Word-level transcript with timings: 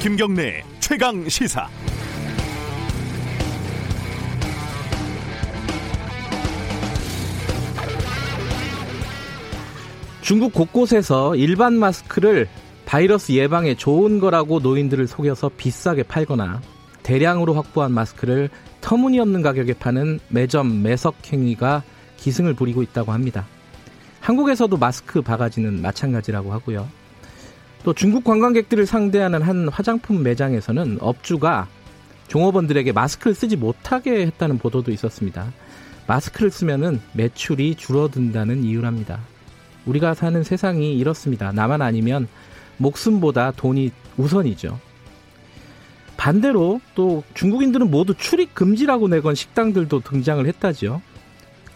김경래 0.00 0.62
최강 0.78 1.28
시사. 1.28 1.68
중국 10.22 10.54
곳곳에서 10.54 11.36
일반 11.36 11.74
마스크를 11.74 12.48
바이러스 12.86 13.32
예방에 13.32 13.74
좋은 13.74 14.20
거라고 14.20 14.60
노인들을 14.60 15.06
속여서 15.06 15.50
비싸게 15.58 16.04
팔거나 16.04 16.62
대량으로 17.02 17.52
확보한 17.52 17.92
마스크를 17.92 18.48
터무니없는 18.80 19.42
가격에 19.42 19.74
파는 19.74 20.20
매점 20.30 20.82
매석 20.82 21.30
행위가 21.30 21.82
기승을 22.16 22.54
부리고 22.54 22.82
있다고 22.82 23.12
합니다. 23.12 23.46
한국에서도 24.20 24.74
마스크 24.78 25.20
바가지는 25.20 25.82
마찬가지라고 25.82 26.54
하고요. 26.54 26.88
또 27.82 27.94
중국 27.94 28.24
관광객들을 28.24 28.86
상대하는 28.86 29.42
한 29.42 29.68
화장품 29.68 30.22
매장에서는 30.22 30.98
업주가 31.00 31.66
종업원들에게 32.28 32.92
마스크를 32.92 33.34
쓰지 33.34 33.56
못하게 33.56 34.26
했다는 34.26 34.58
보도도 34.58 34.92
있었습니다. 34.92 35.52
마스크를 36.06 36.50
쓰면은 36.50 37.00
매출이 37.14 37.76
줄어든다는 37.76 38.64
이유랍니다. 38.64 39.20
우리가 39.86 40.14
사는 40.14 40.42
세상이 40.42 40.96
이렇습니다. 40.96 41.52
나만 41.52 41.82
아니면 41.82 42.28
목숨보다 42.76 43.52
돈이 43.52 43.92
우선이죠. 44.16 44.78
반대로 46.16 46.80
또 46.94 47.24
중국인들은 47.32 47.90
모두 47.90 48.14
출입 48.14 48.54
금지라고 48.54 49.08
내건 49.08 49.34
식당들도 49.34 50.00
등장을 50.00 50.44
했다지요. 50.46 51.00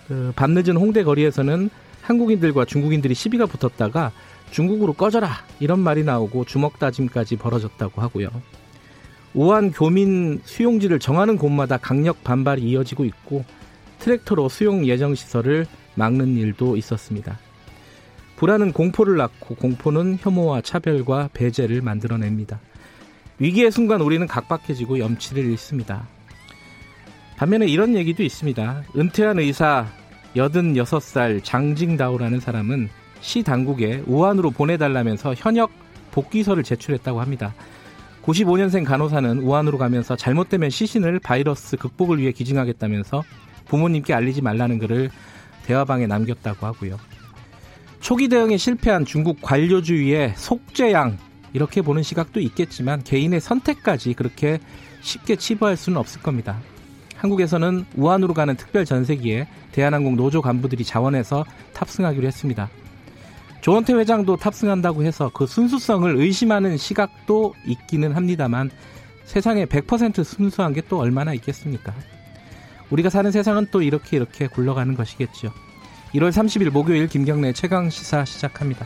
그 0.07 0.33
밤늦은 0.37 0.77
홍대 0.77 1.03
거리에서는 1.03 1.71
한국인들과 2.03 2.67
중국인들이 2.67 3.15
시비가 3.15 3.47
붙었다가 3.47 4.13
중국으로 4.55 4.93
꺼져라 4.93 5.29
이런 5.59 5.81
말이 5.81 6.05
나오고 6.05 6.45
주먹 6.45 6.79
다짐까지 6.79 7.37
벌어졌다고 7.37 8.01
하고요. 8.01 8.29
우한 9.35 9.73
교민 9.73 10.41
수용지를 10.45 11.01
정하는 11.01 11.37
곳마다 11.37 11.77
강력 11.77 12.23
반발이 12.23 12.63
이어지고 12.63 13.05
있고 13.05 13.45
트랙터로 13.99 14.49
수용 14.49 14.87
예정 14.87 15.17
시설을 15.17 15.67
막는 15.97 16.37
일도 16.37 16.77
있었습니다. 16.77 17.37
불안은 18.37 18.73
공포를 18.73 19.17
낳고 19.17 19.57
공포는 19.57 20.19
혐오와 20.21 20.61
차별과 20.61 21.31
배제를 21.33 21.83
만들어냅니다. 21.83 22.61
위기의 23.41 23.73
순간 23.73 24.03
우리는 24.03 24.25
각박해지고 24.25 25.01
염치를 25.01 25.45
잃습니다. 25.47 26.07
반면에 27.39 27.67
이런 27.67 27.97
얘기도 27.97 28.23
있습니다. 28.23 28.85
은퇴한 28.97 29.41
의사 29.41 29.89
86살 30.37 31.43
장징다오라는 31.43 32.39
사람은 32.39 32.89
시 33.25 33.43
당국에 33.43 34.03
우한으로 34.07 34.51
보내달라면서 34.51 35.33
현역 35.35 35.71
복귀서를 36.11 36.63
제출했다고 36.63 37.23
합니다. 37.23 37.55
95년생 38.23 38.85
간호사는 38.85 39.39
우한으로 39.39 39.79
가면서 39.79 40.15
잘못되면 40.15 40.69
시신을 40.69 41.21
바이러스 41.21 41.79
극복을 41.79 42.19
위해 42.19 42.33
기증하겠다면서 42.33 43.25
부모님께 43.65 44.13
알리지 44.13 44.43
말라는 44.43 44.79
글을 44.79 45.11
대화방에 45.65 46.07
남겼다고 46.07 46.67
하고요. 46.67 46.99
초기 48.01 48.29
대응에 48.29 48.59
실패한 48.59 49.07
중국 49.07 49.41
관료주의의 49.41 50.35
속죄양 50.37 51.17
이렇게 51.55 51.81
보는 51.81 52.03
시각도 52.03 52.41
있겠지만 52.41 53.03
개인의 53.05 53.41
선택까지 53.41 54.13
그렇게 54.13 54.59
쉽게 55.01 55.37
치부할 55.37 55.79
수는 55.79 55.97
없을 55.97 56.21
겁니다. 56.21 56.61
한국에서는 57.17 57.87
우한으로 57.97 58.35
가는 58.35 58.55
특별 58.55 58.85
전세기에 58.85 59.49
대한항공 59.73 60.15
노조 60.17 60.43
간부들이 60.43 60.85
자원해서 60.85 61.47
탑승하기로 61.73 62.27
했습니다. 62.27 62.69
조원태 63.65 63.95
회장도 63.95 64.37
탑승한다고 64.37 65.05
해서 65.05 65.31
그 65.33 65.47
순수성을 65.47 66.17
의심하는 66.17 66.77
시각도 66.77 67.55
있기는 67.67 68.13
합니다만 68.13 68.71
세상에 69.25 69.65
100% 69.65 70.23
순수한 70.23 70.75
게 70.75 70.83
또 70.87 70.99
얼마나 70.99 71.33
있겠습니까? 71.33 71.95
우리가 72.91 73.09
사는 73.09 73.31
세상은 73.31 73.67
또 73.71 73.81
이렇게 73.81 74.19
이렇게 74.19 74.49
굴러가는 74.49 74.95
것이겠죠. 74.95 75.51
1월 76.13 76.29
30일 76.29 76.69
목요일 76.73 77.09
김경래 77.09 77.55
최강 77.55 77.89
시사 77.89 78.27
시작합니다. 78.27 78.85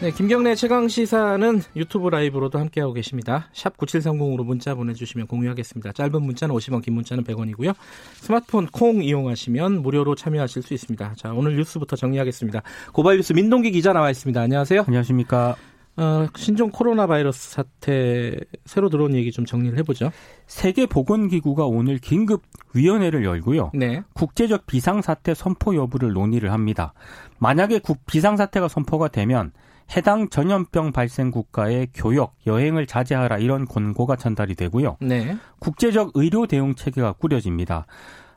네, 0.00 0.12
김경래 0.12 0.54
최강 0.54 0.86
시사는 0.86 1.60
유튜브 1.74 2.08
라이브로도 2.08 2.56
함께하고 2.60 2.92
계십니다. 2.92 3.48
샵 3.52 3.76
9730으로 3.76 4.44
문자 4.44 4.76
보내주시면 4.76 5.26
공유하겠습니다. 5.26 5.90
짧은 5.90 6.22
문자는 6.22 6.54
50원, 6.54 6.84
긴 6.84 6.94
문자는 6.94 7.24
100원이고요. 7.24 7.74
스마트폰 8.14 8.66
콩 8.66 9.02
이용하시면 9.02 9.82
무료로 9.82 10.14
참여하실 10.14 10.62
수 10.62 10.72
있습니다. 10.72 11.14
자, 11.16 11.32
오늘 11.32 11.56
뉴스부터 11.56 11.96
정리하겠습니다. 11.96 12.62
고발뉴스 12.92 13.32
민동기 13.32 13.72
기자 13.72 13.92
나와 13.92 14.08
있습니다. 14.10 14.40
안녕하세요. 14.40 14.84
안녕하십니까. 14.86 15.56
어, 15.96 16.28
신종 16.36 16.70
코로나 16.70 17.08
바이러스 17.08 17.50
사태 17.50 18.36
새로 18.66 18.90
들어온 18.90 19.16
얘기 19.16 19.32
좀 19.32 19.44
정리를 19.44 19.76
해보죠. 19.78 20.12
세계보건기구가 20.46 21.66
오늘 21.66 21.98
긴급 21.98 22.42
위원회를 22.72 23.24
열고요. 23.24 23.72
네. 23.74 24.02
국제적 24.14 24.66
비상사태 24.66 25.34
선포 25.34 25.74
여부를 25.74 26.12
논의를 26.12 26.52
합니다. 26.52 26.92
만약에 27.40 27.80
국 27.80 28.06
비상사태가 28.06 28.68
선포가 28.68 29.08
되면 29.08 29.50
해당 29.96 30.28
전염병 30.28 30.92
발생 30.92 31.30
국가의 31.30 31.88
교역, 31.94 32.34
여행을 32.46 32.86
자제하라 32.86 33.38
이런 33.38 33.64
권고가 33.64 34.16
전달이 34.16 34.54
되고요. 34.54 34.96
네. 35.00 35.36
국제적 35.60 36.12
의료 36.14 36.46
대응 36.46 36.74
체계가 36.74 37.12
꾸려집니다. 37.12 37.86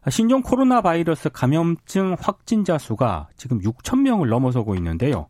신종 0.09 0.41
코로나 0.41 0.81
바이러스 0.81 1.29
감염증 1.29 2.15
확진자 2.19 2.77
수가 2.77 3.27
지금 3.35 3.59
6천 3.59 4.01
명을 4.01 4.29
넘어서고 4.29 4.75
있는데요. 4.75 5.27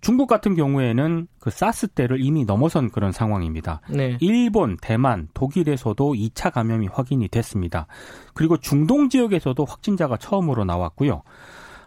중국 0.00 0.26
같은 0.26 0.56
경우에는 0.56 1.28
그 1.38 1.50
사스 1.50 1.86
때를 1.86 2.20
이미 2.20 2.44
넘어선 2.44 2.90
그런 2.90 3.12
상황입니다. 3.12 3.80
네. 3.88 4.18
일본, 4.20 4.76
대만, 4.82 5.28
독일에서도 5.32 6.14
2차 6.14 6.52
감염이 6.52 6.88
확인이 6.88 7.28
됐습니다. 7.28 7.86
그리고 8.34 8.56
중동 8.56 9.08
지역에서도 9.08 9.64
확진자가 9.64 10.16
처음으로 10.16 10.64
나왔고요. 10.64 11.22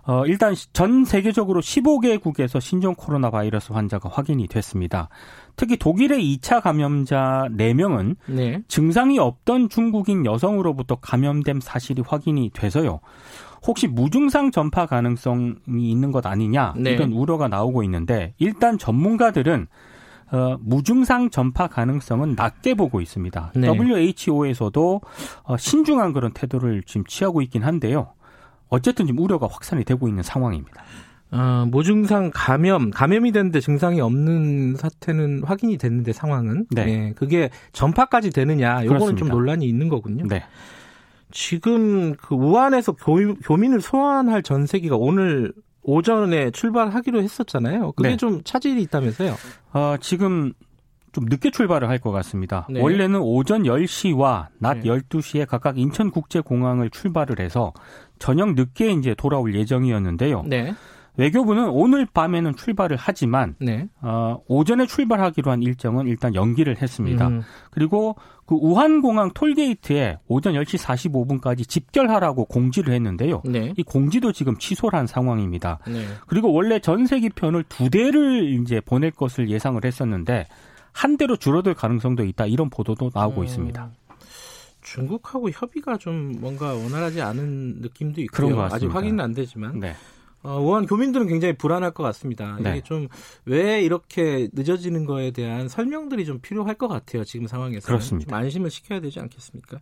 어, 0.08 0.26
일단 0.26 0.54
전 0.72 1.04
세계적으로 1.04 1.62
15개국에서 1.62 2.62
신종 2.62 2.94
코로나 2.96 3.32
바이러스 3.32 3.74
환자가 3.74 4.10
확인이 4.10 4.48
됐습니다. 4.48 5.10
특히 5.56 5.78
독일의 5.78 6.20
2차 6.38 6.62
감염자 6.62 7.48
4명은 7.52 8.16
네. 8.28 8.62
증상이 8.68 9.18
없던 9.18 9.70
중국인 9.70 10.26
여성으로부터 10.26 10.96
감염된 10.96 11.60
사실이 11.60 12.04
확인이 12.06 12.52
돼서요. 12.54 13.00
혹시 13.66 13.88
무증상 13.88 14.52
전파 14.52 14.86
가능성이 14.86 15.56
있는 15.76 16.12
것 16.12 16.26
아니냐 16.28 16.76
네. 16.78 16.92
이런 16.92 17.12
우려가 17.12 17.48
나오고 17.48 17.82
있는데 17.84 18.36
일단 18.38 18.78
전문가들은 18.78 19.68
어, 20.32 20.58
무증상 20.60 21.30
전파 21.30 21.68
가능성은 21.68 22.36
낮게 22.36 22.74
보고 22.74 23.00
있습니다. 23.00 23.54
네. 23.56 23.68
WHO에서도 23.68 25.02
어, 25.44 25.58
신중한 25.58 26.14
그런 26.14 26.32
태도를 26.32 26.84
지금 26.86 27.06
취하고 27.06 27.42
있긴 27.42 27.64
한데요. 27.64 28.15
어쨌든 28.70 29.06
지금 29.06 29.24
우려가 29.24 29.48
확산이 29.50 29.84
되고 29.84 30.08
있는 30.08 30.24
상황입니다. 30.24 30.84
어, 31.32 31.66
무증상 31.70 32.32
감염, 32.34 32.92
감염이 32.92 33.32
됐는데 33.32 33.60
증상이 33.60 34.00
없는 34.00 34.76
사태는 34.76 35.44
확인이 35.44 35.78
됐는데 35.78 36.14
상황은. 36.14 36.68
네. 36.72 36.88
예, 36.88 37.14
그게 37.16 37.50
전파까지 37.74 38.30
되느냐, 38.30 38.86
요거는 38.86 39.18
좀. 39.18 39.28
논란이 39.30 39.66
있는 39.68 39.90
거군요. 39.90 40.26
네. 40.28 40.44
지금 41.32 42.16
그 42.16 42.36
우한에서 42.36 42.94
교, 42.94 43.36
교민을 43.36 43.82
소환할 43.82 44.44
전세기가 44.44 44.96
오늘 44.96 45.52
오전에 45.82 46.52
출발하기로 46.52 47.22
했었잖아요. 47.22 47.92
그게 47.94 48.10
네. 48.10 48.18
좀 48.18 48.42
차질이 48.44 48.82
있다면서요. 48.84 49.36
어, 49.74 49.96
지금 50.00 50.54
좀 51.12 51.26
늦게 51.26 51.50
출발을 51.52 51.88
할 51.90 52.00
것 52.00 52.12
같습니다. 52.12 52.68
네. 52.70 52.82
원래는 52.82 53.20
오전 53.22 53.64
10시와 53.64 54.48
낮 54.60 54.80
네. 54.80 54.90
12시에 54.90 55.46
각각 55.48 55.78
인천국제공항을 55.78 56.90
출발을 56.90 57.40
해서 57.40 57.74
저녁 58.20 58.54
늦게 58.56 58.92
이제 58.92 59.14
돌아올 59.16 59.56
예정이었는데요. 59.56 60.44
네. 60.48 60.74
외교부는 61.18 61.70
오늘 61.70 62.06
밤에는 62.06 62.56
출발을 62.56 62.98
하지만 63.00 63.56
네. 63.60 63.88
어, 64.02 64.38
오전에 64.48 64.86
출발하기로 64.86 65.52
한 65.52 65.62
일정은 65.62 66.08
일단 66.08 66.36
연기를 66.36 66.82
했습니다. 66.82 67.28
음, 67.28 67.42
그리고 67.72 68.16
그 68.46 68.56
우한공항 68.56 69.32
톨게이트에 69.34 70.20
오전 70.28 70.54
10시 70.54 70.78
45분까지 70.78 71.68
집결하라고 71.68 72.46
공지를 72.46 72.94
했는데요. 72.94 73.42
네. 73.46 73.74
이 73.78 73.84
공지도 73.84 74.32
지금 74.34 74.58
취소를 74.58 75.00
한 75.00 75.08
상황입니다. 75.08 75.80
네. 75.88 76.06
그리고 76.28 76.52
원래 76.52 76.80
전세기 76.80 77.30
편을 77.30 77.64
두 77.70 77.90
대를 77.90 78.50
이제 78.50 78.82
보낼 78.82 79.12
것을 79.12 79.50
예상을 79.50 79.84
했었는데 79.84 80.46
한 80.92 81.18
대로 81.18 81.36
줄어들 81.36 81.74
가능성도 81.74 82.24
있다 82.24 82.46
이런 82.46 82.70
보도도 82.70 83.12
나오고 83.14 83.42
음, 83.42 83.46
있습니다. 83.46 83.90
중국하고 84.86 85.50
협의가 85.50 85.98
좀 85.98 86.36
뭔가 86.40 86.74
원활하지 86.74 87.22
않은 87.22 87.82
느낌도 87.82 88.22
있고요. 88.22 88.36
그런 88.48 88.52
것 88.56 88.62
아직 88.64 88.74
같습니다. 88.74 88.98
확인은 89.00 89.20
안 89.24 89.34
되지만 89.34 89.80
네. 89.80 89.96
어, 90.44 90.60
우한 90.62 90.86
교민들은 90.86 91.28
굉장히 91.28 91.56
불안할 91.58 91.92
것 91.92 92.04
같습니다. 92.04 92.58
네. 92.62 92.72
이게 92.72 92.82
좀 92.82 93.08
왜 93.46 93.82
이렇게 93.82 94.48
늦어지는 94.54 95.06
거에 95.06 95.32
대한 95.32 95.68
설명들이 95.68 96.26
좀 96.26 96.40
필요할 96.40 96.76
것 96.76 96.88
같아요. 96.88 97.24
지금 97.24 97.48
상황에서 97.48 97.88
그렇습니다. 97.88 98.30
좀 98.30 98.38
안심을 98.38 98.70
시켜야 98.70 99.00
되지 99.00 99.20
않겠습니까? 99.20 99.80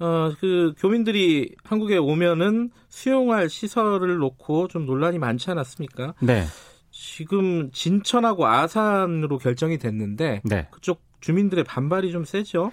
어, 0.00 0.32
그 0.40 0.74
교민들이 0.78 1.54
한국에 1.64 1.96
오면은 1.98 2.70
수용할 2.88 3.48
시설을 3.48 4.16
놓고 4.16 4.68
좀 4.68 4.86
논란이 4.86 5.18
많지 5.18 5.50
않았습니까? 5.50 6.14
네. 6.20 6.44
지금 6.90 7.70
진천하고 7.72 8.46
아산으로 8.46 9.38
결정이 9.38 9.78
됐는데 9.78 10.42
네. 10.44 10.68
그쪽 10.70 11.00
주민들의 11.20 11.64
반발이 11.64 12.12
좀 12.12 12.24
세죠. 12.24 12.70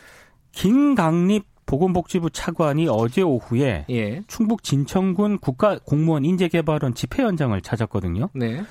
김강립 0.51 1.45
보건복지부 1.65 2.31
차관이 2.31 2.87
어제 2.89 3.21
오후에 3.21 3.85
예. 3.89 4.21
충북 4.27 4.63
진천군 4.63 5.39
국가 5.39 5.79
공무원 5.85 6.25
인재개발원 6.25 6.93
집회 6.95 7.23
현장을 7.23 7.59
찾았거든요. 7.61 8.29
네. 8.33 8.61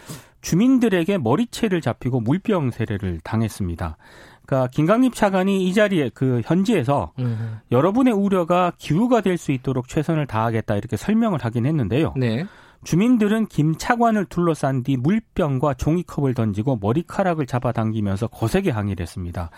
주민들에게 0.42 1.18
머리채를 1.18 1.80
잡히고 1.80 2.20
물병 2.20 2.70
세례를 2.70 3.20
당했습니다. 3.24 3.96
그러니까 4.44 4.68
김강립 4.70 5.14
차관이 5.14 5.66
이 5.66 5.72
자리에 5.72 6.10
그 6.12 6.42
현지에서 6.44 7.12
음. 7.20 7.60
여러분의 7.70 8.12
우려가 8.12 8.72
기후가 8.76 9.20
될 9.22 9.38
수 9.38 9.52
있도록 9.52 9.88
최선을 9.88 10.26
다하겠다 10.26 10.76
이렇게 10.76 10.96
설명을 10.96 11.38
하긴 11.42 11.64
했는데요. 11.66 12.14
네. 12.16 12.44
주민들은 12.84 13.46
김 13.46 13.76
차관을 13.76 14.24
둘러싼 14.26 14.82
뒤 14.82 14.96
물병과 14.96 15.74
종이컵을 15.74 16.34
던지고 16.34 16.78
머리카락을 16.80 17.46
잡아당기면서 17.46 18.26
거세게 18.28 18.70
항의를 18.70 19.02
했습니다. 19.02 19.50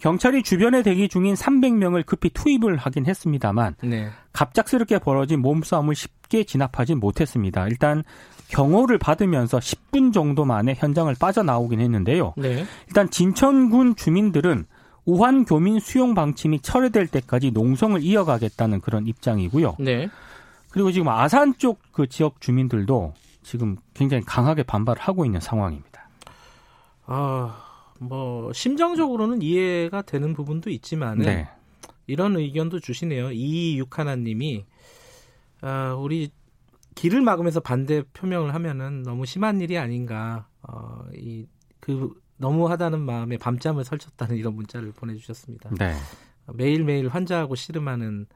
경찰이 0.00 0.42
주변에 0.42 0.82
대기 0.82 1.08
중인 1.08 1.34
300명을 1.34 2.04
급히 2.06 2.30
투입을 2.30 2.76
하긴 2.76 3.06
했습니다만 3.06 3.76
네. 3.82 4.08
갑작스럽게 4.32 4.98
벌어진 4.98 5.40
몸싸움을 5.40 5.94
쉽게 5.94 6.44
진압하진 6.44 6.98
못했습니다. 6.98 7.66
일단 7.68 8.02
경호를 8.48 8.98
받으면서 8.98 9.58
10분 9.58 10.12
정도 10.12 10.44
만에 10.44 10.74
현장을 10.76 11.14
빠져나오긴 11.18 11.80
했는데요. 11.80 12.34
네. 12.36 12.64
일단 12.88 13.10
진천군 13.10 13.94
주민들은 13.96 14.66
우한 15.04 15.44
교민 15.44 15.80
수용 15.80 16.14
방침이 16.14 16.60
철회될 16.60 17.06
때까지 17.06 17.50
농성을 17.52 18.02
이어가겠다는 18.02 18.80
그런 18.80 19.06
입장이고요. 19.06 19.76
네. 19.78 20.08
그리고 20.70 20.92
지금 20.92 21.08
아산 21.08 21.54
쪽 21.58 21.80
그 21.92 22.06
지역 22.06 22.40
주민들도 22.40 23.12
지금 23.42 23.76
굉장히 23.92 24.24
강하게 24.24 24.62
반발을 24.62 25.02
하고 25.02 25.26
있는 25.26 25.40
상황입니다. 25.40 26.08
아, 27.06 27.69
뭐 28.00 28.52
심정적으로는 28.52 29.42
이해가 29.42 30.02
되는 30.02 30.32
부분도 30.34 30.70
있지만은 30.70 31.24
네. 31.24 31.48
이런 32.06 32.36
의견도 32.36 32.80
주시네요. 32.80 33.32
이육 33.32 33.98
하나님이 33.98 34.64
아, 35.60 35.94
우리 35.94 36.30
길을 36.94 37.20
막으면서 37.20 37.60
반대 37.60 38.02
표명을 38.12 38.54
하면은 38.54 39.02
너무 39.02 39.26
심한 39.26 39.60
일이 39.60 39.78
아닌가. 39.78 40.48
어, 40.62 41.04
이 41.14 41.46
그 41.80 42.14
너무하다는 42.36 43.00
마음에 43.00 43.36
밤잠을 43.36 43.84
설쳤다는 43.84 44.36
이런 44.36 44.54
문자를 44.54 44.92
보내주셨습니다. 44.92 45.70
네. 45.78 45.94
매일매일 46.54 47.08
환자하고 47.08 47.54
씨름하는 47.54 48.26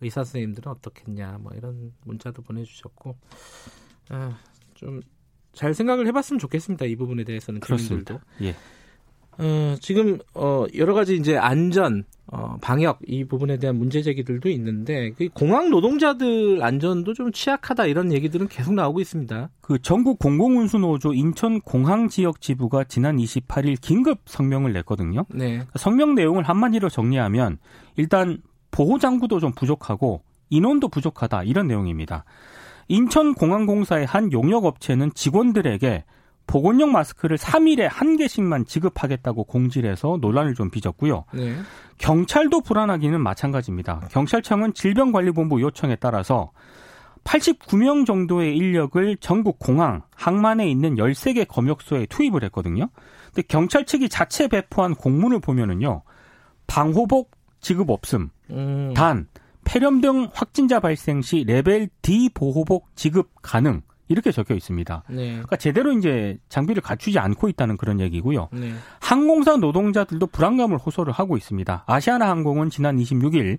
의사 0.00 0.24
선생님들은 0.24 0.70
어떻겠냐 0.72 1.38
뭐 1.40 1.52
이런 1.54 1.92
문자도 2.04 2.42
보내주셨고 2.42 3.16
아, 4.10 4.38
좀 4.74 5.00
잘 5.56 5.72
생각을 5.72 6.06
해봤으면 6.06 6.38
좋겠습니다 6.38 6.84
이 6.84 6.96
부분에 6.96 7.24
대해서는 7.24 7.60
그렇습니다. 7.60 8.20
예. 8.42 8.54
어, 9.38 9.76
지금 9.80 10.18
어, 10.34 10.64
여러 10.74 10.94
가지 10.94 11.16
이제 11.16 11.36
안전 11.36 12.04
어, 12.26 12.56
방역 12.60 12.98
이 13.06 13.24
부분에 13.24 13.58
대한 13.58 13.76
문제 13.76 14.02
제기들도 14.02 14.48
있는데 14.50 15.12
그 15.12 15.28
공항 15.32 15.70
노동자들 15.70 16.62
안전도 16.62 17.14
좀 17.14 17.30
취약하다 17.30 17.86
이런 17.86 18.12
얘기들은 18.12 18.48
계속 18.48 18.74
나오고 18.74 19.00
있습니다. 19.00 19.50
그 19.60 19.80
전국 19.80 20.18
공공운수노조 20.18 21.14
인천 21.14 21.60
공항 21.60 22.08
지역 22.08 22.40
지부가 22.40 22.84
지난 22.84 23.16
28일 23.16 23.80
긴급 23.80 24.20
성명을 24.24 24.72
냈거든요. 24.72 25.24
네, 25.28 25.62
성명 25.76 26.14
내용을 26.14 26.42
한마디로 26.42 26.88
정리하면 26.88 27.58
일단 27.96 28.38
보호 28.72 28.98
장구도 28.98 29.38
좀 29.38 29.52
부족하고 29.52 30.22
인원도 30.50 30.88
부족하다 30.88 31.44
이런 31.44 31.68
내용입니다. 31.68 32.24
인천공항공사의 32.88 34.06
한 34.06 34.32
용역업체는 34.32 35.12
직원들에게 35.14 36.04
보건용 36.46 36.92
마스크를 36.92 37.36
3일에 37.36 37.88
한 37.90 38.16
개씩만 38.16 38.66
지급하겠다고 38.66 39.44
공지를 39.44 39.90
해서 39.90 40.18
논란을 40.20 40.54
좀 40.54 40.70
빚었고요. 40.70 41.24
네, 41.32 41.56
경찰도 41.98 42.60
불안하기는 42.62 43.20
마찬가지입니다. 43.20 44.08
경찰청은 44.10 44.74
질병관리본부 44.74 45.60
요청에 45.60 45.96
따라서 45.96 46.52
89명 47.24 48.06
정도의 48.06 48.56
인력을 48.56 49.16
전국 49.18 49.58
공항, 49.58 50.02
항만에 50.14 50.68
있는 50.70 50.94
13개 50.94 51.46
검역소에 51.48 52.06
투입을 52.06 52.44
했거든요. 52.44 52.88
근데 53.26 53.42
경찰 53.48 53.84
측이 53.84 54.08
자체 54.08 54.46
배포한 54.48 54.94
공문을 54.94 55.40
보면은요. 55.40 56.02
방호복 56.68 57.32
지급 57.60 57.90
없음. 57.90 58.30
음, 58.50 58.94
단 58.94 59.26
폐렴 59.64 60.00
등 60.00 60.28
확진자 60.32 60.78
발생 60.78 61.20
시 61.20 61.44
레벨 61.44 61.88
D 62.02 62.30
보호복 62.32 62.88
지급 62.94 63.30
가능. 63.42 63.82
이렇게 64.08 64.30
적혀 64.32 64.54
있습니다. 64.54 65.02
네, 65.08 65.30
그러니까 65.30 65.56
제대로 65.56 65.92
이제 65.92 66.38
장비를 66.48 66.82
갖추지 66.82 67.18
않고 67.18 67.48
있다는 67.48 67.76
그런 67.76 68.00
얘기고요. 68.00 68.48
네, 68.52 68.72
항공사 69.00 69.56
노동자들도 69.56 70.26
불안감을 70.28 70.78
호소를 70.78 71.12
하고 71.12 71.36
있습니다. 71.36 71.84
아시아나 71.86 72.28
항공은 72.28 72.70
지난 72.70 72.96
26일 72.98 73.58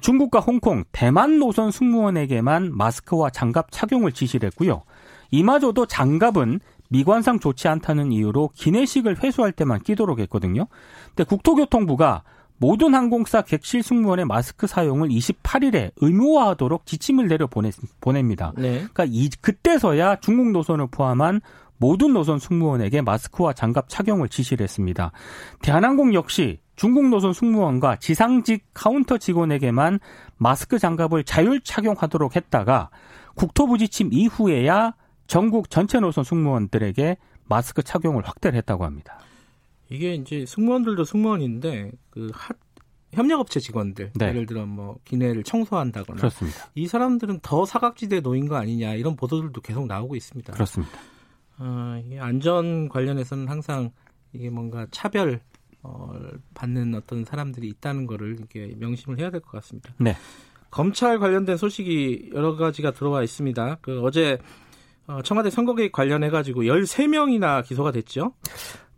중국과 0.00 0.40
홍콩, 0.40 0.84
대만 0.92 1.38
노선 1.38 1.70
승무원에게만 1.70 2.76
마스크와 2.76 3.30
장갑 3.30 3.72
착용을 3.72 4.12
지시를 4.12 4.46
했고요. 4.48 4.82
이마저도 5.30 5.86
장갑은 5.86 6.60
미관상 6.90 7.38
좋지 7.38 7.68
않다는 7.68 8.12
이유로 8.12 8.50
기내식을 8.54 9.22
회수할 9.22 9.52
때만 9.52 9.80
끼도록 9.80 10.18
했거든요. 10.20 10.66
근데 11.08 11.24
국토교통부가 11.24 12.22
모든 12.60 12.94
항공사 12.94 13.40
객실 13.40 13.82
승무원의 13.82 14.26
마스크 14.26 14.66
사용을 14.66 15.08
28일에 15.08 15.92
의무화하도록 15.96 16.84
지침을 16.84 17.26
내려 17.26 17.46
보내, 17.46 17.70
보냅니다. 18.02 18.52
네, 18.58 18.86
그러니까 18.92 19.06
이 19.08 19.30
그때서야 19.40 20.16
중국 20.16 20.50
노선을 20.52 20.88
포함한 20.90 21.40
모든 21.78 22.12
노선 22.12 22.38
승무원에게 22.38 23.00
마스크와 23.00 23.54
장갑 23.54 23.88
착용을 23.88 24.28
지시를 24.28 24.64
했습니다. 24.64 25.10
대한항공 25.62 26.12
역시 26.12 26.60
중국 26.76 27.08
노선 27.08 27.32
승무원과 27.32 27.96
지상직 27.96 28.66
카운터 28.74 29.16
직원에게만 29.16 29.98
마스크 30.36 30.78
장갑을 30.78 31.24
자율 31.24 31.62
착용하도록 31.62 32.36
했다가 32.36 32.90
국토부 33.36 33.78
지침 33.78 34.10
이후에야 34.12 34.94
전국 35.26 35.70
전체 35.70 35.98
노선 35.98 36.24
승무원들에게 36.24 37.16
마스크 37.48 37.82
착용을 37.82 38.22
확대를 38.26 38.58
했다고 38.58 38.84
합니다. 38.84 39.18
이게 39.90 40.14
이제 40.14 40.44
승무원들도 40.46 41.04
승무원인데 41.04 41.92
그 42.10 42.30
하, 42.32 42.54
협력업체 43.12 43.58
직원들 43.60 44.12
네. 44.14 44.28
예를 44.28 44.46
들어 44.46 44.64
뭐 44.66 44.96
기내를 45.04 45.42
청소한다거나 45.42 46.18
그렇습니다. 46.18 46.70
이 46.74 46.86
사람들은 46.86 47.40
더 47.42 47.64
사각지대에 47.64 48.20
놓인 48.20 48.48
거 48.48 48.56
아니냐 48.56 48.94
이런 48.94 49.16
보도들도 49.16 49.60
계속 49.60 49.86
나오고 49.86 50.14
있습니다. 50.16 50.52
그렇습니다. 50.52 50.98
어, 51.58 52.00
이게 52.04 52.18
안전 52.20 52.88
관련해서는 52.88 53.48
항상 53.48 53.90
이게 54.32 54.48
뭔가 54.48 54.86
차별 54.92 55.40
어, 55.82 56.12
받는 56.54 56.94
어떤 56.94 57.24
사람들이 57.24 57.66
있다는 57.68 58.06
거를 58.06 58.36
이렇게 58.38 58.74
명심을 58.78 59.18
해야 59.18 59.30
될 59.30 59.40
것 59.40 59.50
같습니다. 59.52 59.92
네. 59.98 60.14
검찰 60.70 61.18
관련된 61.18 61.56
소식이 61.56 62.30
여러 62.32 62.54
가지가 62.54 62.92
들어와 62.92 63.24
있습니다. 63.24 63.78
그 63.80 64.00
어제 64.02 64.38
어, 65.08 65.20
청와대 65.22 65.50
선거개입 65.50 65.90
관련해 65.90 66.30
가지고 66.30 66.62
13명이나 66.62 67.64
기소가 67.64 67.90
됐죠. 67.90 68.34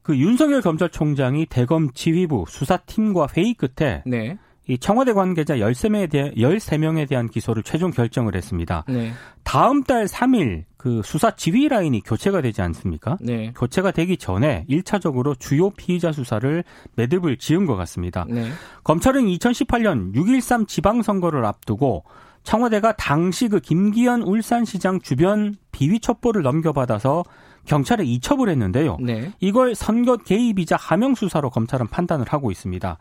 그 0.02 0.16
윤석열 0.16 0.60
검찰총장이 0.60 1.46
대검 1.46 1.92
지휘부 1.92 2.44
수사팀과 2.48 3.28
회의 3.36 3.54
끝에 3.54 4.02
네. 4.06 4.36
이 4.68 4.78
청와대 4.78 5.12
관계자 5.12 5.56
13명에 5.56 6.10
대한 6.10 6.34
13명에 6.34 7.08
대한 7.08 7.28
기소를 7.28 7.62
최종 7.64 7.90
결정을 7.90 8.36
했습니다. 8.36 8.84
네. 8.88 9.12
다음 9.42 9.82
달 9.82 10.06
3일 10.06 10.64
그 10.76 11.02
수사 11.04 11.32
지휘 11.32 11.68
라인이 11.68 12.00
교체가 12.02 12.40
되지 12.42 12.62
않습니까? 12.62 13.16
네. 13.20 13.52
교체가 13.56 13.90
되기 13.90 14.16
전에 14.16 14.64
1차적으로 14.68 15.38
주요 15.38 15.70
피의자 15.70 16.12
수사를 16.12 16.62
매듭을 16.94 17.38
지은 17.38 17.66
것 17.66 17.76
같습니다. 17.76 18.24
네. 18.28 18.50
검찰은 18.84 19.24
2018년 19.26 20.14
6.13 20.14 20.68
지방선거를 20.68 21.44
앞두고 21.44 22.04
청와대가 22.44 22.92
당시 22.92 23.48
그 23.48 23.60
김기현 23.60 24.22
울산시장 24.22 25.00
주변 25.00 25.56
비위 25.72 26.00
첩보를 26.00 26.42
넘겨받아서 26.42 27.24
경찰에 27.64 28.04
이첩을 28.04 28.48
했는데요. 28.48 28.98
네. 29.00 29.32
이걸 29.40 29.74
선거 29.74 30.16
개입이자 30.16 30.76
하명 30.76 31.14
수사로 31.14 31.50
검찰은 31.50 31.88
판단을 31.88 32.26
하고 32.28 32.50
있습니다. 32.50 32.98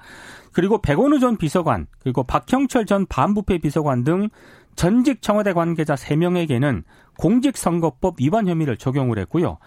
그리고 0.52 0.82
백원우 0.82 1.20
전 1.20 1.38
비서관, 1.38 1.88
그리고 2.00 2.24
박형철 2.24 2.86
전 2.86 3.06
반부패 3.08 3.60
비서관 3.60 4.04
등 4.04 4.30
전직 4.76 5.22
청와대 5.22 5.54
관계자 5.54 5.96
3명에게는 5.96 6.84
공직선거법 7.18 8.16
위반 8.20 8.48
혐의를 8.48 8.78
적용을 8.78 9.20
했고요. 9.20 9.58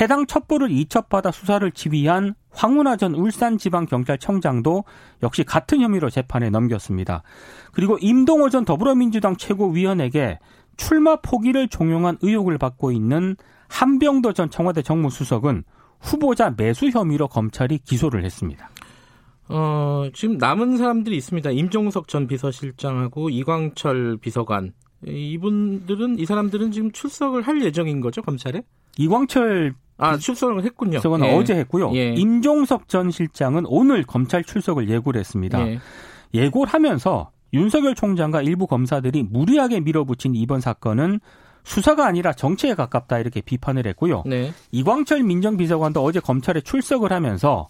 해당 0.00 0.26
첩보를 0.26 0.70
이첩받아 0.70 1.30
수사를 1.30 1.68
지휘한 1.72 2.34
황운하 2.50 2.96
전 2.96 3.14
울산지방경찰청장도 3.14 4.84
역시 5.22 5.44
같은 5.44 5.80
혐의로 5.80 6.10
재판에 6.10 6.48
넘겼습니다. 6.50 7.22
그리고 7.72 7.98
임동호 8.00 8.50
전 8.50 8.64
더불어민주당 8.64 9.36
최고위원에게 9.36 10.38
출마 10.76 11.16
포기를 11.16 11.68
종용한 11.68 12.18
의혹을 12.22 12.56
받고 12.58 12.92
있는 12.92 13.36
한병도 13.72 14.34
전 14.34 14.50
청와대 14.50 14.82
정무수석은 14.82 15.64
후보자 15.98 16.52
매수 16.56 16.90
혐의로 16.90 17.26
검찰이 17.26 17.78
기소를 17.78 18.24
했습니다. 18.24 18.70
어, 19.48 20.08
지금 20.12 20.36
남은 20.36 20.76
사람들이 20.76 21.16
있습니다. 21.16 21.50
임종석 21.50 22.08
전 22.08 22.26
비서실장하고 22.26 23.30
이광철 23.30 24.18
비서관. 24.20 24.72
이분들은 25.06 26.18
이 26.18 26.26
사람들은 26.26 26.70
지금 26.70 26.92
출석을 26.92 27.42
할 27.42 27.62
예정인 27.64 28.00
거죠 28.00 28.22
검찰에? 28.22 28.62
이광철 28.98 29.74
아 29.96 30.16
출석을 30.16 30.64
했군요. 30.64 30.98
비서관은 30.98 31.26
예. 31.26 31.34
어제 31.34 31.54
했고요. 31.54 31.92
예. 31.94 32.14
임종석 32.14 32.88
전 32.88 33.10
실장은 33.10 33.64
오늘 33.66 34.04
검찰 34.04 34.44
출석을 34.44 34.88
예고를 34.88 35.18
했습니다. 35.18 35.66
예. 35.66 35.80
예고를 36.34 36.72
하면서 36.72 37.30
윤석열 37.52 37.94
총장과 37.94 38.42
일부 38.42 38.66
검사들이 38.66 39.24
무리하게 39.24 39.80
밀어붙인 39.80 40.34
이번 40.34 40.60
사건은 40.60 41.20
수사가 41.64 42.06
아니라 42.06 42.32
정치에 42.32 42.74
가깝다 42.74 43.18
이렇게 43.18 43.40
비판을 43.40 43.86
했고요. 43.86 44.22
네. 44.26 44.52
이광철 44.70 45.22
민정비서관도 45.22 46.02
어제 46.02 46.20
검찰에 46.20 46.60
출석을 46.60 47.12
하면서 47.12 47.68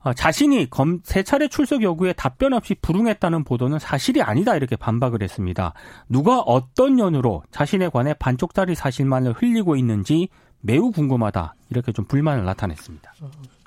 어, 0.00 0.12
자신이 0.14 0.70
검, 0.70 1.00
세 1.02 1.22
차례 1.22 1.48
출석 1.48 1.82
요구에 1.82 2.12
답변 2.12 2.52
없이 2.52 2.74
불응했다는 2.80 3.44
보도는 3.44 3.78
사실이 3.78 4.22
아니다 4.22 4.56
이렇게 4.56 4.76
반박을 4.76 5.22
했습니다. 5.22 5.74
누가 6.08 6.38
어떤 6.40 6.98
연유로 6.98 7.42
자신에 7.50 7.88
관해 7.88 8.14
반쪽짜리 8.14 8.74
사실만을 8.74 9.32
흘리고 9.32 9.76
있는지 9.76 10.28
매우 10.60 10.92
궁금하다 10.92 11.54
이렇게 11.70 11.92
좀 11.92 12.04
불만을 12.04 12.44
나타냈습니다. 12.44 13.12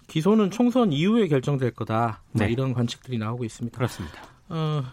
기소는 0.07 0.51
총선 0.51 0.91
이후에 0.91 1.27
결정될 1.27 1.71
거다. 1.71 2.21
뭐 2.31 2.45
네. 2.45 2.51
이런 2.51 2.73
관측들이 2.73 3.17
나오고 3.17 3.45
있습니다. 3.45 3.75
그렇습니다. 3.77 4.21
어, 4.49 4.83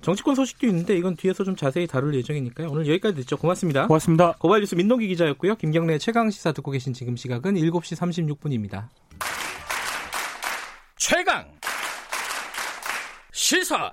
정치권 0.00 0.34
소식도 0.34 0.66
있는데 0.66 0.96
이건 0.96 1.16
뒤에서 1.16 1.44
좀 1.44 1.56
자세히 1.56 1.86
다룰 1.86 2.14
예정이니까요. 2.14 2.68
오늘 2.70 2.86
여기까지 2.88 3.16
듣죠. 3.16 3.36
고맙습니다. 3.36 3.86
고맙습니다. 3.86 4.34
고발 4.38 4.60
뉴스 4.60 4.74
민동기 4.74 5.08
기자였고요. 5.08 5.56
김경래 5.56 5.98
최강 5.98 6.30
시사 6.30 6.52
듣고 6.52 6.70
계신 6.70 6.92
지금 6.92 7.16
시각은 7.16 7.54
7시 7.54 7.96
36분입니다. 8.38 8.88
최강 10.96 11.46
시사 13.32 13.92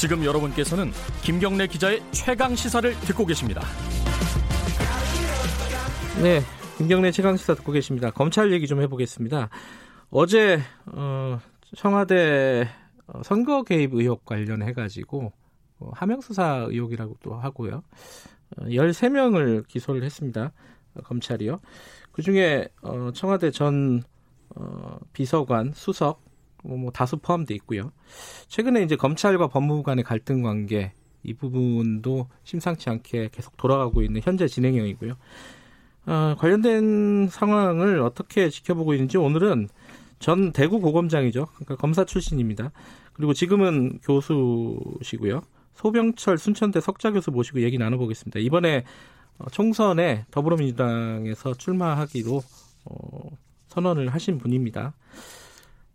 지금 0.00 0.24
여러분께서는 0.24 0.92
김경래 1.20 1.66
기자의 1.66 2.02
최강 2.12 2.56
시사를 2.56 2.98
듣고 3.00 3.26
계십니다. 3.26 3.60
네, 6.22 6.42
김경래 6.80 7.10
최강 7.10 7.36
시사 7.36 7.56
듣고 7.56 7.72
계십니다. 7.72 8.10
검찰 8.10 8.52
얘기 8.52 8.66
좀 8.66 8.80
해보겠습니다. 8.80 9.50
어제 10.08 10.62
어, 10.86 11.38
청와대 11.76 12.66
어, 13.06 13.20
선거 13.22 13.64
개입 13.64 13.92
의혹 13.92 14.24
관련해 14.24 14.72
가지고 14.72 15.30
어, 15.78 15.90
하명 15.92 16.22
수사 16.22 16.64
의혹이라고도 16.70 17.34
하고요. 17.34 17.82
어, 18.56 18.64
13명을 18.64 19.68
기소를 19.68 20.02
했습니다. 20.04 20.52
어, 20.94 21.02
검찰이요. 21.02 21.60
그중에 22.12 22.68
어, 22.80 23.10
청와대 23.12 23.50
전 23.50 24.02
어, 24.56 24.98
비서관, 25.12 25.72
수석 25.74 26.24
뭐, 26.64 26.78
뭐 26.78 26.90
다수 26.90 27.18
포함돼 27.18 27.52
있고요. 27.56 27.92
최근에 28.48 28.84
이제 28.84 28.96
검찰과 28.96 29.48
법무부 29.48 29.82
간의 29.82 30.02
갈등 30.02 30.40
관계 30.40 30.94
이 31.24 31.34
부분도 31.34 32.30
심상치 32.42 32.88
않게 32.88 33.28
계속 33.32 33.58
돌아가고 33.58 34.00
있는 34.00 34.22
현재 34.24 34.48
진행형이고요. 34.48 35.18
어, 36.06 36.34
관련된 36.38 37.28
상황을 37.28 38.00
어떻게 38.00 38.48
지켜보고 38.48 38.94
있는지 38.94 39.18
오늘은 39.18 39.68
전 40.18 40.52
대구 40.52 40.80
고검장이죠. 40.80 41.46
그러니까 41.54 41.76
검사 41.76 42.04
출신입니다. 42.04 42.72
그리고 43.12 43.32
지금은 43.34 43.98
교수시고요. 44.02 45.42
소병철 45.74 46.38
순천대 46.38 46.80
석자 46.80 47.10
교수 47.12 47.30
모시고 47.30 47.62
얘기 47.62 47.78
나눠보겠습니다. 47.78 48.38
이번에 48.40 48.84
어, 49.38 49.48
총선에 49.50 50.26
더불어민주당에서 50.30 51.54
출마하기로 51.54 52.42
어, 52.84 53.30
선언을 53.68 54.08
하신 54.08 54.38
분입니다. 54.38 54.94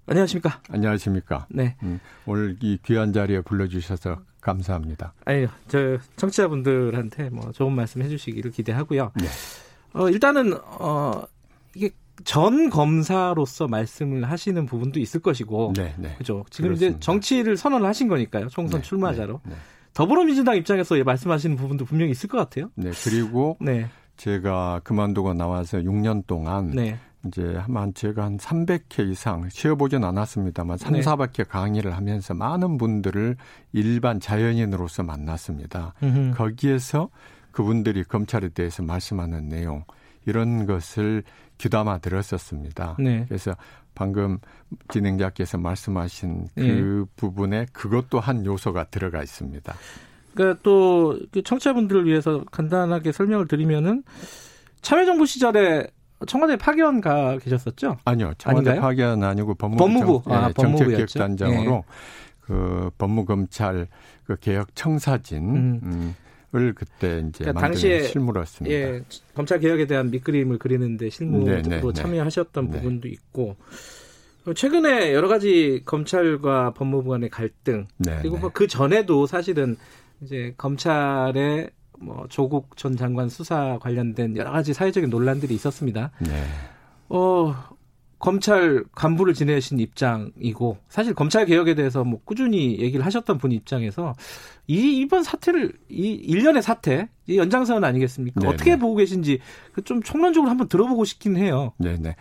안녕하십니까? 0.07 0.61
안녕하십니까. 0.69 1.47
네. 1.49 1.75
음, 1.83 1.99
오늘 2.25 2.57
이 2.61 2.77
귀한 2.85 3.11
자리에 3.11 3.41
불러주셔서 3.41 4.21
감사합니다. 4.39 5.13
아유, 5.25 5.47
저 5.67 5.97
청취자분들한테 6.15 7.29
뭐 7.31 7.51
좋은 7.51 7.73
말씀 7.73 8.01
해주시기를 8.03 8.51
기대하고요. 8.51 9.11
네. 9.15 9.25
어, 9.95 10.09
일단은 10.09 10.53
어 10.79 11.23
이게 11.73 11.89
전 12.23 12.69
검사로서 12.69 13.67
말씀을 13.67 14.29
하시는 14.29 14.65
부분도 14.65 14.99
있을 14.99 15.21
것이고, 15.21 15.73
네, 15.75 15.93
네. 15.97 16.15
그죠? 16.17 16.43
지금 16.49 16.73
이제 16.73 16.87
그렇습니다. 16.87 16.99
정치를 17.05 17.57
선언을 17.57 17.87
하신 17.87 18.07
거니까요. 18.07 18.47
총선 18.49 18.81
네, 18.81 18.87
출마자로 18.87 19.41
네, 19.43 19.51
네. 19.51 19.55
더불어민주당 19.93 20.57
입장에서 20.57 20.95
말씀하시는 21.03 21.55
부분도 21.55 21.85
분명히 21.85 22.11
있을 22.11 22.29
것 22.29 22.37
같아요. 22.37 22.69
네, 22.75 22.91
그리고 23.03 23.57
네, 23.61 23.87
제가 24.17 24.81
그만두고 24.83 25.33
나와서 25.33 25.77
6년 25.79 26.25
동안 26.27 26.71
네, 26.71 26.97
이제 27.27 27.55
한 27.55 27.93
제가 27.93 28.23
한 28.25 28.37
300회 28.37 29.09
이상 29.09 29.47
쉬어보진 29.49 30.03
않았습니다만 30.03 30.77
3, 30.77 30.93
네. 30.93 31.01
400회 31.01 31.47
강의를 31.47 31.95
하면서 31.95 32.33
많은 32.33 32.77
분들을 32.77 33.35
일반 33.73 34.19
자연인으로서 34.19 35.03
만났습니다. 35.03 35.93
음흠. 36.03 36.33
거기에서 36.35 37.09
그분들이 37.55 38.03
검찰에 38.03 38.49
대해서 38.49 38.83
말씀하는 38.83 39.47
내용 39.47 39.85
이런 40.25 40.65
것을 40.65 41.23
귀담아 41.57 41.99
들었었습니다. 41.99 42.97
네. 42.99 43.23
그래서 43.29 43.55
방금 43.95 44.39
진행자께서 44.89 45.57
말씀하신 45.57 46.49
그 46.53 46.61
네. 46.61 47.11
부분에 47.15 47.65
그것도 47.71 48.19
한 48.19 48.45
요소가 48.45 48.83
들어가 48.85 49.23
있습니다. 49.23 49.73
그러니까 50.33 50.61
또그 50.63 51.43
청취자분들을 51.45 52.05
위해서 52.05 52.43
간단하게 52.51 53.13
설명을 53.13 53.47
드리면은 53.47 54.03
참여정부 54.81 55.25
시절에 55.25 55.87
청와대 56.27 56.57
파견 56.57 56.99
가 56.99 57.37
계셨었죠? 57.37 57.99
아니요, 58.03 58.33
청와대 58.37 58.71
아닌가요? 58.71 58.81
파견 58.81 59.23
아니고 59.23 59.55
법무부, 59.55 59.77
법무부. 59.77 60.21
정, 60.25 60.33
아, 60.33 60.49
예. 60.49 60.53
정책기획단장으로 60.53 61.85
그 62.41 62.91
법무검찰 62.97 63.87
그 64.25 64.35
개혁 64.41 64.75
청사진을 64.75 65.55
음. 65.55 66.15
그때 66.51 67.23
이제 67.27 67.43
그러니까 67.43 67.61
당시에, 67.61 68.03
실무였습니다. 68.03 68.75
예, 68.75 69.03
검찰 69.33 69.59
개혁에 69.59 69.87
대한 69.87 70.11
밑그림을 70.11 70.57
그리는데 70.57 71.09
실무로 71.09 71.45
네, 71.45 71.61
네, 71.61 71.81
네. 71.81 71.93
참여하셨던 71.93 72.69
네. 72.69 72.77
부분도 72.77 73.07
있고 73.07 73.55
어, 74.45 74.53
최근에 74.53 75.13
여러 75.13 75.27
가지 75.27 75.81
검찰과 75.85 76.73
법무부 76.73 77.09
간의 77.09 77.29
갈등 77.29 77.87
네, 77.97 78.17
그리고 78.21 78.35
네. 78.35 78.41
뭐그 78.41 78.67
전에도 78.67 79.25
사실은 79.25 79.75
이제 80.21 80.53
검찰의 80.57 81.69
뭐 81.99 82.25
조국 82.29 82.77
전 82.77 82.95
장관 82.95 83.29
수사 83.29 83.79
관련된 83.79 84.37
여러 84.37 84.51
가지 84.51 84.73
사회적인 84.73 85.09
논란들이 85.09 85.53
있었습니다. 85.55 86.11
네. 86.19 86.43
어, 87.09 87.55
검찰 88.19 88.83
간부를 88.95 89.33
지내신 89.33 89.79
입장이고 89.79 90.77
사실 90.87 91.13
검찰 91.13 91.45
개혁에 91.45 91.75
대해서 91.75 92.03
뭐 92.03 92.19
꾸준히 92.23 92.79
얘기를 92.79 93.05
하셨던 93.05 93.37
분 93.37 93.51
입장에서 93.51 94.13
이 94.67 94.99
이번 94.99 95.23
사태를 95.23 95.73
이 95.89 96.13
일련의 96.13 96.61
사태 96.61 97.09
이 97.27 97.37
연장선 97.37 97.83
아니겠습니까? 97.83 98.39
네네. 98.39 98.53
어떻게 98.53 98.77
보고 98.77 98.95
계신지 98.95 99.39
그좀 99.73 100.01
총론적으로 100.01 100.49
한번 100.49 100.67
들어보고 100.67 101.05
싶긴 101.05 101.37
해요. 101.37 101.73
네, 101.77 101.97
네. 101.99 102.15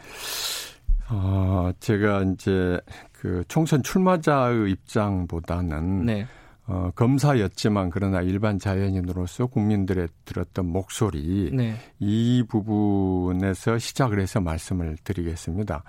어, 1.11 1.71
제가 1.81 2.23
이제 2.23 2.81
그 3.13 3.45
총선 3.49 3.83
출마자의 3.83 4.71
입장보다는 4.73 6.07
네. 6.07 6.27
어, 6.67 6.91
검사였지만 6.95 7.91
그러나 7.91 8.23
일반 8.23 8.59
자연인으로서 8.59 9.47
국민들의 9.47 10.09
들었던 10.25 10.67
목소리 10.67 11.51
네. 11.53 11.77
이 11.99 12.43
부분에서 12.49 13.79
시작을 13.79 14.19
해서 14.21 14.41
말씀을 14.41 14.97
드리겠습니다. 15.05 15.85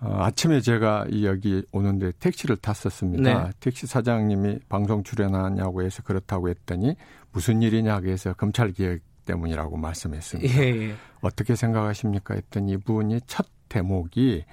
어, 0.00 0.18
아침에 0.20 0.60
제가 0.60 1.06
이 1.10 1.26
여기 1.26 1.64
오는데 1.72 2.12
택시를 2.20 2.56
탔었습니다. 2.56 3.44
네. 3.44 3.50
택시 3.58 3.86
사장님이 3.86 4.60
방송 4.68 5.02
출연하냐고 5.02 5.82
해서 5.82 6.02
그렇다고 6.02 6.50
했더니 6.50 6.94
무슨 7.32 7.62
일이냐고 7.62 8.06
해서 8.08 8.32
검찰 8.34 8.72
개혁 8.72 9.00
때문이라고 9.24 9.76
말씀했습니다. 9.76 10.62
예, 10.62 10.88
예. 10.88 10.94
어떻게 11.20 11.56
생각하십니까? 11.56 12.34
했더니 12.34 12.72
이분이 12.72 13.22
첫 13.26 13.46
대목이 13.68 14.44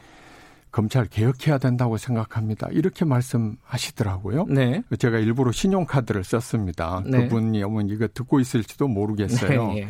검찰 0.74 1.06
개혁해야 1.06 1.60
된다고 1.60 1.98
생각합니다. 1.98 2.68
이렇게 2.72 3.06
말씀하시더라고요. 3.06 4.48
네. 4.50 4.82
제가 4.98 5.20
일부러 5.20 5.52
신용카드를 5.52 6.24
썼습니다. 6.24 7.04
네. 7.06 7.20
그분이 7.20 7.62
어머니 7.62 7.94
이거 7.94 8.08
듣고 8.12 8.40
있을지도 8.40 8.88
모르겠어요. 8.88 9.68
네, 9.68 9.82
예. 9.82 9.88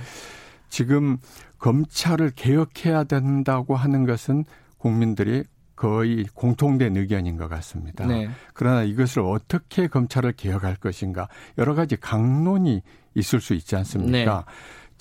지금 0.67 1.17
검찰을 1.57 2.31
개혁해야 2.35 3.05
된다고 3.05 3.77
하는 3.77 4.05
것은 4.05 4.43
국민들이 4.77 5.45
거의 5.77 6.25
공통된 6.33 6.97
의견인 6.97 7.37
것 7.37 7.47
같습니다. 7.47 8.05
네. 8.05 8.29
그러나 8.53 8.83
이것을 8.83 9.21
어떻게 9.21 9.87
검찰을 9.87 10.33
개혁할 10.33 10.75
것인가 10.75 11.29
여러 11.57 11.75
가지 11.75 11.95
강론이 11.95 12.81
있을 13.15 13.39
수 13.39 13.53
있지 13.53 13.77
않습니까? 13.77 14.45
네. 14.45 14.53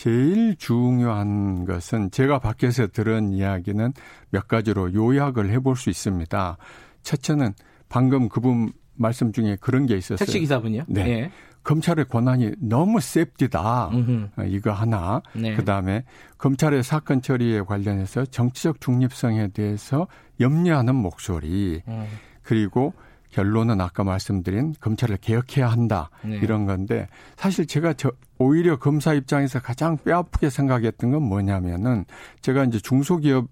제일 0.03 0.57
중요한 0.57 1.65
것은 1.65 2.11
제가 2.11 2.41
밖에서 2.41 2.89
들은 2.89 3.33
이야기는 3.33 3.93
몇 4.31 4.49
가지로 4.49 4.93
요약을 4.93 5.49
해볼 5.51 5.77
수 5.77 5.91
있습니다. 5.91 6.57
첫째는 7.05 7.53
방금 7.89 8.29
그분 8.29 8.73
말씀 8.97 9.31
중에 9.31 9.57
그런 9.61 9.87
게 9.87 9.97
있었어요. 9.97 10.17
택시 10.17 10.41
기사분이요? 10.41 10.87
네. 10.89 11.09
예. 11.09 11.31
검찰의 11.63 12.07
권한이 12.07 12.51
너무 12.59 12.99
셉디다. 12.99 13.91
음흠. 13.91 14.29
어, 14.39 14.43
이거 14.43 14.73
하나. 14.73 15.23
네. 15.37 15.55
그다음에 15.55 16.03
검찰의 16.37 16.83
사건 16.83 17.23
처리에 17.23 17.61
관련해서 17.61 18.25
정치적 18.25 18.81
중립성에 18.81 19.51
대해서 19.55 20.09
염려하는 20.41 20.97
목소리. 20.97 21.81
어, 21.87 22.09
그리고 22.43 22.93
결론은 23.33 23.81
아까 23.81 24.05
말씀드린 24.05 24.75
검찰을 24.81 25.17
개혁해야 25.17 25.69
한다. 25.69 26.11
네. 26.23 26.37
이런 26.37 26.67
건데 26.67 27.09
사실 27.37 27.67
제가 27.67 27.95
저 27.95 28.13
오히려 28.39 28.79
검사 28.79 29.15
입장에서 29.15 29.61
가장 29.61 29.97
뼈아프게 29.97 30.51
생각했던 30.51 31.11
건 31.11 31.23
뭐냐면은 31.23 32.05
제가 32.43 32.65
이제 32.65 32.79
중소기업 32.79 33.49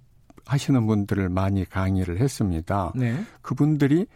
하시는 0.46 0.86
분들을 0.86 1.28
많이 1.28 1.64
강의를 1.64 2.20
했습니다. 2.20 2.92
네. 2.94 3.24
그분들이 3.42 4.06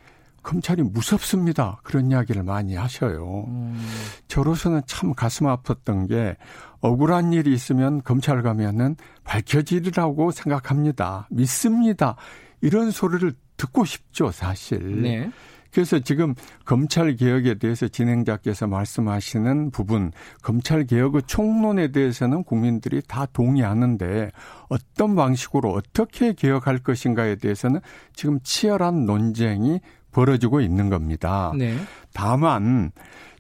검찰이 0.42 0.82
무섭습니다. 0.82 1.80
그런 1.82 2.10
이야기를 2.10 2.42
많이 2.42 2.76
하셔요. 2.76 3.46
음, 3.48 3.80
저로서는 4.28 4.82
참 4.86 5.14
가슴 5.14 5.46
아팠던 5.46 6.08
게 6.08 6.36
억울한 6.80 7.32
일이 7.32 7.54
있으면 7.54 8.02
검찰 8.02 8.42
가면은 8.42 8.96
밝혀지리라고 9.24 10.32
생각합니다. 10.32 11.26
믿습니다. 11.30 12.16
이런 12.60 12.90
소리를 12.90 13.32
듣고 13.56 13.86
싶죠, 13.86 14.30
사실. 14.30 15.02
네. 15.02 15.30
그래서 15.74 15.98
지금 15.98 16.34
검찰 16.64 17.16
개혁에 17.16 17.54
대해서 17.54 17.88
진행자께서 17.88 18.68
말씀하시는 18.68 19.72
부분, 19.72 20.12
검찰 20.40 20.84
개혁의 20.84 21.22
총론에 21.26 21.88
대해서는 21.88 22.44
국민들이 22.44 23.02
다 23.06 23.26
동의하는데 23.26 24.30
어떤 24.68 25.16
방식으로 25.16 25.72
어떻게 25.72 26.32
개혁할 26.32 26.78
것인가에 26.78 27.34
대해서는 27.36 27.80
지금 28.14 28.38
치열한 28.44 29.04
논쟁이 29.04 29.80
벌어지고 30.12 30.60
있는 30.60 30.90
겁니다. 30.90 31.52
네. 31.58 31.76
다만 32.12 32.92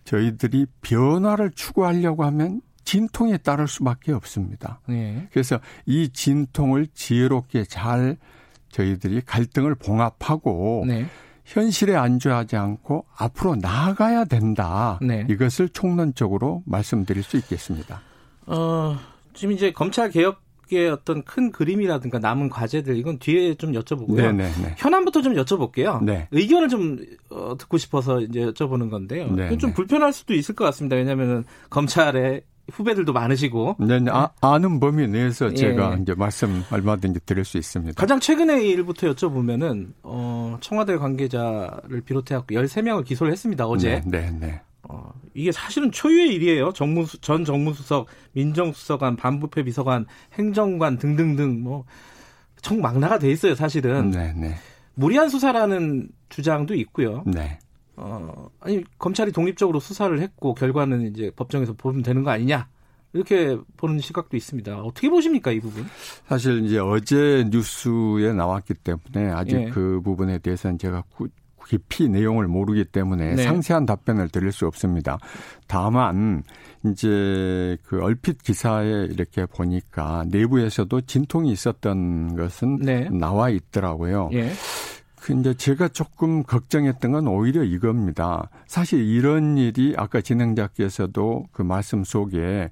저희들이 0.02 0.66
변화를 0.82 1.52
추구하려고 1.52 2.24
하면 2.24 2.60
진통에 2.84 3.38
따를 3.38 3.68
수밖에 3.68 4.12
없습니다. 4.12 4.80
네. 4.88 5.28
그래서 5.30 5.60
이 5.86 6.08
진통을 6.08 6.88
지혜롭게 6.94 7.64
잘 7.64 8.16
저희들이 8.70 9.20
갈등을 9.20 9.76
봉합하고 9.76 10.84
네. 10.88 11.06
현실에 11.44 11.94
안주하지 11.94 12.56
않고 12.56 13.04
앞으로 13.16 13.56
나아가야 13.56 14.24
된다. 14.24 14.98
네. 15.02 15.26
이것을 15.28 15.68
총론적으로 15.68 16.62
말씀드릴 16.66 17.22
수 17.22 17.36
있겠습니다. 17.36 18.00
어, 18.46 18.96
지금 19.34 19.52
이제 19.52 19.70
검찰 19.72 20.10
개혁의 20.10 20.88
어떤 20.90 21.22
큰 21.22 21.52
그림이라든가 21.52 22.18
남은 22.18 22.48
과제들 22.48 22.96
이건 22.96 23.18
뒤에 23.18 23.54
좀 23.54 23.72
여쭤보고요. 23.72 24.16
네네네. 24.16 24.74
현안부터 24.78 25.22
좀 25.22 25.34
여쭤볼게요. 25.34 26.02
네. 26.02 26.28
의견을 26.30 26.68
좀 26.68 26.98
어, 27.30 27.56
듣고 27.58 27.76
싶어서 27.78 28.20
이제 28.20 28.40
여쭤보는 28.40 28.90
건데요. 28.90 29.30
네, 29.30 29.46
이건 29.46 29.58
좀 29.58 29.70
네. 29.70 29.74
불편할 29.74 30.12
수도 30.12 30.34
있을 30.34 30.54
것 30.54 30.64
같습니다. 30.64 30.96
왜냐하면 30.96 31.44
검찰에 31.68 32.42
후배들도 32.72 33.12
많으시고 33.12 33.76
네, 33.80 34.00
아, 34.10 34.30
아는 34.40 34.80
범위 34.80 35.06
내에서 35.06 35.50
예. 35.50 35.54
제가 35.54 35.98
이제 36.00 36.14
말씀 36.14 36.64
얼마든지 36.70 37.20
드릴 37.26 37.44
수 37.44 37.58
있습니다. 37.58 37.94
가장 38.00 38.20
최근의 38.20 38.68
일부터 38.70 39.12
여쭤보면은 39.12 39.92
어, 40.02 40.56
청와대 40.60 40.96
관계자를 40.96 42.00
비롯해 42.04 42.34
갖고 42.34 42.54
13명을 42.54 43.04
기소를 43.04 43.32
했습니다. 43.32 43.66
어제. 43.66 44.02
네, 44.06 44.30
네, 44.30 44.38
네. 44.40 44.60
어, 44.88 45.12
이게 45.34 45.52
사실은 45.52 45.90
초유의 45.90 46.34
일이에요. 46.34 46.72
정무수, 46.72 47.20
전 47.20 47.44
정무수석, 47.44 48.06
민정수석관, 48.32 49.16
반부패 49.16 49.64
비서관, 49.64 50.06
행정관 50.34 50.98
등등등 50.98 51.62
뭐 51.62 51.84
청망라가 52.62 53.18
돼 53.18 53.30
있어요. 53.30 53.54
사실은 53.54 54.10
네, 54.10 54.32
네. 54.32 54.54
무리한 54.94 55.28
수사라는 55.28 56.08
주장도 56.28 56.74
있고요. 56.74 57.22
네. 57.26 57.58
어, 57.96 58.48
아니 58.60 58.82
검찰이 58.98 59.32
독립적으로 59.32 59.80
수사를 59.80 60.18
했고 60.20 60.54
결과는 60.54 61.02
이제 61.02 61.30
법정에서 61.36 61.74
보면 61.74 62.02
되는 62.02 62.22
거 62.22 62.30
아니냐 62.30 62.66
이렇게 63.12 63.56
보는 63.76 64.00
시각도 64.00 64.36
있습니다. 64.36 64.82
어떻게 64.82 65.08
보십니까 65.08 65.52
이 65.52 65.60
부분? 65.60 65.84
사실 66.26 66.64
이제 66.64 66.78
어제 66.78 67.46
뉴스에 67.50 68.32
나왔기 68.32 68.74
때문에 68.74 69.30
아직 69.32 69.54
예. 69.56 69.64
그 69.70 70.00
부분에 70.02 70.38
대해서는 70.38 70.78
제가 70.78 71.04
구- 71.14 71.28
깊이 71.66 72.08
내용을 72.10 72.46
모르기 72.46 72.84
때문에 72.84 73.36
네. 73.36 73.42
상세한 73.44 73.86
답변을 73.86 74.28
드릴 74.28 74.52
수 74.52 74.66
없습니다. 74.66 75.18
다만 75.66 76.42
이제 76.84 77.78
그 77.84 78.02
얼핏 78.02 78.42
기사에 78.42 79.06
이렇게 79.10 79.46
보니까 79.46 80.24
내부에서도 80.28 81.00
진통이 81.02 81.50
있었던 81.52 82.36
것은 82.36 82.76
네. 82.80 83.08
나와 83.10 83.48
있더라고요. 83.48 84.28
예, 84.34 84.50
그 85.24 85.32
이제 85.32 85.54
제가 85.54 85.88
조금 85.88 86.42
걱정했던 86.42 87.12
건 87.12 87.28
오히려 87.28 87.64
이겁니다. 87.64 88.50
사실 88.66 89.02
이런 89.02 89.56
일이 89.56 89.94
아까 89.96 90.20
진행자께서도 90.20 91.46
그 91.50 91.62
말씀 91.62 92.04
속에 92.04 92.68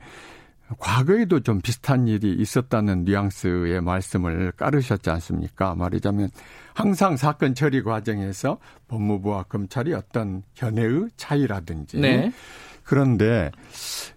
과거에도 0.78 1.40
좀 1.40 1.62
비슷한 1.62 2.06
일이 2.08 2.34
있었다는 2.34 3.06
뉘앙스의 3.06 3.80
말씀을 3.80 4.52
깔으셨지 4.52 5.08
않습니까? 5.08 5.74
말하자면 5.74 6.28
항상 6.74 7.16
사건 7.16 7.54
처리 7.54 7.82
과정에서 7.82 8.58
법무부와 8.88 9.44
검찰이 9.44 9.94
어떤 9.94 10.42
견해의 10.54 11.08
차이라든지 11.16 12.00
네, 12.00 12.32
그런데 12.84 13.50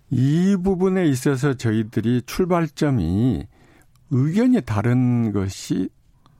이 0.09 0.57
부분에 0.61 1.05
있어서 1.05 1.53
저희들이 1.53 2.23
출발점이 2.25 3.47
의견이 4.11 4.59
다른 4.61 5.31
것이 5.31 5.87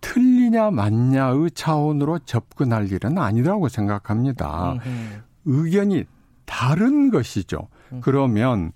틀 0.06 0.22
리냐 0.56 0.72
맞냐의 0.72 1.52
차원으로 1.52 2.20
접근할 2.20 2.90
일은 2.92 3.18
아니라고 3.18 3.68
생각합니다. 3.68 4.74
음, 4.86 5.22
의견이 5.44 6.06
다른 6.46 7.12
것이죠. 7.12 7.68
그러면 8.02 8.72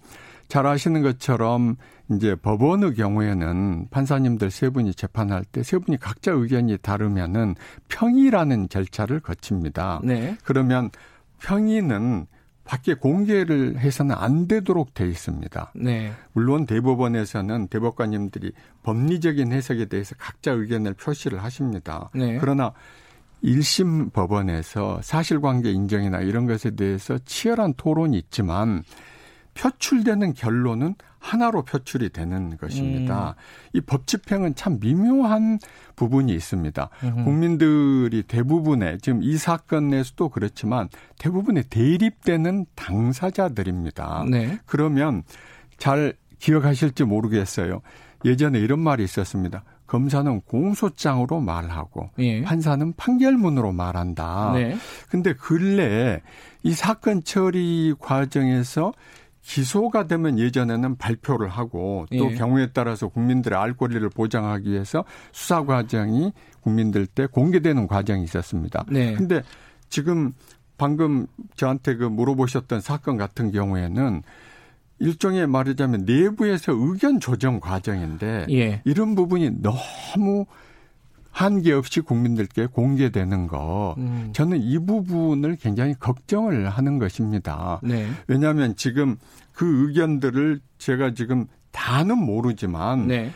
잘 0.50 0.68
아시는 0.68 1.02
것처럼 1.02 1.78
이제 2.12 2.36
법원의 2.36 2.96
경우에는 2.96 3.88
판사님들 3.92 4.52
세 4.52 4.70
분이 4.70 4.94
재판할 4.94 5.46
때 5.46 5.64
세 5.64 5.78
분이 5.78 5.98
각자 6.00 6.32
의견이 6.32 6.78
다르면은 6.80 7.56
평의라는 7.88 8.68
절차를 8.70 9.22
거칩니다. 9.22 10.02
네, 10.04 10.38
그러면 10.44 10.90
평의는 11.40 12.26
밖에 12.70 12.94
공개를 12.94 13.80
해서는 13.80 14.16
안 14.16 14.48
되도록 14.48 14.94
돼 14.94 15.08
있습니다. 15.08 15.72
네, 15.74 16.12
물론 16.34 16.68
대법원에서는 16.68 17.68
대법관님들이 17.68 18.52
법리적인 18.84 19.52
해석에 19.52 19.86
대해서 19.86 20.14
각자 20.20 20.52
의견을 20.52 20.94
표시를 20.94 21.44
하십니다. 21.44 22.12
네. 22.14 22.38
그러나 22.40 22.74
1심 23.44 24.14
법원에서 24.14 25.00
사실관계 25.02 25.72
인정이나 25.72 26.20
이런 26.20 26.46
것에 26.46 26.70
대해서 26.76 27.18
치열한 27.26 27.74
토론이 27.76 28.16
있지만 28.20 28.84
표출되는 29.60 30.34
결론은 30.36 30.96
하나로 31.20 31.64
표출이 31.64 32.10
되는 32.10 32.56
것입니다. 32.58 33.36
이법 33.74 34.08
집행은 34.08 34.56
참 34.56 34.80
미묘한 34.80 35.60
부분이 35.98 36.34
있습니다. 36.34 36.90
국민들이 37.26 38.24
대부분의 38.24 39.00
지금 39.02 39.22
이 39.22 39.38
사건 39.38 39.90
내에서도 39.90 40.30
그렇지만 40.30 40.88
대부분의 41.18 41.66
대립되는 41.70 42.68
당사자들입니다. 42.76 44.26
네, 44.30 44.60
그러면 44.66 45.24
잘 45.78 46.14
기억하실지 46.40 47.04
모르겠어요. 47.04 47.82
예전에 48.24 48.60
이런 48.60 48.80
말이 48.80 49.04
있었습니다. 49.04 49.64
검사는 49.88 50.40
공소장으로 50.42 51.42
말하고 51.42 52.12
예, 52.20 52.44
판사는 52.44 52.94
판결문으로 52.96 53.74
말한다. 53.74 54.52
네, 54.54 54.78
근데 55.10 55.34
근래에 55.34 56.22
이 56.64 56.74
사건 56.74 57.24
처리 57.24 57.94
과정에서 58.00 58.94
기소가 59.42 60.08
되면 60.08 60.38
예전에는 60.38 60.98
발표를 60.98 61.48
하고 61.48 62.06
또 62.12 62.32
예. 62.32 62.36
경우에 62.36 62.68
따라서 62.74 63.08
국민들의 63.08 63.58
알 63.58 63.74
권리를 63.74 64.08
보장하기 64.10 64.70
위해서 64.70 65.06
수사 65.32 65.64
과정이 65.64 66.34
국민들 66.62 67.06
때 67.06 67.26
공개되는 67.26 67.88
과정이 67.88 68.24
있었습니다. 68.24 68.86
네. 68.90 69.14
근데 69.16 69.42
지금 69.90 70.34
방금 70.78 71.28
저한테 71.56 71.96
그 71.96 72.06
물어보셨던 72.06 72.82
사건 72.82 73.18
같은 73.18 73.52
경우에는 73.52 74.24
일종의 75.00 75.48
말하자면 75.48 76.06
내부에서 76.06 76.74
의견 76.74 77.20
조정 77.20 77.60
과정인데 77.60 78.48
예, 78.50 78.82
이런 78.86 79.16
부분이 79.16 79.62
너무 79.62 80.46
한계 81.40 81.72
없이 81.72 82.02
국민들께 82.02 82.66
공개되는 82.66 83.48
거 83.48 83.96
음, 83.98 84.32
저는 84.34 84.62
이 84.62 84.78
부분을 84.78 85.56
굉장히 85.56 85.94
걱정을 85.94 86.68
하는 86.68 87.00
것입니다. 87.00 87.80
네, 87.82 88.10
왜냐하면 88.28 88.76
지금 88.76 89.16
그 89.54 89.88
의견들을 89.88 90.60
제가 90.80 91.14
지금 91.14 91.46
다는 91.72 92.18
모르지만 92.18 93.08
네, 93.08 93.32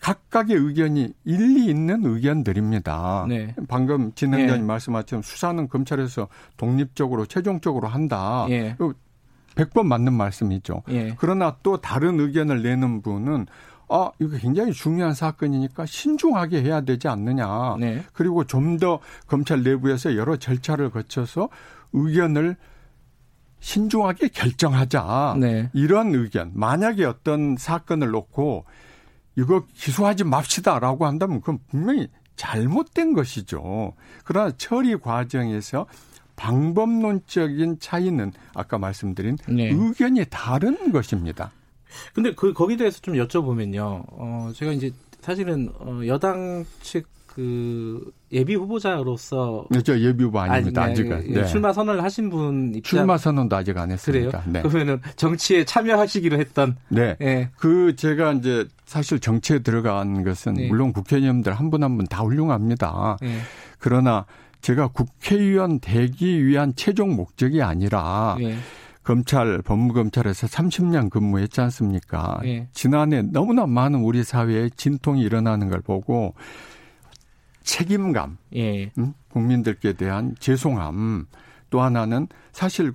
각각의 0.00 0.54
의견이 0.54 1.12
일리 1.24 1.66
있는 1.66 2.04
의견들입니다. 2.04 3.26
네. 3.28 3.52
방금 3.66 4.12
진행자님 4.14 4.62
예. 4.62 4.66
말씀하신 4.66 5.22
수사는 5.22 5.68
검찰에서 5.68 6.28
독립적으로 6.56 7.26
최종적으로 7.26 7.88
한다. 7.88 8.46
예. 8.50 8.76
100번 9.56 9.86
맞는 9.86 10.12
말씀이죠. 10.12 10.84
예, 10.90 11.16
그러나 11.18 11.56
또 11.64 11.78
다른 11.78 12.20
의견을 12.20 12.62
내는 12.62 13.02
분은 13.02 13.46
아, 13.90 14.10
이거 14.20 14.36
굉장히 14.38 14.72
중요한 14.72 15.14
사건이니까 15.14 15.84
신중하게 15.84 16.62
해야 16.62 16.80
되지 16.80 17.08
않느냐. 17.08 17.76
네, 17.78 18.04
그리고 18.12 18.44
좀 18.44 18.78
더 18.78 19.00
검찰 19.26 19.62
내부에서 19.62 20.16
여러 20.16 20.36
절차를 20.36 20.90
거쳐서 20.90 21.48
의견을 21.92 22.56
신중하게 23.58 24.28
결정하자. 24.28 25.36
네. 25.38 25.68
이런 25.74 26.14
의견. 26.14 26.50
만약에 26.54 27.04
어떤 27.04 27.56
사건을 27.58 28.10
놓고 28.10 28.64
이거 29.36 29.64
기소하지 29.74 30.24
맙시다라고 30.24 31.04
한다면 31.06 31.40
그건 31.40 31.58
분명히 31.68 32.08
잘못된 32.36 33.12
것이죠. 33.12 33.92
그러나 34.24 34.50
처리 34.56 34.96
과정에서 34.96 35.86
방법론적인 36.36 37.80
차이는 37.80 38.32
아까 38.54 38.78
말씀드린 38.78 39.36
네. 39.48 39.70
의견이 39.70 40.24
다른 40.30 40.90
것입니다. 40.90 41.50
근데 42.14 42.32
그 42.34 42.52
거기에 42.52 42.76
대해서 42.76 43.00
좀 43.00 43.14
여쭤보면요. 43.14 44.04
어 44.10 44.50
제가 44.54 44.72
이제 44.72 44.90
사실은 45.20 45.70
어 45.78 46.00
여당 46.06 46.64
측 46.82 47.06
그 47.34 48.10
예비 48.32 48.56
후보자로서 48.56 49.64
네, 49.70 49.80
저 49.82 49.98
예비 49.98 50.24
후보 50.24 50.40
아닙니다. 50.40 50.82
아니, 50.82 50.92
아직은. 50.92 51.32
네, 51.32 51.46
출마 51.46 51.72
선언을 51.72 52.02
하신 52.02 52.28
분 52.28 52.72
입장 52.74 52.82
출마 52.82 53.16
선언도 53.16 53.54
아직 53.54 53.78
안 53.78 53.84
그래요? 53.84 53.92
했습니다. 53.94 54.42
네. 54.46 54.62
그러면은 54.62 55.00
정치에 55.16 55.64
참여하시기로 55.64 56.38
했던 56.40 56.76
네. 56.88 57.16
예. 57.20 57.50
그 57.56 57.94
제가 57.94 58.32
이제 58.32 58.66
사실 58.84 59.20
정치에 59.20 59.60
들어간 59.60 60.24
것은 60.24 60.54
네. 60.54 60.68
물론 60.68 60.92
국회의원들 60.92 61.52
한 61.54 61.70
분 61.70 61.82
한 61.84 61.96
분 61.96 62.06
다 62.08 62.22
훌륭합니다. 62.24 63.16
예. 63.22 63.38
그러나 63.78 64.26
제가 64.60 64.88
국회의원 64.88 65.78
되기 65.78 66.44
위한 66.44 66.72
최종 66.74 67.14
목적이 67.14 67.62
아니라 67.62 68.36
예. 68.40 68.56
검찰 69.10 69.60
법무검찰에서 69.62 70.46
30년 70.46 71.10
근무했지 71.10 71.60
않습니까? 71.62 72.38
예. 72.44 72.68
지난해 72.72 73.22
너무나 73.22 73.66
많은 73.66 74.04
우리 74.04 74.22
사회에 74.22 74.70
진통이 74.76 75.20
일어나는 75.22 75.68
걸 75.68 75.80
보고 75.80 76.34
책임감, 77.64 78.38
예. 78.54 78.92
음? 78.98 79.14
국민들께 79.30 79.94
대한 79.94 80.36
죄송함 80.38 81.26
또 81.70 81.80
하나는 81.80 82.28
사실 82.52 82.92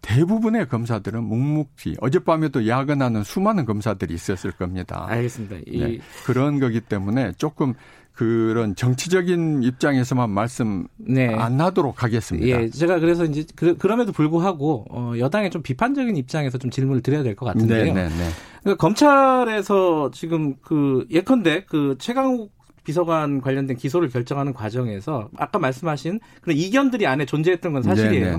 대부분의 0.00 0.70
검사들은 0.70 1.22
묵묵히 1.22 1.96
어젯밤에도 2.00 2.66
야근하는 2.66 3.24
수많은 3.24 3.66
검사들이 3.66 4.14
있었을 4.14 4.52
겁니다. 4.52 5.04
알겠습니다. 5.06 5.56
이 5.66 5.78
네. 5.80 5.98
그런 6.24 6.60
거기 6.60 6.80
때문에 6.80 7.32
조금 7.32 7.74
그런 8.14 8.76
정치적인 8.76 9.64
입장에서만 9.64 10.30
말씀 10.30 10.86
네. 10.96 11.34
안 11.34 11.60
하도록 11.60 12.00
하겠습니다. 12.02 12.46
예, 12.46 12.70
제가 12.70 13.00
그래서 13.00 13.24
이제 13.24 13.44
그, 13.56 13.76
그럼에도 13.76 14.12
불구하고 14.12 14.84
어, 14.90 15.14
여당의 15.18 15.50
좀 15.50 15.62
비판적인 15.62 16.16
입장에서 16.16 16.56
좀 16.58 16.70
질문을 16.70 17.02
드려야 17.02 17.22
될 17.24 17.34
것 17.34 17.46
같은데요. 17.46 17.86
네, 17.86 17.92
네, 17.92 18.08
네. 18.08 18.28
그러니까 18.62 18.80
검찰에서 18.80 20.10
지금 20.12 20.54
그 20.62 21.06
예컨대 21.10 21.64
그 21.64 21.96
최강욱 21.98 22.52
비서관 22.84 23.40
관련된 23.40 23.76
기소를 23.76 24.10
결정하는 24.10 24.52
과정에서 24.52 25.28
아까 25.36 25.58
말씀하신 25.58 26.20
그런 26.42 26.56
이견들이 26.56 27.06
안에 27.06 27.24
존재했던 27.26 27.72
건 27.72 27.82
사실이에요. 27.82 28.38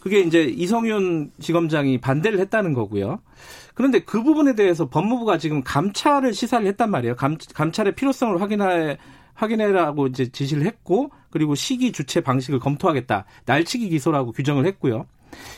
그게 0.00 0.20
이제 0.20 0.44
이성윤 0.44 1.32
지검장이 1.40 2.00
반대를 2.00 2.38
했다는 2.40 2.72
거고요. 2.72 3.20
그런데 3.74 4.00
그 4.00 4.22
부분에 4.22 4.54
대해서 4.54 4.88
법무부가 4.88 5.38
지금 5.38 5.62
감찰을 5.62 6.32
시사를 6.34 6.66
했단 6.66 6.90
말이에요. 6.90 7.16
감, 7.16 7.36
감찰의 7.54 7.94
필요성을 7.94 8.40
확인해 8.40 8.98
확인해라고 9.34 10.08
이제 10.08 10.28
지시를 10.30 10.64
했고 10.66 11.10
그리고 11.30 11.54
시기 11.54 11.92
주체 11.92 12.20
방식을 12.20 12.58
검토하겠다. 12.58 13.24
날치기 13.46 13.88
기소라고 13.90 14.32
규정을 14.32 14.66
했고요. 14.66 15.06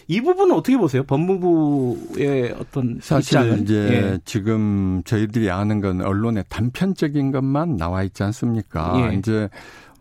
이 0.09 0.20
부분은 0.20 0.55
어떻게 0.55 0.76
보세요? 0.76 1.03
법무부의 1.05 2.57
어떤 2.59 2.98
사실 3.00 3.38
입장은? 3.38 3.62
이제 3.62 3.74
예. 3.74 4.18
지금 4.24 5.03
저희들이 5.05 5.50
아는 5.50 5.81
건 5.81 6.03
언론에 6.03 6.42
단편적인 6.48 7.31
것만 7.31 7.76
나와 7.76 8.03
있지 8.03 8.22
않습니까? 8.24 9.11
예. 9.12 9.16
이제 9.16 9.48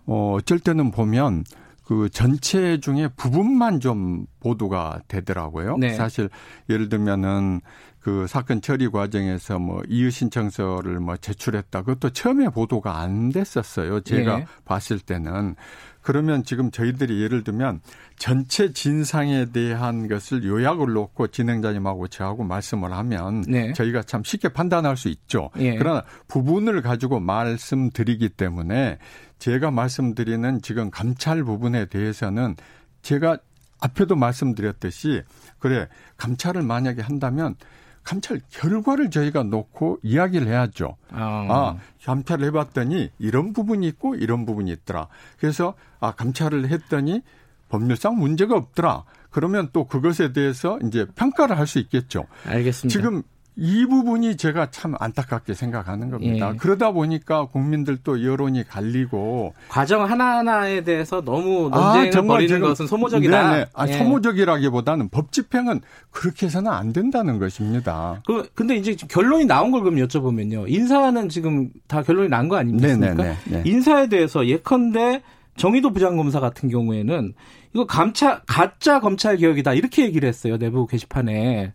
어 0.06 0.34
어쩔 0.38 0.60
때는 0.60 0.92
보면 0.92 1.44
그 1.90 2.08
전체 2.10 2.80
중에 2.80 3.08
부분만 3.16 3.80
좀 3.80 4.28
보도가 4.42 5.02
되더라고요. 5.08 5.78
네. 5.78 5.96
사실 5.96 6.30
예를 6.70 6.88
들면은 6.88 7.62
그 8.00 8.28
사건 8.28 8.62
처리 8.62 8.90
과정에서 8.90 9.58
뭐 9.58 9.82
이의 9.88 10.12
신청서를 10.12 11.00
뭐 11.00 11.18
제출했다. 11.18 11.82
그것도 11.82 12.12
처음에 12.12 12.50
보도가 12.50 13.00
안 13.00 13.30
됐었어요. 13.30 14.02
제가 14.02 14.42
예. 14.42 14.46
봤을 14.66 15.00
때는 15.00 15.56
그러면 16.02 16.44
지금 16.44 16.72
저희들이 16.72 17.22
예를 17.22 17.44
들면 17.44 17.82
전체 18.18 18.72
진상에 18.74 19.46
대한 19.46 20.08
것을 20.08 20.44
요약을 20.44 20.94
놓고 20.94 21.28
진행자님하고 21.28 22.08
저하고 22.08 22.44
말씀을 22.44 22.94
하면 22.94 23.42
네. 23.42 23.74
저희가 23.74 24.04
참 24.04 24.24
쉽게 24.24 24.50
판단할 24.50 24.98
수 24.98 25.10
있죠. 25.10 25.50
예. 25.60 25.76
그러나 25.76 26.04
부분을 26.28 26.82
가지고 26.82 27.20
말씀드리기 27.20 28.30
때문에 28.30 28.98
제가 29.40 29.72
말씀드리는 29.72 30.62
지금 30.62 30.90
감찰 30.90 31.44
부분에 31.44 31.86
대해서는 31.86 32.56
제가 33.02 33.38
앞에도 33.80 34.16
말씀드렸듯이 34.16 35.24
그래 35.58 35.88
감찰을 36.18 36.64
만약에 36.64 37.02
한다면 37.02 37.56
감찰 38.10 38.42
결과를 38.50 39.12
저희가 39.12 39.44
놓고 39.44 40.00
이야기를 40.02 40.48
해야죠. 40.48 40.98
어. 41.12 41.48
아, 41.50 41.78
감찰을 42.04 42.48
해봤더니 42.48 43.12
이런 43.20 43.54
부분이 43.54 43.88
있고 43.88 44.16
이런 44.16 44.48
부분이 44.48 44.72
있더라. 44.72 45.08
그래서 45.40 45.76
아, 46.00 46.12
감찰을 46.14 46.70
했더니 46.70 47.22
법률상 47.70 48.18
문제가 48.18 48.56
없더라. 48.56 49.04
그러면 49.30 49.70
또 49.74 49.86
그것에 49.86 50.34
대해서 50.34 50.80
이제 50.84 51.06
평가를 51.14 51.56
할 51.60 51.68
수 51.68 51.78
있겠죠. 51.78 52.26
알겠습니다. 52.48 52.98
지금 53.00 53.22
이 53.62 53.86
부분이 53.86 54.38
제가 54.38 54.72
참 54.72 54.96
안타깝게 54.98 55.54
생각하는 55.54 56.10
겁니다. 56.10 56.52
예. 56.54 56.58
그러다 56.58 56.92
보니까 56.92 57.46
국민들도 57.48 58.24
여론이 58.24 58.64
갈리고 58.68 59.54
과정 59.68 60.06
하나하나에 60.10 60.82
대해서 60.86 61.22
너무 61.22 61.70
아, 61.74 61.78
논쟁을 61.80 62.12
정말 62.12 62.38
벌이는 62.38 62.62
것은 62.62 62.88
소모적이다. 62.88 63.52
네네. 63.52 63.66
아, 63.74 63.88
예. 63.88 63.94
소모적이라기보다는 63.94 65.10
법 65.10 65.34
집행은 65.34 65.82
그렇게 66.12 66.46
해서는 66.46 66.72
안 66.72 66.94
된다는 66.94 67.38
것입니다. 67.38 68.22
그 68.26 68.50
근데 68.56 68.76
이제 68.78 68.96
결론이 68.96 69.46
나온 69.46 69.72
걸 69.72 69.84
그럼 69.84 69.98
여쭤보면요. 69.98 70.66
인사는 70.70 71.28
지금 71.28 71.70
다 71.88 72.02
결론이 72.02 72.30
난 72.30 72.48
거 72.48 72.56
아닙니까? 72.56 72.88
네네네. 72.88 73.36
네. 73.46 73.64
인사에 73.66 74.08
대해서 74.08 74.48
예컨대 74.48 75.22
정의도 75.58 75.92
부장검사 75.92 76.40
같은 76.40 76.70
경우에는 76.70 77.34
이거 77.74 77.86
감찰 77.86 78.40
가짜 78.48 79.02
검찰 79.02 79.36
개혁이다 79.36 79.74
이렇게 79.74 80.06
얘기를 80.06 80.28
했어요 80.28 80.58
내부 80.58 80.88
게시판에 80.88 81.74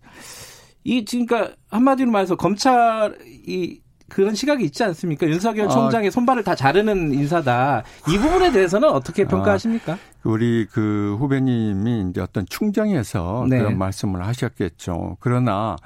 이 0.84 1.04
지금 1.04 1.26
그러니까 1.26 1.56
한마디로 1.70 2.10
말해서 2.10 2.36
검찰이 2.36 3.80
그런 4.08 4.34
시각이 4.34 4.64
있지 4.64 4.84
않습니까? 4.84 5.26
윤석열 5.26 5.66
아. 5.66 5.68
총장의 5.70 6.10
손발을 6.10 6.44
다 6.44 6.54
자르는 6.54 7.14
인사다. 7.14 7.82
이 8.08 8.18
부분에 8.18 8.52
대해서는 8.52 8.88
어떻게 8.90 9.24
평가하십니까? 9.24 9.98
우리 10.22 10.66
그 10.66 11.16
후배님이 11.18 12.10
이제 12.10 12.20
어떤 12.20 12.46
충정에서 12.46 13.46
네. 13.48 13.58
그런 13.58 13.78
말씀을 13.78 14.24
하셨겠죠. 14.26 15.16
그러나 15.20 15.76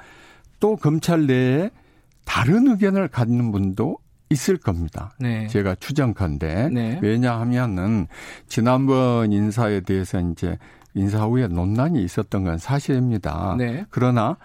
또 0.59 0.75
검찰 0.75 1.25
내에 1.25 1.71
다른 2.25 2.67
의견을 2.67 3.07
갖는 3.07 3.51
분도 3.51 3.97
있을 4.29 4.57
겁니다. 4.57 5.13
네. 5.19 5.47
제가 5.47 5.75
추정컨대 5.75 6.69
네. 6.69 6.99
왜냐하면은 7.01 8.07
지난번 8.47 9.31
인사에 9.31 9.79
대해서 9.81 10.19
이제 10.19 10.57
인사 10.93 11.23
후에 11.23 11.47
논란이 11.47 12.03
있었던 12.03 12.43
건 12.43 12.57
사실입니다. 12.57 13.55
네. 13.57 13.85
그러나 13.89 14.37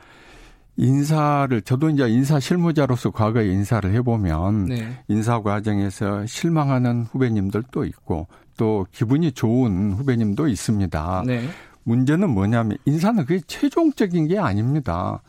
인사를 0.77 1.63
저도 1.63 1.91
이제 1.91 2.09
인사 2.09 2.41
실무자로서 2.41 3.11
과거에 3.11 3.47
인사를 3.49 3.93
해보면 3.93 4.67
네. 4.67 4.99
인사 5.09 5.41
과정에서 5.41 6.27
실망하는 6.27 7.05
후배님들도 7.05 7.85
있고 7.85 8.27
또 8.57 8.87
기분이 8.93 9.33
좋은 9.33 9.93
후배님도 9.93 10.49
있습니다. 10.49 11.25
네. 11.27 11.49
문제는 11.85 12.31
뭐냐면 12.31 12.77
인사는 12.87 13.25
그게 13.25 13.41
최종적인 13.47 14.29
게 14.29 14.39
아닙니다. 14.39 15.23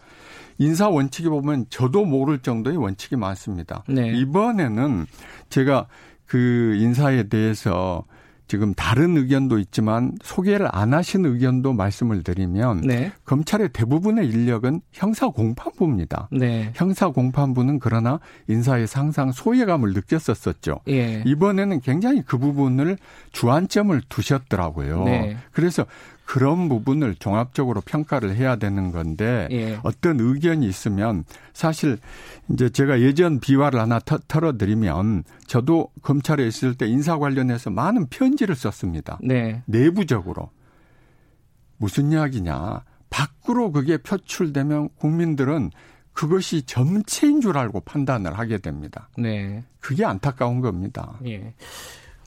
인사 0.57 0.89
원칙이 0.89 1.27
보면 1.29 1.65
저도 1.69 2.05
모를 2.05 2.39
정도의 2.39 2.77
원칙이 2.77 3.15
많습니다. 3.17 3.83
네. 3.87 4.13
이번에는 4.13 5.05
제가 5.49 5.87
그 6.25 6.75
인사에 6.79 7.23
대해서 7.23 8.03
지금 8.47 8.73
다른 8.73 9.17
의견도 9.17 9.59
있지만 9.59 10.13
소개를 10.23 10.67
안 10.71 10.93
하신 10.93 11.25
의견도 11.25 11.73
말씀을 11.73 12.23
드리면 12.23 12.81
네. 12.81 13.11
검찰의 13.25 13.69
대부분의 13.73 14.27
인력은 14.27 14.81
형사 14.91 15.27
공판부입니다. 15.27 16.29
네. 16.31 16.71
형사 16.75 17.09
공판부는 17.09 17.79
그러나 17.79 18.19
인사에서 18.47 18.99
항상 18.99 19.31
소외감을 19.31 19.93
느꼈었었죠. 19.93 20.81
예. 20.89 21.23
이번에는 21.25 21.81
굉장히 21.81 22.21
그 22.21 22.37
부분을 22.37 22.97
주안점을 23.31 23.99
두셨더라고요. 24.09 25.03
네. 25.05 25.37
그래서 25.51 25.85
그런 26.25 26.67
부분을 26.69 27.15
종합적으로 27.15 27.81
평가를 27.81 28.35
해야 28.35 28.55
되는 28.55 28.91
건데 28.91 29.47
예. 29.51 29.79
어떤 29.83 30.19
의견이 30.19 30.67
있으면 30.67 31.23
사실 31.53 31.99
이제 32.51 32.69
제가 32.69 32.99
예전 33.01 33.39
비화를 33.39 33.79
하나 33.79 33.99
터, 33.99 34.17
털어드리면 34.27 35.23
저도 35.47 35.89
검찰에 36.01 36.45
있을 36.47 36.73
때 36.75 36.87
인사 36.87 37.17
관련해서 37.19 37.69
많은 37.69 38.07
편지를 38.07 38.55
썼습니다. 38.55 39.19
네. 39.21 39.61
내부적으로 39.65 40.49
무슨 41.77 42.11
이야기냐 42.11 42.83
밖으로 43.09 43.71
그게 43.71 43.97
표출되면 43.97 44.89
국민들은 44.97 45.69
그것이 46.13 46.63
점체인 46.63 47.41
줄 47.41 47.57
알고 47.57 47.81
판단을 47.81 48.37
하게 48.37 48.57
됩니다. 48.57 49.09
네. 49.17 49.63
그게 49.79 50.05
안타까운 50.05 50.61
겁니다. 50.61 51.19
예. 51.25 51.53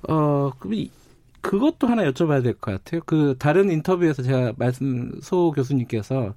어, 0.09 0.51
그럼 0.59 0.75
이- 0.75 0.91
그것도 1.41 1.87
하나 1.87 2.03
여쭤봐야 2.05 2.43
될 2.43 2.55
것 2.55 2.73
같아요. 2.73 3.01
그 3.07 3.37
다른 3.39 3.71
인터뷰에서 3.71 4.23
제가 4.23 4.53
말씀 4.57 5.13
소 5.23 5.51
교수님께서 5.53 6.35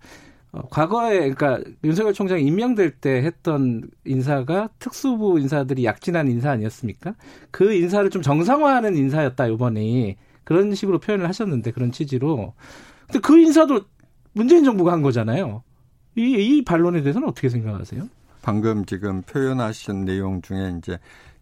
어, 0.53 0.61
과거에 0.69 1.31
그러니까 1.33 1.59
윤석열 1.83 2.13
총장이 2.13 2.43
임명될 2.43 2.97
때 2.99 3.23
했던 3.23 3.89
인사가 4.05 4.69
특수부 4.79 5.39
인사들이 5.39 5.85
약진한 5.85 6.27
인사 6.29 6.51
아니었습니까? 6.51 7.15
그 7.51 7.73
인사를 7.73 8.09
좀 8.09 8.21
정상화하는 8.21 8.95
인사였다 8.97 9.47
이번에 9.47 10.17
그런 10.43 10.75
식으로 10.75 10.99
표현을 10.99 11.27
하셨는데 11.29 11.71
그런 11.71 11.91
취지로. 11.91 12.53
근데 13.07 13.19
그 13.19 13.37
인사도 13.39 13.81
문재인 14.33 14.63
정부가 14.65 14.91
한 14.91 15.01
거잖아요. 15.01 15.63
이, 16.17 16.21
이 16.23 16.63
반론에 16.65 17.01
대해서는 17.01 17.27
어떻게 17.29 17.47
생각하세요? 17.47 18.07
방금 18.41 18.85
지금 18.85 19.21
표현하신 19.21 20.03
내용 20.05 20.41
중에 20.41 20.75
이제 20.77 20.97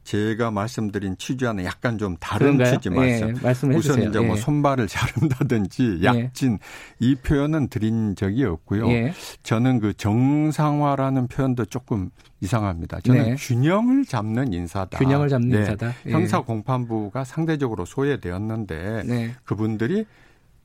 제가 0.10 0.50
말씀드린 0.50 1.16
취지와는 1.20 1.66
약간 1.66 2.00
좀 2.00 2.18
다른 2.20 2.58
그런가요? 2.58 2.74
취지 2.74 2.90
말씀. 2.90 3.30
예, 3.30 3.34
말씀을 3.44 3.76
우선 3.76 3.92
해주세요. 3.92 4.10
이제 4.10 4.20
뭐 4.20 4.36
예. 4.36 4.42
손발을 4.42 4.88
자른다든지 4.88 6.00
약진 6.04 6.58
이 6.98 7.14
표현은 7.14 7.68
드린 7.68 8.16
적이 8.16 8.46
없고요. 8.46 8.90
예. 8.90 9.14
저는 9.44 9.80
그 9.80 9.94
정상화라는 9.94 11.28
표현도 11.28 11.66
조금 11.66 12.10
이상합니다. 12.42 13.02
저는 13.02 13.24
네. 13.24 13.36
균형을 13.38 14.04
잡는 14.04 14.52
인사다. 14.52 14.98
균형을 14.98 15.30
잡는 15.30 15.50
네. 15.50 15.60
인사다. 15.60 15.94
예. 16.08 16.12
형사 16.12 16.40
공판부가 16.42 17.24
상대적으로 17.24 17.86
소외되었는데 17.86 19.04
네. 19.06 19.36
그분들이 19.44 20.08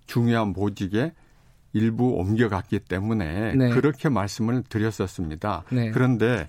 중요한 0.07 0.55
보직에 0.55 1.13
일부 1.75 2.15
옮겨갔기 2.15 2.79
때문에 2.79 3.57
네. 3.57 3.69
그렇게 3.69 4.09
말씀을 4.09 4.63
드렸었습니다. 4.71 5.65
네. 5.71 5.91
그런데 5.91 6.49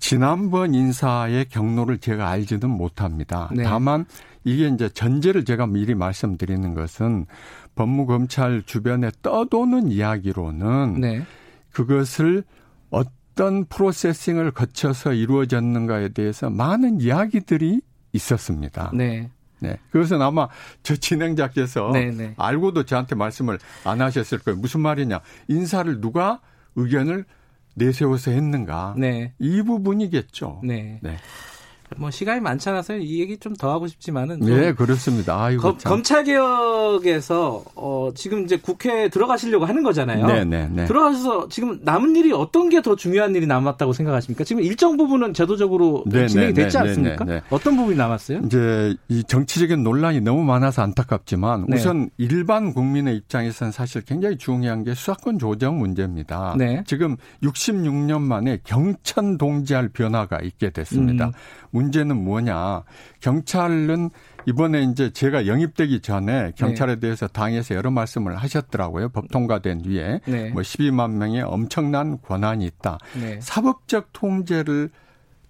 지난번 0.00 0.74
인사의 0.74 1.44
경로를 1.50 1.98
제가 1.98 2.28
알지는 2.28 2.70
못합니다. 2.70 3.48
네. 3.54 3.62
다만 3.62 4.06
이게 4.44 4.66
이제 4.66 4.88
전제를 4.88 5.44
제가 5.44 5.66
미리 5.66 5.94
말씀드리는 5.94 6.74
것은 6.74 7.26
법무검찰 7.76 8.62
주변에 8.64 9.10
떠도는 9.22 9.92
이야기로는 9.92 11.00
네. 11.00 11.24
그것을 11.70 12.42
어떤 12.88 13.66
프로세싱을 13.66 14.50
거쳐서 14.50 15.12
이루어졌는가에 15.12 16.08
대해서 16.08 16.50
많은 16.50 17.00
이야기들이 17.00 17.80
있었습니다. 18.12 18.90
네. 18.94 19.30
네. 19.60 19.76
그것은 19.90 20.22
아마 20.22 20.48
저 20.82 20.96
진행자께서 20.96 21.90
네, 21.92 22.10
네. 22.10 22.34
알고도 22.38 22.84
저한테 22.84 23.14
말씀을 23.14 23.58
안 23.84 24.00
하셨을 24.00 24.38
거예요. 24.38 24.58
무슨 24.58 24.80
말이냐. 24.80 25.20
인사를 25.48 26.00
누가 26.00 26.40
의견을 26.76 27.26
내세워서 27.80 28.30
했는가. 28.30 28.94
네. 28.98 29.32
이 29.38 29.62
부분이겠죠. 29.62 30.60
네. 30.64 30.98
네. 31.02 31.16
뭐 31.96 32.10
시간이 32.10 32.40
많지 32.40 32.68
않아서 32.68 32.96
이 32.96 33.20
얘기 33.20 33.36
좀 33.38 33.50
더 33.60 33.70
하고 33.72 33.86
싶지만은 33.88 34.40
좀 34.40 34.48
네, 34.48 34.72
그렇습니다. 34.72 35.42
아이고. 35.44 35.60
검, 35.62 35.78
참. 35.78 35.90
검찰 35.90 36.24
개혁에서 36.24 37.62
어 37.74 38.10
지금 38.14 38.44
이제 38.44 38.56
국회에 38.56 39.08
들어가시려고 39.08 39.64
하는 39.66 39.82
거잖아요. 39.82 40.26
네, 40.26 40.44
네, 40.44 40.68
네. 40.72 40.84
들어가셔서 40.86 41.48
지금 41.48 41.78
남은 41.82 42.16
일이 42.16 42.32
어떤 42.32 42.68
게 42.68 42.80
더 42.80 42.96
중요한 42.96 43.34
일이 43.34 43.46
남았다고 43.46 43.92
생각하십니까? 43.92 44.42
지금 44.44 44.62
일정 44.62 44.96
부분은 44.96 45.34
제도적으로 45.34 46.02
네, 46.06 46.26
진행이 46.26 46.54
네, 46.54 46.62
됐지 46.62 46.78
네, 46.78 46.82
않습니까? 46.82 47.24
네, 47.26 47.34
네. 47.34 47.42
어떤 47.50 47.76
부분이 47.76 47.94
남았어요? 47.94 48.40
이제 48.46 48.96
이 49.08 49.22
정치적인 49.22 49.82
논란이 49.82 50.22
너무 50.22 50.42
많아서 50.44 50.80
안타깝지만 50.80 51.66
네. 51.68 51.76
우선 51.76 52.08
일반 52.16 52.72
국민의 52.72 53.16
입장에서는 53.16 53.70
사실 53.72 54.00
굉장히 54.00 54.38
중요한 54.38 54.82
게 54.82 54.94
수사권 54.94 55.38
조정 55.38 55.78
문제입니다. 55.78 56.54
네. 56.56 56.82
지금 56.86 57.16
66년 57.42 58.22
만에 58.22 58.60
경천 58.64 59.36
동지할 59.36 59.90
변화가 59.90 60.38
있게 60.42 60.70
됐습니다. 60.70 61.26
음. 61.26 61.32
문제는 61.80 62.22
뭐냐? 62.22 62.82
경찰은 63.20 64.10
이번에 64.46 64.82
이제 64.82 65.10
제가 65.10 65.46
영입되기 65.46 66.00
전에 66.00 66.52
경찰에 66.56 66.96
대해서 66.96 67.26
당에서 67.26 67.74
여러 67.74 67.90
말씀을 67.90 68.36
하셨더라고요. 68.36 69.10
법 69.10 69.30
통과된 69.30 69.82
뒤에 69.82 70.20
네. 70.26 70.50
뭐 70.50 70.62
12만 70.62 71.12
명의 71.12 71.42
엄청난 71.42 72.20
권한이 72.20 72.64
있다. 72.66 72.98
네. 73.20 73.38
사법적 73.40 74.12
통제를 74.12 74.90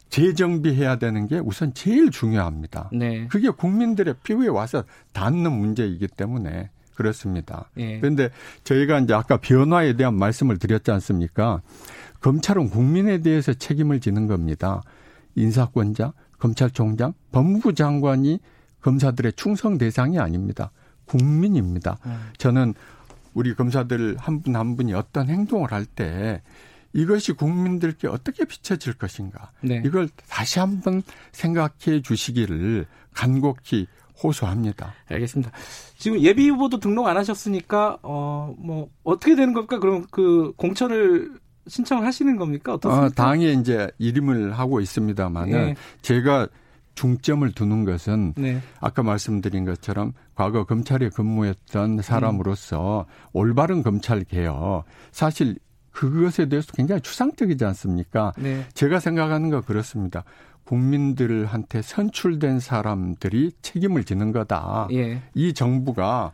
재정비해야 0.09 0.97
되는 0.97 1.29
게 1.29 1.39
우선 1.39 1.73
제일 1.73 2.11
중요합니다. 2.11 2.91
네. 2.93 3.27
그게 3.29 3.49
국민들의 3.51 4.15
피부에 4.25 4.49
와서 4.49 4.85
닿는 5.13 5.53
문제이기 5.53 6.09
때문에 6.09 6.71
그렇습니다. 6.95 7.71
예. 7.79 7.99
그런데 7.99 8.29
저희가 8.65 8.99
이제 8.99 9.15
아까 9.15 9.39
변화에 9.39 9.95
대한 9.95 10.15
말씀을 10.17 10.59
드렸지 10.59 10.91
않습니까? 10.91 11.63
검찰은 12.21 12.69
국민에 12.69 13.19
대해서 13.19 13.55
책임을 13.55 14.01
지는 14.01 14.27
겁니다. 14.27 14.83
인사권자, 15.41 16.13
검찰총장, 16.39 17.15
법무부 17.33 17.75
장관이 17.75 18.39
검사들의 18.81 19.33
충성 19.35 19.79
대상이 19.79 20.19
아닙니다. 20.19 20.71
국민입니다. 21.07 21.99
음. 22.07 22.31
저는 22.39 22.75
우리 23.35 23.55
검사들 23.55 24.17
한분한 24.19 24.77
분이 24.77 24.95
어떤 24.95 25.29
행동을 25.29 25.73
할 25.73 25.85
때 25.87 26.43
이것이 26.93 27.33
국민들께 27.33 28.09
어떻게 28.09 28.45
비춰질 28.45 28.95
것인가. 28.95 29.53
네. 29.63 29.81
이걸 29.85 30.09
다시 30.29 30.59
한번 30.59 31.03
생각해 31.31 32.03
주시기를 32.03 32.87
간곡히 33.15 33.87
호소합니다. 34.23 34.93
알겠습니다. 35.09 35.53
지금 35.97 36.21
예비 36.21 36.49
후보도 36.49 36.81
등록 36.81 37.07
안 37.07 37.17
하셨으니까 37.17 37.99
어 38.03 38.55
뭐 38.59 38.89
어떻게 39.05 39.37
되는 39.37 39.53
겁니까? 39.55 39.79
그럼 39.79 40.05
그 40.11 40.53
공천을 40.57 41.33
신청을 41.71 42.05
하시는 42.05 42.37
겁니까? 42.37 42.75
어떻습니까? 42.75 43.07
어, 43.07 43.09
당에 43.11 43.53
이제 43.53 43.89
이름을 43.99 44.53
하고 44.53 44.81
있습니다만은 44.81 45.53
네. 45.53 45.75
제가 46.03 46.49
중점을 46.95 47.51
두는 47.53 47.85
것은 47.85 48.35
네. 48.37 48.61
아까 48.81 49.03
말씀드린 49.03 49.65
것처럼 49.65 50.13
과거 50.35 50.65
검찰에 50.65 51.09
근무했던 51.09 52.03
사람으로서 52.03 53.07
올바른 53.33 53.83
검찰 53.83 54.25
개혁 54.25 54.85
사실 55.13 55.57
그것에 55.93 56.49
대해서 56.49 56.73
굉장히 56.73 57.01
추상적이지 57.01 57.65
않습니까? 57.65 58.33
네. 58.37 58.67
제가 58.75 59.01
생각하는 59.01 59.51
거 59.51 59.61
그렇습니다. 59.61 60.25
국민들한테 60.65 61.83
선출된 61.83 62.61
사람들이 62.61 63.53
책임을 63.63 64.05
지는 64.05 64.31
거다. 64.33 64.89
예. 64.93 65.23
이 65.35 65.53
정부가 65.53 66.33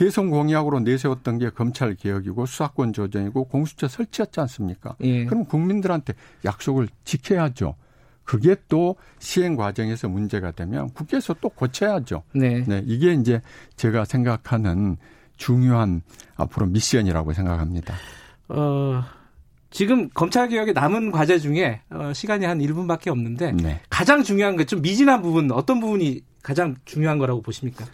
대선 0.00 0.30
공약으로 0.30 0.80
내세웠던 0.80 1.36
게 1.36 1.50
검찰 1.50 1.94
개혁이고 1.94 2.46
수사권 2.46 2.94
조정이고 2.94 3.44
공수처 3.44 3.86
설치였지 3.86 4.40
않습니까? 4.40 4.96
예. 5.02 5.26
그럼 5.26 5.44
국민들한테 5.44 6.14
약속을 6.42 6.88
지켜야죠. 7.04 7.74
그게 8.24 8.56
또 8.70 8.96
시행 9.18 9.56
과정에서 9.56 10.08
문제가 10.08 10.52
되면 10.52 10.88
국회에서 10.94 11.34
또 11.42 11.50
고쳐야죠. 11.50 12.22
네. 12.32 12.64
네, 12.66 12.82
이게 12.86 13.12
이제 13.12 13.42
제가 13.76 14.06
생각하는 14.06 14.96
중요한 15.36 16.00
앞으로 16.34 16.64
미션이라고 16.64 17.34
생각합니다. 17.34 17.94
어, 18.48 19.04
지금 19.68 20.08
검찰 20.14 20.48
개혁에 20.48 20.72
남은 20.72 21.10
과제 21.10 21.38
중에 21.38 21.82
어, 21.90 22.14
시간이 22.14 22.46
한 22.46 22.60
1분밖에 22.60 23.08
없는데 23.08 23.52
네. 23.52 23.82
가장 23.90 24.22
중요한 24.22 24.56
게 24.56 24.64
좀 24.64 24.80
미진한 24.80 25.20
부분 25.20 25.52
어떤 25.52 25.78
부분이 25.78 26.22
가장 26.42 26.74
중요한 26.86 27.18
거라고 27.18 27.42
보십니까? 27.42 27.84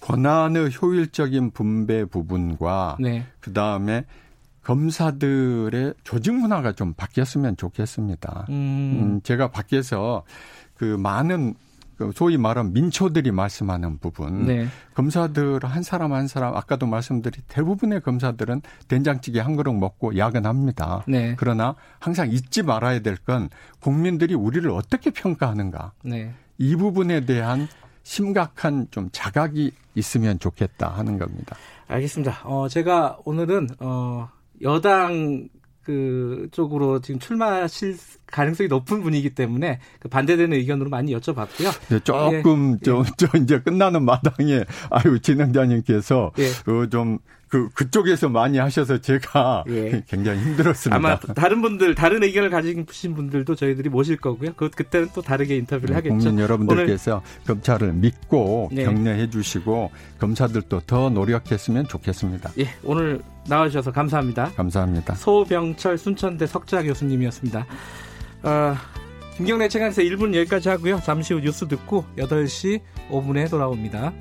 권한의 0.00 0.70
효율적인 0.80 1.50
분배 1.52 2.04
부분과 2.04 2.96
네. 3.00 3.26
그 3.40 3.52
다음에 3.52 4.04
검사들의 4.62 5.94
조직 6.04 6.34
문화가 6.34 6.72
좀 6.72 6.92
바뀌었으면 6.94 7.56
좋겠습니다. 7.56 8.46
음, 8.50 8.54
음, 8.54 9.20
제가 9.22 9.50
밖에서 9.50 10.24
그 10.74 10.84
많은 10.84 11.54
그 11.96 12.12
소위 12.14 12.38
말하는 12.38 12.72
민초들이 12.72 13.30
말씀하는 13.30 13.98
부분, 13.98 14.46
네. 14.46 14.68
검사들 14.94 15.60
한 15.62 15.82
사람 15.82 16.14
한 16.14 16.28
사람 16.28 16.56
아까도 16.56 16.86
말씀드린 16.86 17.42
대부분의 17.48 18.00
검사들은 18.00 18.62
된장찌개 18.88 19.38
한 19.40 19.54
그릇 19.54 19.74
먹고 19.74 20.16
야근합니다. 20.16 21.04
네. 21.06 21.34
그러나 21.36 21.74
항상 21.98 22.30
잊지 22.30 22.62
말아야 22.62 23.00
될 23.00 23.16
건 23.16 23.50
국민들이 23.80 24.34
우리를 24.34 24.70
어떻게 24.70 25.10
평가하는가 25.10 25.92
네. 26.02 26.32
이 26.56 26.74
부분에 26.74 27.26
대한 27.26 27.68
심각한 28.02 28.86
좀 28.90 29.08
자각이 29.12 29.72
있으면 29.94 30.38
좋겠다 30.38 30.88
하는 30.88 31.18
겁니다. 31.18 31.56
알겠습니다. 31.88 32.40
어, 32.44 32.68
제가 32.68 33.18
오늘은 33.24 33.68
어, 33.80 34.28
여당 34.62 35.48
그 35.82 36.48
쪽으로 36.52 37.00
지금 37.00 37.18
출마하실 37.18 37.96
가능성이 38.26 38.68
높은 38.68 39.02
분이기 39.02 39.30
때문에 39.30 39.80
그 39.98 40.08
반대되는 40.08 40.56
의견으로 40.56 40.88
많이 40.90 41.14
여쭤봤고요. 41.16 41.88
네, 41.88 41.98
조금 42.00 42.78
좀, 42.80 43.04
저 43.16 43.26
이제 43.38 43.60
끝나는 43.60 44.04
마당에 44.04 44.64
아유 44.90 45.18
진행자님께서 45.20 46.32
예. 46.38 46.70
어, 46.70 46.86
좀 46.86 47.18
그 47.50 47.68
그쪽에서 47.70 48.28
많이 48.28 48.58
하셔서 48.58 48.98
제가 48.98 49.64
예. 49.68 50.04
굉장히 50.08 50.40
힘들었습니다. 50.40 50.96
아마 50.96 51.18
다른 51.18 51.60
분들 51.60 51.96
다른 51.96 52.22
의견을 52.22 52.48
가지신 52.48 53.14
분들도 53.16 53.56
저희들이 53.56 53.88
모실 53.88 54.16
거고요. 54.16 54.52
그 54.56 54.70
그때는 54.70 55.08
또 55.12 55.20
다르게 55.20 55.56
인터뷰를 55.56 55.96
하겠죠. 55.96 56.14
네, 56.14 56.24
국민 56.24 56.38
여러분들께서 56.44 57.22
검찰을 57.48 57.92
믿고 57.92 58.70
네. 58.72 58.84
격려해 58.84 59.30
주시고 59.30 59.90
검사들도 60.20 60.82
더 60.86 61.10
노력했으면 61.10 61.88
좋겠습니다. 61.88 62.52
예, 62.60 62.68
오늘 62.84 63.20
나와주셔서 63.48 63.90
감사합니다. 63.90 64.52
감사합니다. 64.52 65.16
소병철 65.16 65.98
순천대 65.98 66.46
석자 66.46 66.84
교수님이었습니다. 66.84 67.66
어, 68.44 68.74
김경래 69.36 69.68
채널에서 69.68 70.02
1분 70.02 70.36
여기까지 70.36 70.68
하고요. 70.68 71.00
잠시 71.02 71.34
후 71.34 71.40
뉴스 71.40 71.66
듣고 71.66 72.04
8시 72.16 72.80
5분에 73.10 73.50
돌아옵니다. 73.50 74.12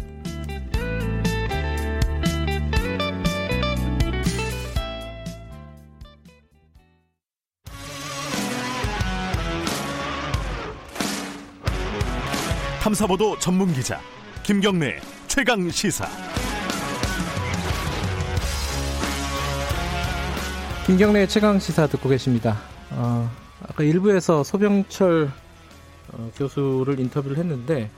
탐사보도 12.89 13.37
전문 13.37 13.71
기자 13.71 13.99
김경래 14.41 14.99
최강 15.27 15.69
시사. 15.69 16.07
김경래 20.87 21.27
최강 21.27 21.59
시사 21.59 21.85
듣고 21.85 22.09
계십니다. 22.09 22.57
어, 22.89 23.29
아까 23.61 23.83
일부에서 23.83 24.43
소병철 24.43 25.29
어, 26.13 26.31
교수를 26.35 26.99
인터뷰를 26.99 27.37
했는데 27.37 27.91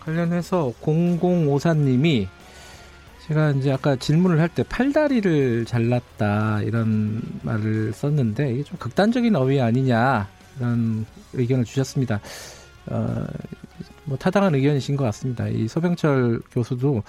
관련해서 0.00 0.72
0054님이 0.80 2.26
제가 3.26 3.50
이제 3.50 3.72
아까 3.72 3.96
질문을 3.96 4.40
할 4.40 4.48
때 4.48 4.62
팔다리를 4.62 5.66
잘랐다 5.66 6.62
이런 6.62 7.20
말을 7.42 7.92
썼는데 7.92 8.52
이게 8.54 8.62
좀 8.62 8.78
극단적인 8.78 9.36
어휘 9.36 9.60
아니냐 9.60 10.28
이런 10.58 11.04
의견을 11.34 11.66
주셨습니다. 11.66 12.20
어, 12.86 13.26
뭐 14.04 14.16
타당한 14.16 14.54
의견이신 14.54 14.96
것 14.96 15.04
같습니다. 15.04 15.48
이 15.48 15.68
소병철 15.68 16.40
교수도 16.50 17.02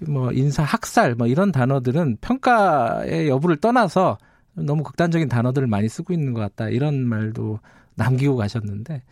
뭐 0.00 0.32
인사 0.32 0.62
학살 0.62 1.14
뭐 1.14 1.26
이런 1.26 1.52
단어들은 1.52 2.18
평가의 2.20 3.28
여부를 3.28 3.56
떠나서 3.56 4.18
너무 4.54 4.82
극단적인 4.82 5.28
단어들을 5.28 5.66
많이 5.68 5.88
쓰고 5.88 6.12
있는 6.12 6.34
것 6.34 6.40
같다 6.40 6.68
이런 6.68 7.06
말도 7.06 7.60
남기고 7.94 8.36
가셨는데 8.36 9.02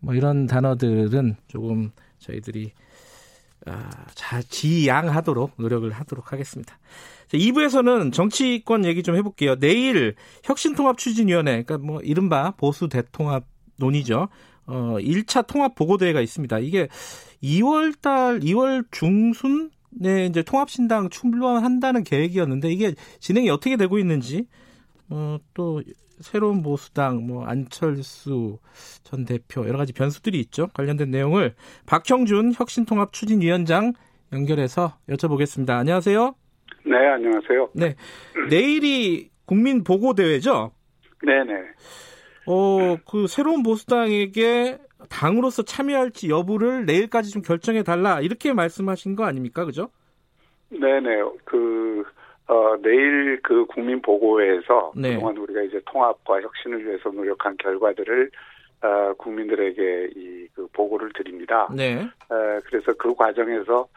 뭐 0.00 0.14
이런 0.14 0.46
단어들은 0.46 1.36
조금 1.48 1.90
저희들이 2.18 2.72
아, 3.66 3.90
자 4.14 4.42
지양하도록 4.42 5.52
노력을 5.56 5.88
하도록 5.90 6.32
하겠습니다. 6.32 6.78
자, 7.28 7.38
2부에서는 7.38 8.12
정치권 8.12 8.84
얘기 8.84 9.02
좀 9.02 9.14
해볼게요. 9.16 9.56
내일 9.56 10.16
혁신통합 10.42 10.98
추진위원회 10.98 11.62
그러니까 11.62 11.78
뭐 11.78 12.00
이른바 12.00 12.50
보수 12.52 12.88
대통합 12.88 13.44
논의죠. 13.76 14.28
어, 14.66 14.96
1차 14.98 15.46
통합 15.46 15.74
보고 15.74 15.96
대회가 15.96 16.20
있습니다. 16.20 16.58
이게 16.60 16.88
2월 17.42 18.00
달, 18.00 18.40
2월 18.40 18.84
중순 18.90 19.70
에 20.02 20.24
이제 20.24 20.42
통합 20.42 20.70
신당 20.70 21.10
출범한다는 21.10 22.02
계획이었는데 22.02 22.70
이게 22.70 22.94
진행이 23.20 23.50
어떻게 23.50 23.76
되고 23.76 23.98
있는지, 23.98 24.46
어, 25.10 25.36
또 25.52 25.82
새로운 26.18 26.62
보수당, 26.62 27.26
뭐 27.26 27.44
안철수 27.44 28.58
전 29.02 29.26
대표 29.26 29.66
여러 29.66 29.76
가지 29.76 29.92
변수들이 29.92 30.40
있죠. 30.40 30.68
관련된 30.68 31.10
내용을 31.10 31.54
박형준 31.84 32.54
혁신통합 32.54 33.12
추진위원장 33.12 33.92
연결해서 34.32 34.96
여쭤보겠습니다. 35.10 35.70
안녕하세요. 35.70 36.34
네, 36.86 36.96
안녕하세요. 36.96 37.70
네, 37.74 37.94
내일이 38.48 39.30
국민 39.44 39.84
보고 39.84 40.14
대회죠. 40.14 40.72
네, 41.22 41.44
네. 41.44 41.52
어, 42.46 42.96
그 43.08 43.26
새로운 43.26 43.62
보수당에게 43.62 44.78
당으로서 45.08 45.62
참여할지 45.62 46.28
여부를 46.30 46.86
내일까지 46.86 47.30
좀 47.30 47.42
결정해 47.42 47.82
달라 47.82 48.20
이렇게 48.20 48.52
말씀하신 48.52 49.16
거 49.16 49.24
아닙니까, 49.24 49.64
그죠? 49.64 49.90
네네. 50.70 51.22
그 51.44 52.04
어, 52.48 52.76
내일 52.82 53.40
그 53.42 53.66
국민 53.66 54.00
보고회에서 54.02 54.92
네. 54.96 55.14
그동안 55.14 55.36
우리가 55.36 55.62
이제 55.62 55.80
통합과 55.86 56.40
혁신을 56.40 56.84
위해서 56.86 57.10
노력한 57.10 57.56
결과들을 57.58 58.30
어, 58.82 59.14
국민들에게 59.14 60.10
이 60.16 60.42
그 60.54 60.66
보고를 60.74 61.12
드립니다. 61.14 61.66
네, 61.74 62.02
어, 62.28 62.60
그래서 62.66 62.92
그 62.98 63.14
과정에서 63.14 63.88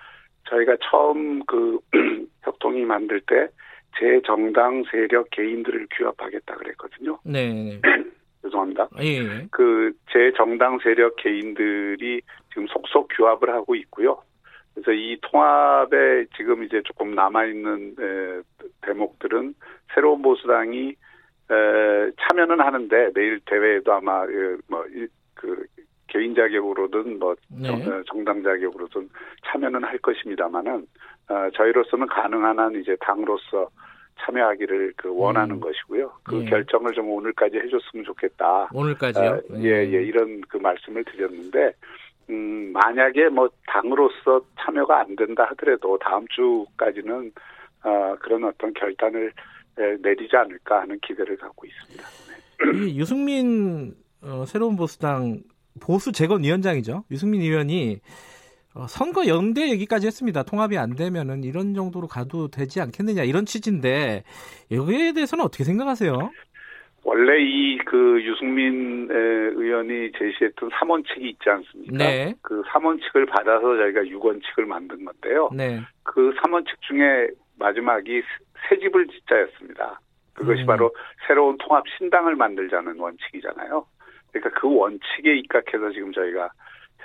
저희가 0.50 0.78
처음 0.90 1.44
그 1.46 1.80
협통이 2.44 2.86
만들 2.86 3.20
때 3.22 3.50
제 3.98 4.22
정당 4.26 4.84
세력 4.92 5.30
개인들을 5.32 5.88
규합하겠다 5.92 6.56
그랬거든요. 6.56 7.18
네, 7.24 7.54
네. 7.54 7.82
죄송합니다. 8.46 8.88
예, 9.02 9.18
예. 9.18 9.48
그제 9.52 10.32
정당 10.38 10.78
세력 10.80 11.16
개인들이 11.18 12.22
지금 12.50 12.68
속속 12.68 13.10
규합을 13.16 13.50
하고 13.50 13.76
있고요. 13.76 14.22
그래서 14.74 14.92
이 14.92 15.18
통합에 15.22 16.26
지금 16.36 16.64
이제 16.64 16.82
조금 16.84 17.16
남아 17.16 17.46
있는 17.46 17.96
대목들은 18.82 19.56
새로운 19.94 20.22
보수당이 20.22 20.90
에, 20.90 22.12
참여는 22.22 22.60
하는데 22.60 23.12
내일 23.14 23.40
대회에도 23.46 23.94
아마 23.94 24.24
에, 24.24 24.58
뭐그 24.68 25.66
개인 26.08 26.36
자격으로든 26.36 27.20
뭐 27.20 27.36
네. 27.50 27.68
정, 27.68 28.04
정당 28.08 28.44
자격으로든 28.44 29.10
참여는 29.46 29.84
할 29.84 29.98
것입니다만은 30.00 30.88
어, 31.30 31.50
저희로서는 31.56 32.08
가능한 32.08 32.60
한 32.60 32.76
이제 32.76 32.96
당으로서 33.00 33.70
참여하기를 34.20 34.94
그 34.96 35.14
원하는 35.16 35.56
음. 35.56 35.60
것이고요. 35.60 36.12
그 36.24 36.42
예. 36.42 36.50
결정을 36.50 36.94
좀 36.94 37.10
오늘까지 37.10 37.58
해줬으면 37.58 38.06
좋겠다. 38.06 38.70
오늘까지요? 38.74 39.30
어, 39.30 39.42
예, 39.60 39.70
예, 39.70 40.04
이런 40.04 40.42
그 40.48 40.58
말씀을 40.58 41.04
드렸는데, 41.04 41.74
음, 42.30 42.72
만약에 42.74 43.30
뭐 43.30 43.50
당으로서 43.68 44.42
참여가 44.60 45.02
안 45.02 45.16
된다 45.16 45.46
하더라도 45.50 45.98
다음 46.00 46.26
주까지는, 46.30 47.32
어, 47.84 48.16
그런 48.20 48.44
어떤 48.46 48.74
결단을 48.74 49.32
에, 49.78 49.98
내리지 50.02 50.36
않을까 50.36 50.82
하는 50.82 50.98
기대를 51.02 51.38
갖고 51.38 51.68
있습니다. 51.68 52.04
이 52.88 52.98
유승민 53.00 53.94
어, 54.22 54.46
새로운 54.48 54.76
보수당 54.76 55.42
보수 55.82 56.12
재건 56.12 56.44
위원장이죠. 56.44 57.04
유승민 57.12 57.42
의원이 57.42 58.00
어, 58.76 58.88
선거 58.88 59.28
연대 59.28 59.70
얘기까지 59.72 60.08
했습니다. 60.08 60.44
통합이 60.44 60.78
안 60.78 60.96
되면은 60.96 61.44
이런 61.44 61.74
정도로 61.74 62.08
가도 62.08 62.50
되지 62.50 62.82
않겠느냐 62.82 63.24
이런 63.24 63.46
취지인데 63.46 64.24
여기에 64.72 65.14
대해서는 65.14 65.44
어떻게 65.46 65.64
생각하세요? 65.64 66.32
원래 67.04 67.42
이 67.42 67.66
그 67.86 68.22
유승민 68.24 69.08
에, 69.12 69.16
의원이 69.16 70.12
제시했던 70.18 70.70
3원칙이 70.72 71.22
있지 71.22 71.50
않습니까? 71.50 71.98
네. 71.98 72.34
그 72.42 72.62
3원칙을 72.64 73.30
받아서 73.30 73.78
저희가 73.78 74.02
6원칙을 74.02 74.66
만든 74.66 75.06
건데요. 75.06 75.50
네. 75.54 75.82
그 76.04 76.34
3원칙 76.34 76.82
중에 76.82 77.30
마지막이 77.58 78.22
새 78.68 78.78
집을 78.80 79.08
짓자였습니다. 79.08 80.02
그것이 80.34 80.64
음. 80.64 80.66
바로 80.66 80.94
새로운 81.28 81.58
통합 81.60 81.86
신당을 81.98 82.36
만들자는 82.36 83.00
원칙이잖아요. 83.00 83.86
그러니까 84.32 84.60
그 84.60 84.76
원칙에 84.76 85.38
입각해서 85.38 85.92
지금 85.92 86.12
저희가 86.12 86.50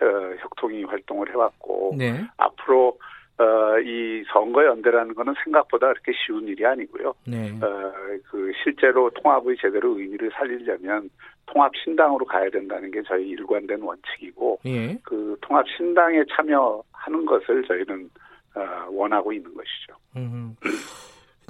어, 0.01 0.37
혁통이 0.41 0.85
활동을 0.85 1.31
해왔고 1.31 1.95
네. 1.99 2.25
앞으로 2.37 2.99
어, 3.39 3.79
이 3.81 4.23
선거 4.33 4.65
연대라는 4.67 5.15
거는 5.15 5.35
생각보다 5.45 5.89
그렇게 5.89 6.13
쉬운 6.13 6.47
일이 6.47 6.65
아니고요. 6.67 7.15
네. 7.27 7.51
어, 7.63 7.93
그 8.31 8.53
실제로 8.63 9.09
통합의 9.11 9.57
제대로 9.61 9.99
의미를 9.99 10.31
살리려면 10.35 11.09
통합 11.47 11.73
신당으로 11.83 12.27
가야 12.27 12.51
된다는 12.51 12.91
게 12.91 13.03
저희 13.07 13.29
일관된 13.29 13.81
원칙이고 13.81 14.61
예. 14.67 14.99
그 15.03 15.37
통합 15.41 15.67
신당에 15.69 16.23
참여하는 16.37 17.27
것을 17.27 17.65
저희는 17.65 18.11
어, 18.57 18.89
원하고 18.91 19.33
있는 19.33 19.53
것이죠. 19.55 19.95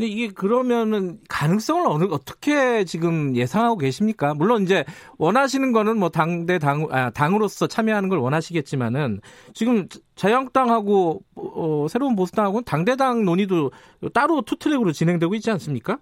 음. 0.01 0.07
근데 0.07 0.07
이게 0.07 0.33
그러면은 0.33 1.19
가능성을 1.29 1.87
어느 1.87 2.05
어떻게 2.05 2.85
지금 2.85 3.37
예상하고 3.37 3.77
계십니까? 3.77 4.35
물론 4.35 4.63
이제 4.63 4.85
원하시는 5.19 5.73
거는 5.73 5.99
뭐 5.99 6.09
당대 6.09 6.59
당 6.59 6.87
아, 6.91 7.11
당으로서 7.11 7.67
참여하는 7.67 8.09
걸 8.09 8.19
원하시겠지만은 8.19 9.21
지금 9.53 9.87
자유한국당하고 10.15 11.21
어, 11.37 11.87
새로운 11.89 12.17
보수당하고는 12.17 12.65
당대당 12.65 13.25
논의도 13.25 13.71
따로 14.15 14.43
투 14.43 14.57
트랙으로 14.57 14.93
진행되고 14.93 15.35
있지 15.35 15.51
않습니까? 15.51 15.99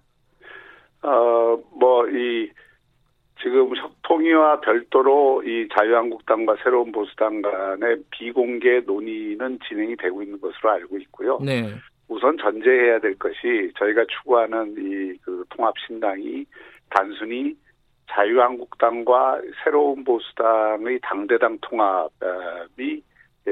어, 1.01 1.57
뭐, 1.71 2.07
이, 2.09 2.49
지금 3.41 3.73
혁통위와 3.75 4.59
별도로 4.59 5.41
이 5.43 5.67
자유한국당과 5.73 6.57
새로운 6.61 6.91
보수당 6.91 7.41
간의 7.41 8.03
비공개 8.11 8.81
논의는 8.85 9.59
진행이 9.67 9.95
되고 9.95 10.21
있는 10.21 10.41
것으로 10.41 10.71
알고 10.71 10.97
있고요. 10.97 11.39
네. 11.41 11.73
우선 12.09 12.37
전제해야 12.37 12.99
될 12.99 13.17
것이 13.17 13.71
저희가 13.77 14.05
추구하는 14.09 14.75
이 14.77 15.17
그 15.23 15.43
통합 15.49 15.73
신당이 15.85 16.45
단순히 16.89 17.55
자유한국당과 18.09 19.41
새로운 19.63 20.03
보수당의 20.03 20.99
당대당 21.03 21.57
통합이 21.61 23.03
에, 23.47 23.51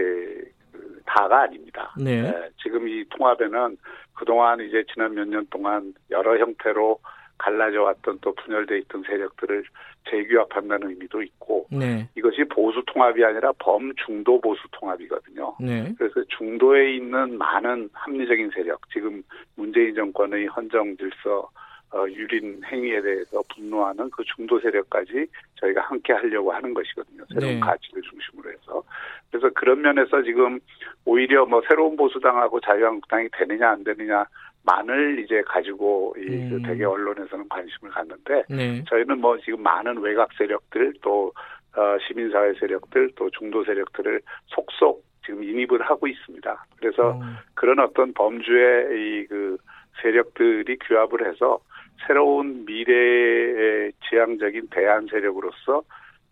그 0.72 1.02
다가 1.06 1.44
아닙니다. 1.44 1.94
네. 1.98 2.28
에, 2.28 2.50
지금 2.62 2.88
이 2.88 3.06
통합에는 3.10 3.78
그동안 4.16 4.60
이제 4.60 4.84
지난 4.92 5.14
몇 5.14 5.26
년 5.28 5.46
동안 5.50 5.94
여러 6.10 6.38
형태로 6.38 7.00
갈라져 7.38 7.84
왔던 7.84 8.18
또 8.22 8.34
분열돼 8.34 8.80
있던 8.80 9.04
세력들을 9.04 9.64
재규합한다는 10.10 10.90
의미도 10.90 11.22
있고 11.22 11.68
네. 11.72 12.08
이것이 12.16 12.44
보수 12.46 12.82
통합이 12.86 13.24
아니라 13.24 13.52
범중도 13.60 14.42
보수 14.42 14.62
통합이거든요. 14.72 15.56
네. 15.60 15.94
그래서 15.98 16.24
중도에 16.38 16.96
있는 16.96 17.38
많은 17.38 17.90
합리적인 17.94 18.52
세력, 18.54 18.90
지금 18.92 19.24
문재인 19.56 19.96
정권의 19.96 20.48
헌정 20.48 20.96
질서 20.98 21.50
어, 21.94 22.06
유린 22.10 22.62
행위에 22.66 23.02
대해서 23.02 23.42
분노하는 23.56 24.10
그 24.10 24.22
중도 24.36 24.60
세력까지 24.60 25.26
저희가 25.56 25.82
함께 25.82 26.12
하려고 26.12 26.52
하는 26.52 26.74
것이거든요. 26.74 27.24
새로운 27.34 27.54
네. 27.54 27.60
가치를 27.62 28.02
중심으로 28.02 28.52
해서. 28.52 28.84
그래서 29.32 29.50
그런 29.56 29.82
면에서 29.82 30.22
지금 30.24 30.60
오히려 31.06 31.46
뭐 31.46 31.62
새로운 31.68 31.96
보수당하고 31.96 32.60
자유한국당이 32.60 33.30
되느냐 33.32 33.72
안 33.72 33.84
되느냐 33.86 34.26
만을 34.68 35.20
이제 35.20 35.42
가지고 35.48 36.14
이 36.18 36.28
음. 36.28 36.50
그 36.50 36.68
대개 36.68 36.84
언론에서는 36.84 37.50
관심을 37.50 37.92
갖는데 37.92 38.44
네. 38.50 38.84
저희는 38.88 39.20
뭐 39.20 39.38
지금 39.40 39.64
많은 39.64 39.98
외곽 40.00 40.30
세력들 40.38 40.94
또 41.02 41.32
어, 41.76 41.98
시민사회 42.06 42.54
세력들 42.60 43.12
또 43.16 43.30
중도 43.32 43.64
세력들을 43.64 44.22
속속 44.48 45.04
지금 45.26 45.44
인입을 45.44 45.82
하고 45.82 46.08
있습니다. 46.08 46.66
그래서 46.78 47.10
어, 47.10 47.22
그런 47.56 47.80
어떤 47.80 48.14
범주의 48.14 49.24
이 49.24 49.28
그 49.28 49.58
세력들이 50.02 50.78
규합을 50.80 51.28
해서 51.28 51.60
새로운 52.06 52.66
미래의 52.66 53.92
지향적인 54.10 54.68
대안 54.70 55.08
세력으로서 55.08 55.82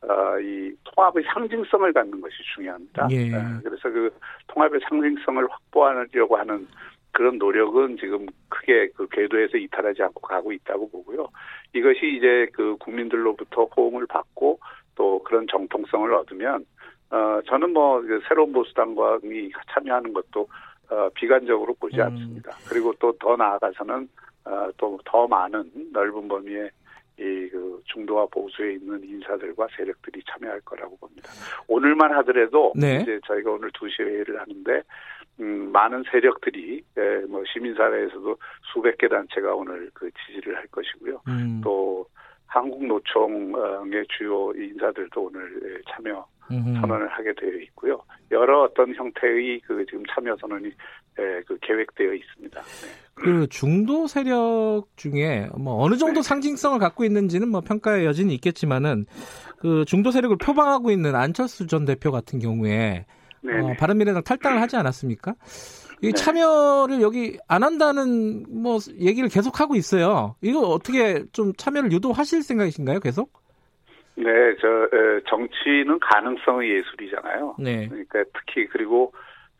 어, 0.01 0.39
이 0.39 0.71
통합의 0.83 1.23
상징성을 1.33 1.91
갖는 1.93 2.21
것이 2.21 2.35
중요합니다. 2.53 3.07
예. 3.09 3.33
어, 3.33 3.59
그래서 3.63 3.89
그 3.89 4.13
통합의 4.47 4.81
상징성을 4.87 5.47
확보하려고 5.49 6.37
하는 6.37 6.67
그런 7.15 7.37
노력은 7.37 7.97
지금 7.97 8.25
크게 8.49 8.89
그 8.89 9.07
궤도에서 9.07 9.57
이탈하지 9.57 10.03
않고 10.03 10.19
가고 10.21 10.51
있다고 10.51 10.89
보고요. 10.89 11.29
이것이 11.73 12.17
이제 12.17 12.47
그 12.53 12.75
국민들로부터 12.77 13.63
호응을 13.65 14.05
받고 14.07 14.59
또 14.95 15.23
그런 15.23 15.47
정통성을 15.49 16.13
얻으면 16.13 16.65
어 17.11 17.39
저는 17.47 17.71
뭐그 17.71 18.21
새로운 18.27 18.51
보수당이 18.51 19.49
참여하는 19.73 20.13
것도 20.13 20.47
어 20.89 21.09
비관적으로 21.15 21.73
보지 21.79 21.97
음. 21.97 22.01
않습니다. 22.01 22.51
그리고 22.69 22.93
또 22.99 23.13
더 23.13 23.35
나아가서는 23.37 24.09
어 24.45 24.69
또 24.77 24.99
더 25.05 25.25
많은 25.27 25.71
넓은 25.93 26.27
범위의 26.27 26.69
이그 27.17 27.81
중도와 27.85 28.25
보수에 28.25 28.73
있는 28.73 29.01
인사들과 29.01 29.67
세력들이 29.77 30.21
참여할 30.29 30.59
거라고 30.65 30.97
봅니다. 30.97 31.29
오늘만 31.67 32.11
하더라도 32.17 32.73
네. 32.75 32.99
이제 33.01 33.19
저희가 33.25 33.51
오늘 33.51 33.71
2시 33.71 34.01
회의를 34.03 34.37
하는데 34.41 34.81
음, 35.39 35.71
많은 35.71 36.03
세력들이 36.11 36.83
예, 36.97 37.25
뭐 37.27 37.43
시민사회에서도 37.51 38.37
수백 38.73 38.97
개 38.97 39.07
단체가 39.07 39.53
오늘 39.53 39.89
그 39.93 40.09
지지를 40.25 40.55
할 40.55 40.65
것이고요. 40.67 41.21
음, 41.27 41.61
또 41.63 42.05
한국노총의 42.47 44.05
주요 44.17 44.51
인사들도 44.53 45.21
오늘 45.21 45.61
예, 45.63 45.81
참여. 45.91 46.25
선언을 46.47 47.07
하게 47.07 47.33
되어 47.33 47.59
있고요. 47.61 47.99
여러 48.31 48.63
어떤 48.63 48.93
형태의 48.93 49.61
그 49.61 49.83
지금 49.85 50.03
참여 50.13 50.35
선언이 50.39 50.67
예, 51.19 51.41
그 51.47 51.57
계획되어 51.61 52.13
있습니다. 52.13 52.61
네. 52.61 52.87
그 53.15 53.47
중도 53.47 54.07
세력 54.07 54.83
중에 54.95 55.47
뭐 55.57 55.81
어느 55.81 55.95
정도 55.95 56.21
상징성을 56.21 56.77
갖고 56.79 57.03
있는지는 57.03 57.49
뭐 57.49 57.61
평가의 57.61 58.05
여지는 58.05 58.31
있겠지만은 58.35 59.05
그 59.57 59.85
중도 59.85 60.11
세력을 60.11 60.37
표방하고 60.37 60.91
있는 60.91 61.15
안철수 61.15 61.67
전 61.67 61.85
대표 61.85 62.11
같은 62.11 62.39
경우에 62.39 62.69
네. 62.69 63.05
어, 63.49 63.69
네. 63.69 63.77
바른미래당 63.77 64.23
탈당을 64.23 64.61
하지 64.61 64.75
않았습니까? 64.75 65.35
이 66.01 66.07
네. 66.07 66.11
참여를 66.11 67.01
여기 67.01 67.37
안 67.47 67.63
한다는 67.63 68.45
뭐 68.49 68.77
얘기를 68.99 69.29
계속 69.29 69.59
하고 69.59 69.75
있어요. 69.75 70.35
이거 70.41 70.59
어떻게 70.61 71.23
좀 71.31 71.53
참여를 71.53 71.91
유도하실 71.91 72.43
생각이신가요? 72.43 72.99
계속? 72.99 73.31
네, 74.15 74.23
저 74.61 74.67
에, 74.67 75.21
정치는 75.29 75.99
가능성의 75.99 76.69
예술이잖아요. 76.69 77.55
네. 77.59 77.87
그러니까 77.87 78.23
특히 78.33 78.67
그리고 78.67 79.13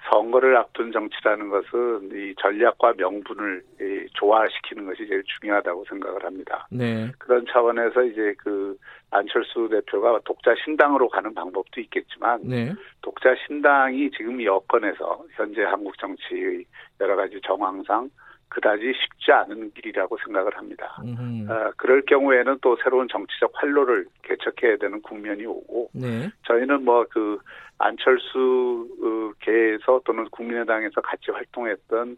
선거를 0.10 0.56
앞둔 0.58 0.91
정치라는 0.91 1.49
것은 1.49 2.12
이 2.14 2.36
전략과 2.39 2.93
명분을 2.97 3.64
이 3.82 4.08
조화시키는 4.14 4.86
것이 4.86 5.08
제일 5.08 5.24
중요하다고 5.24 5.86
생각을 5.89 6.24
합니다. 6.24 6.68
네. 6.72 7.12
그런 7.18 7.45
차원에서 7.51 8.03
이제 8.03 8.34
그 8.38 8.78
안철수 9.12 9.68
대표가 9.70 10.20
독자 10.26 10.53
신당으로 10.64 11.10
가는 11.10 11.34
방법도 11.34 11.82
있겠지만 11.82 12.41
네. 12.43 12.74
독자 13.01 13.36
신당이 13.47 14.12
지금 14.12 14.43
여건에서 14.43 15.24
현재 15.36 15.64
한국 15.64 15.97
정치의 15.97 16.66
여러 16.99 17.16
가지 17.16 17.39
정황상 17.45 18.10
그다지 18.47 18.93
쉽지 18.93 19.32
않은 19.32 19.72
길이라고 19.74 20.18
생각을 20.24 20.56
합니다. 20.56 20.97
어, 21.01 21.72
그럴 21.76 22.03
경우에는 22.03 22.60
또 22.62 22.78
새로운 22.82 23.08
정치적 23.10 23.51
활로를 23.53 24.06
개척해야 24.22 24.78
되는 24.78 25.01
국면이 25.01 25.45
오고 25.45 25.89
네. 25.93 26.30
저희는 26.45 26.86
뭐 26.86 27.06
그 27.10 27.39
안철수계에서 27.78 28.82
또는 30.05 30.26
국민의당에서 30.32 31.01
같이 31.01 31.32
활동했던 31.32 32.17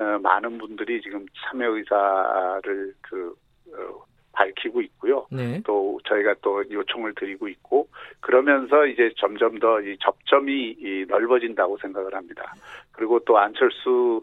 어, 0.00 0.04
많은 0.22 0.58
분들이 0.58 1.00
지금 1.00 1.26
참여 1.34 1.70
의사를 1.70 2.94
그 3.02 3.34
어, 3.72 4.04
밝히고 4.32 4.80
있고요. 4.82 5.26
네. 5.32 5.60
또 5.64 5.98
저희가 6.04 6.36
또 6.42 6.62
요청을 6.70 7.14
드리고 7.16 7.48
있고 7.48 7.88
그러면서 8.20 8.86
이제 8.86 9.10
점점 9.16 9.58
더 9.58 9.80
이 9.80 9.96
접점이 10.00 10.76
이 10.78 11.04
넓어진다고 11.08 11.78
생각을 11.78 12.14
합니다. 12.14 12.54
그리고 12.92 13.18
또 13.20 13.38
안철수 13.38 14.22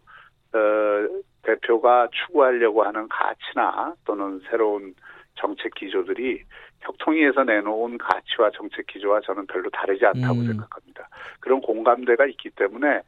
어, 0.53 0.57
대표가 1.41 2.07
추구하려고 2.11 2.83
하는 2.83 3.07
가치나 3.09 3.93
또는 4.05 4.39
새로운 4.49 4.95
정책 5.35 5.75
기조들이 5.75 6.43
혁통위에서 6.81 7.43
내놓은 7.43 7.97
가치와 7.97 8.51
정책 8.51 8.87
기조와 8.87 9.21
저는 9.21 9.47
별로 9.47 9.69
다르지 9.69 10.05
않다고 10.05 10.39
음. 10.39 10.47
생각합니다. 10.47 11.07
그런 11.39 11.61
공감대가 11.61 12.25
있기 12.25 12.51
때문에 12.51 13.01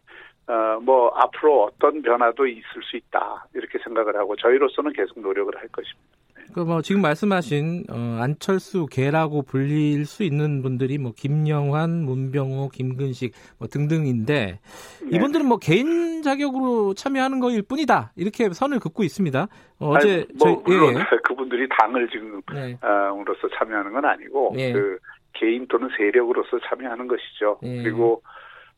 어, 0.47 0.79
뭐 0.81 1.09
앞으로 1.09 1.65
어떤 1.65 2.01
변화도 2.01 2.47
있을 2.47 2.81
수 2.83 2.95
있다 2.95 3.45
이렇게 3.53 3.77
생각을 3.79 4.15
하고 4.15 4.35
저희로서는 4.35 4.93
계속 4.93 5.19
노력을 5.19 5.53
할 5.55 5.67
것입니다. 5.67 6.16
그뭐 6.53 6.81
지금 6.81 7.01
말씀하신 7.01 7.85
어, 7.89 8.19
안철수 8.21 8.85
개라고 8.87 9.43
불릴 9.43 10.05
수 10.05 10.23
있는 10.23 10.61
분들이 10.61 10.97
뭐 10.97 11.13
김영환, 11.15 12.03
문병호, 12.05 12.69
김근식 12.69 13.33
뭐 13.59 13.67
등등인데 13.67 14.59
네. 15.01 15.09
이분들은 15.11 15.45
뭐 15.45 15.57
개인 15.57 16.21
자격으로 16.23 16.93
참여하는 16.93 17.39
거일 17.39 17.61
뿐이다 17.61 18.11
이렇게 18.15 18.49
선을 18.49 18.79
긋고 18.79 19.03
있습니다. 19.03 19.47
어, 19.79 19.89
어제 19.89 20.13
아니, 20.13 20.25
뭐 20.37 20.47
저희 20.47 20.55
물론 20.65 20.95
예, 20.95 20.99
그분들이 21.23 21.67
당을 21.69 22.09
지금 22.09 22.41
네. 22.53 22.77
어, 22.81 23.21
으로서 23.21 23.47
참여하는 23.57 23.91
건 23.91 24.05
아니고 24.05 24.53
예. 24.57 24.73
그 24.73 24.97
개인 25.33 25.67
또는 25.67 25.89
세력으로서 25.97 26.59
참여하는 26.67 27.07
것이죠. 27.07 27.59
예. 27.63 27.83
그리고 27.83 28.21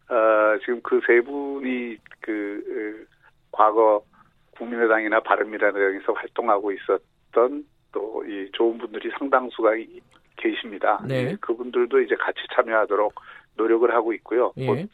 어, 0.09 0.57
지금 0.61 0.81
그 0.81 0.99
세 1.05 1.21
분이 1.21 1.97
그 2.21 3.05
어, 3.05 3.15
과거 3.51 4.03
국민의당이나 4.51 5.21
바른미래당에서 5.21 6.13
활동하고 6.13 6.71
있었 6.71 7.01
던 7.31 7.65
또 7.91 8.23
이 8.27 8.47
좋은 8.53 8.77
분들이 8.77 9.09
상당수가 9.17 9.75
이- 9.77 9.99
계십니다. 10.37 11.03
네. 11.07 11.31
예, 11.31 11.37
그분들도 11.41 11.99
이제 12.01 12.13
같이 12.15 12.37
참여하도록 12.55 13.13
노력을 13.57 13.91
하고 13.93 14.13
있고요. 14.13 14.53
예. 14.59 14.87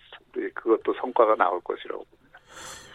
그것도 0.53 0.93
성과가 1.01 1.35
나올 1.35 1.59
것이라고. 1.61 2.05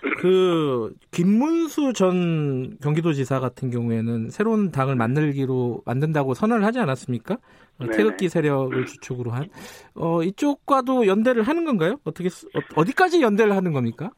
그 0.21 0.95
김문수 1.11 1.93
전 1.93 2.79
경기도지사 2.83 3.39
같은 3.41 3.71
경우에는 3.71 4.31
새로운 4.31 4.71
당을 4.71 4.97
만들기로 4.97 5.83
만든다고 5.85 6.33
선언을 6.35 6.65
하지 6.65 6.79
않았습니까? 6.79 7.35
어, 7.35 7.85
네네. 7.85 7.97
태극기 7.97 8.29
세력을 8.31 8.87
주축으로 8.87 9.31
한 9.33 9.49
어, 9.95 10.23
이쪽과도 10.23 11.07
연대를 11.07 11.43
하는 11.43 11.65
건가요? 11.67 11.99
어떻게 12.05 12.31
수- 12.31 12.47
어, 12.55 12.61
어디까지 12.77 13.21
연대를 13.21 13.55
하는 13.55 13.73
겁니까? 13.73 14.11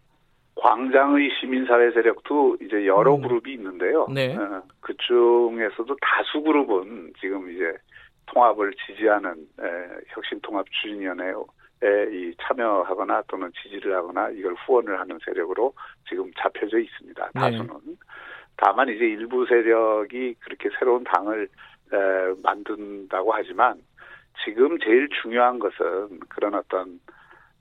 광장의 0.55 1.31
시민사회 1.41 1.91
세력도 1.93 2.59
이제 2.61 2.87
여러 2.87 3.15
음. 3.15 3.23
그룹이 3.23 3.53
있는데요. 3.55 4.07
네. 4.13 4.37
어, 4.37 4.63
그 4.81 4.95
중에서도 4.99 5.97
다수 6.01 6.43
그룹은 6.43 7.13
지금 7.21 7.51
이제 7.51 7.73
통합을 8.27 8.73
지지하는 8.87 9.33
에, 9.61 9.65
혁신통합추진위원회에 10.09 11.35
이 12.13 12.35
참여하거나 12.41 13.23
또는 13.29 13.51
지지를 13.63 13.95
하거나 13.97 14.29
이걸 14.31 14.55
후원을 14.55 15.01
하는 15.01 15.19
세력으로 15.25 15.73
지금 16.09 16.31
잡혀져 16.39 16.79
있습니다. 16.79 17.31
네. 17.35 17.41
다수는. 17.41 17.69
다만 18.57 18.89
이제 18.89 19.05
일부 19.05 19.47
세력이 19.47 20.37
그렇게 20.41 20.69
새로운 20.79 21.03
당을 21.05 21.49
에, 21.93 21.97
만든다고 22.43 23.33
하지만 23.33 23.81
지금 24.45 24.79
제일 24.79 25.09
중요한 25.23 25.59
것은 25.59 26.21
그런 26.29 26.55
어떤 26.55 27.01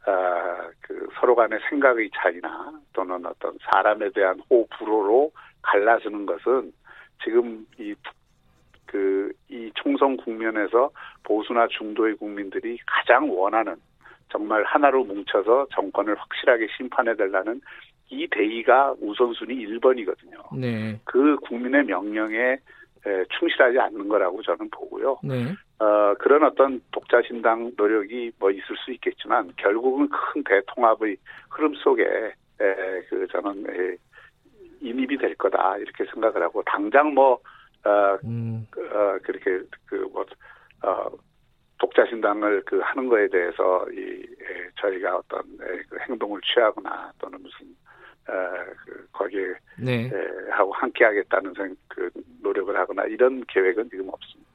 아, 0.05 0.69
그 0.81 1.07
서로 1.19 1.35
간의 1.35 1.59
생각의 1.69 2.09
차이나 2.15 2.71
또는 2.93 3.25
어떤 3.25 3.57
사람에 3.71 4.09
대한 4.11 4.39
호불호로 4.49 5.31
갈라서는 5.61 6.25
것은 6.25 6.73
지금 7.23 7.65
이 7.77 7.93
그, 8.87 9.31
이 9.47 9.71
총선 9.75 10.17
국면에서 10.17 10.89
보수나 11.23 11.67
중도의 11.67 12.17
국민들이 12.17 12.77
가장 12.85 13.29
원하는 13.31 13.75
정말 14.29 14.63
하나로 14.63 15.05
뭉쳐서 15.05 15.67
정권을 15.73 16.15
확실하게 16.19 16.67
심판해달라는 16.75 17.61
이 18.09 18.27
대의가 18.29 18.93
우선순위 18.99 19.65
1번이거든요. 19.67 20.59
네. 20.59 20.99
그 21.05 21.37
국민의 21.37 21.85
명령에 21.85 22.37
에, 22.37 22.57
충실하지 23.37 23.79
않는 23.79 24.07
거라고 24.07 24.41
저는 24.43 24.69
보고요. 24.69 25.19
네. 25.23 25.55
어, 25.79 26.13
그런 26.19 26.43
어떤 26.43 26.81
독자 26.91 27.21
신당 27.23 27.71
노력이 27.75 28.31
뭐 28.39 28.51
있을 28.51 28.75
수 28.85 28.91
있겠지만 28.91 29.51
결국은 29.57 30.07
큰 30.09 30.43
대통합의 30.43 31.17
흐름 31.49 31.73
속에 31.75 32.03
에, 32.03 33.01
그 33.09 33.27
저는 33.31 33.65
에, 33.67 33.97
인입이 34.81 35.17
될 35.17 35.35
거다 35.35 35.77
이렇게 35.77 36.05
생각을 36.05 36.43
하고 36.43 36.61
당장 36.63 37.13
뭐 37.13 37.39
어, 37.83 38.17
음. 38.23 38.67
어 38.77 39.17
그렇게 39.23 39.59
그뭐 39.87 40.25
어, 40.83 41.09
독자신당을 41.79 42.63
그 42.65 42.79
하는 42.79 43.09
거에 43.09 43.27
대해서 43.29 43.85
이 43.91 43.99
에, 43.99 44.69
저희가 44.75 45.17
어떤 45.17 45.41
에, 45.61 45.81
그 45.89 45.97
행동을 46.07 46.39
취하거나 46.41 47.11
또는 47.17 47.41
무슨 47.41 47.65
어, 47.65 47.80
그 48.85 49.07
거기에 49.11 49.41
네. 49.77 50.05
에, 50.05 50.11
하고 50.51 50.71
함께하겠다는 50.73 51.53
생, 51.57 51.75
그 51.87 52.09
노력을 52.41 52.77
하거나 52.77 53.03
이런 53.05 53.43
계획은 53.47 53.89
지금 53.89 54.09
없습니다. 54.09 54.51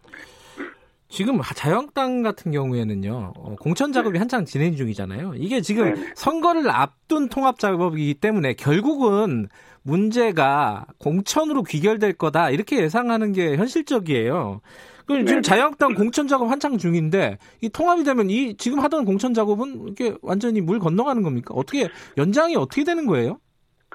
지금 1.09 1.41
자유한국당 1.41 2.23
같은 2.23 2.51
경우에는요 2.51 3.33
어, 3.37 3.57
공천 3.61 3.93
작업이 3.93 4.19
한창 4.19 4.45
진행 4.45 4.75
중이잖아요. 4.75 5.35
이게 5.37 5.61
지금 5.61 5.95
네네. 5.95 6.13
선거를 6.17 6.69
앞둔 6.69 7.29
통합 7.29 7.59
작업이기 7.59 8.15
때문에 8.15 8.55
결국은 8.55 9.49
문제가 9.83 10.85
공천으로 10.99 11.63
귀결될 11.63 12.15
거다 12.15 12.51
이렇게 12.51 12.83
예상하는 12.83 13.33
게 13.33 13.57
현실적이에요. 13.57 14.61
그럼 15.07 15.25
지금 15.25 15.41
네네. 15.41 15.43
자유한국당 15.43 15.95
공천 15.95 16.27
작업 16.27 16.51
한창 16.51 16.77
중인데 16.77 17.39
이 17.61 17.69
통합이 17.69 18.03
되면 18.03 18.29
이 18.29 18.57
지금 18.57 18.81
하던 18.81 19.05
공천 19.05 19.33
작업은 19.33 19.87
이게 19.89 20.13
완전히 20.23 20.61
물 20.61 20.81
건너가는 20.81 21.23
겁니까? 21.23 21.55
어떻게 21.55 21.89
연장이 22.19 22.57
어떻게 22.57 22.83
되는 22.83 23.07
거예요? 23.07 23.39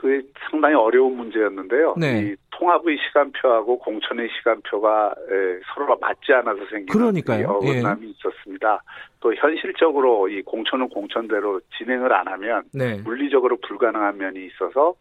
그게 0.02 0.28
상당히 0.50 0.74
어려운 0.74 1.16
문제였는데요. 1.16 1.94
네. 1.96 2.22
이 2.22 2.36
통합의 2.50 2.98
시간표하고 2.98 3.78
공천의 3.78 4.30
시간표가 4.36 5.14
에, 5.30 5.60
서로가 5.74 5.98
맞지 6.02 6.34
않아서 6.34 6.66
생긴 6.72 6.88
그러니까요. 6.88 7.42
이 7.42 7.46
어긋남이 7.46 8.10
있었습니다. 8.10 8.82
또 9.20 9.34
현실적으로 9.36 10.28
이 10.28 10.42
공천은 10.42 10.90
공천대로 10.90 11.62
진행을 11.78 12.12
안 12.12 12.28
하면 12.28 12.64
네. 12.74 13.00
물리적으로 13.04 13.58
불가능한 13.58 14.18
면이 14.18 14.48
있어서 14.48 14.96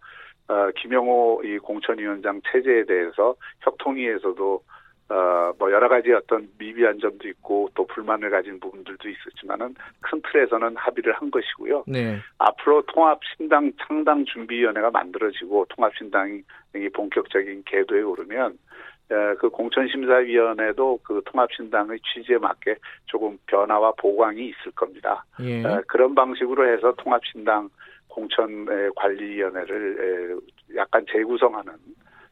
어, 0.49 0.71
김영호 0.77 1.43
이 1.45 1.59
공천위원장 1.59 2.43
체제에 2.53 2.85
대해서 2.85 3.35
협통위에서도 3.61 4.63
어, 5.11 5.53
뭐 5.59 5.73
여러 5.73 5.89
가지 5.89 6.13
어떤 6.13 6.49
미비한 6.57 7.01
점도 7.01 7.27
있고 7.29 7.69
또 7.75 7.85
불만을 7.85 8.31
가진 8.31 8.61
부분들도 8.61 9.09
있었지만은 9.09 9.75
큰 10.01 10.23
틀에서는 10.23 10.77
합의를 10.77 11.13
한 11.15 11.33
것이고요. 11.33 11.85
네. 11.89 12.19
앞으로 12.39 12.83
통합신당 12.83 13.73
창당 13.83 14.25
준비위원회가 14.25 14.91
만들어지고 14.93 15.67
통합신당이 15.71 16.43
본격적인 16.95 17.65
궤도에 17.67 18.03
오르면 18.03 18.57
에, 19.11 19.35
그 19.41 19.51
공천심사위원회도 19.51 21.01
그 21.03 21.21
통합신당의 21.27 21.99
취지에 22.01 22.39
맞게 22.39 22.77
조금 23.07 23.37
변화와 23.47 23.95
보강이 23.99 24.47
있을 24.47 24.71
겁니다. 24.77 25.25
예. 25.41 25.59
에, 25.59 25.81
그런 25.89 26.15
방식으로 26.15 26.73
해서 26.73 26.95
통합신당 26.99 27.69
공천 28.07 28.95
관리위원회를 28.95 30.41
에, 30.71 30.77
약간 30.77 31.05
재구성하는 31.11 31.73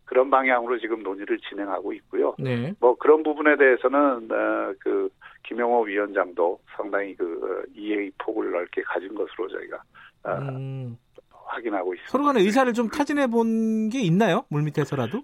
그런 0.08 0.30
방향으로 0.30 0.78
지금 0.78 1.02
논의를 1.02 1.38
진행하고 1.50 1.92
있고요. 1.92 2.34
네. 2.38 2.72
뭐 2.80 2.96
그런 2.96 3.22
부분에 3.22 3.56
대해서는 3.58 3.98
어, 4.32 4.72
그 4.80 5.10
김영호 5.44 5.82
위원장도 5.82 6.58
상당히 6.74 7.14
그 7.14 7.24
어, 7.42 7.70
이해의 7.76 8.10
폭을 8.16 8.50
넓게 8.50 8.82
가진 8.82 9.14
것으로 9.14 9.48
저희가 9.48 9.76
어, 10.24 10.32
음, 10.48 10.96
확인하고 11.30 11.92
있습니다. 11.92 12.10
서로 12.10 12.24
간의 12.24 12.42
의사를 12.44 12.72
좀 12.72 12.88
타진해 12.88 13.26
본 13.26 13.90
게 13.90 14.00
있나요? 14.00 14.44
물밑에서라도? 14.48 15.20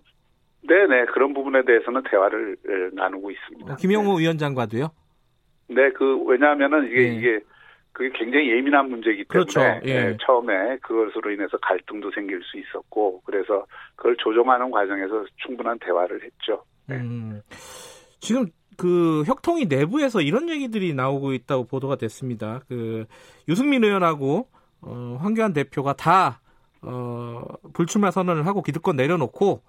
네네 0.68 1.06
그런 1.06 1.32
부분에 1.32 1.64
대해서는 1.64 2.02
대화를 2.10 2.56
에, 2.68 2.94
나누고 2.94 3.30
있습니다. 3.30 3.72
어, 3.72 3.76
김영호 3.76 4.16
위원장과도요? 4.16 4.90
네, 5.68 5.90
그 5.92 6.22
왜냐하면은 6.24 6.86
이게 6.88 7.08
네. 7.08 7.14
이게 7.16 7.40
그게 7.94 8.10
굉장히 8.12 8.50
예민한 8.50 8.90
문제이기 8.90 9.24
때문에 9.24 9.28
그렇죠. 9.28 9.60
예. 9.86 9.88
예, 9.88 10.16
처음에 10.20 10.76
그것으로 10.82 11.30
인해서 11.30 11.56
갈등도 11.58 12.10
생길 12.10 12.42
수 12.42 12.58
있었고 12.58 13.22
그래서 13.24 13.64
그걸 13.94 14.16
조정하는 14.16 14.70
과정에서 14.70 15.24
충분한 15.36 15.78
대화를 15.78 16.22
했죠. 16.22 16.64
네. 16.86 16.96
음, 16.96 17.40
지금 18.18 18.46
그 18.76 19.22
혁통이 19.26 19.66
내부에서 19.66 20.20
이런 20.20 20.48
얘기들이 20.48 20.92
나오고 20.92 21.34
있다고 21.34 21.66
보도가 21.66 21.94
됐습니다. 21.94 22.60
그 22.68 23.06
유승민 23.48 23.84
의원하고 23.84 24.48
어, 24.80 25.16
황교안 25.20 25.52
대표가 25.52 25.92
다 25.92 26.40
어, 26.82 27.42
불출마 27.74 28.10
선언을 28.10 28.44
하고 28.46 28.62
기득권 28.62 28.96
내려놓고 28.96 29.62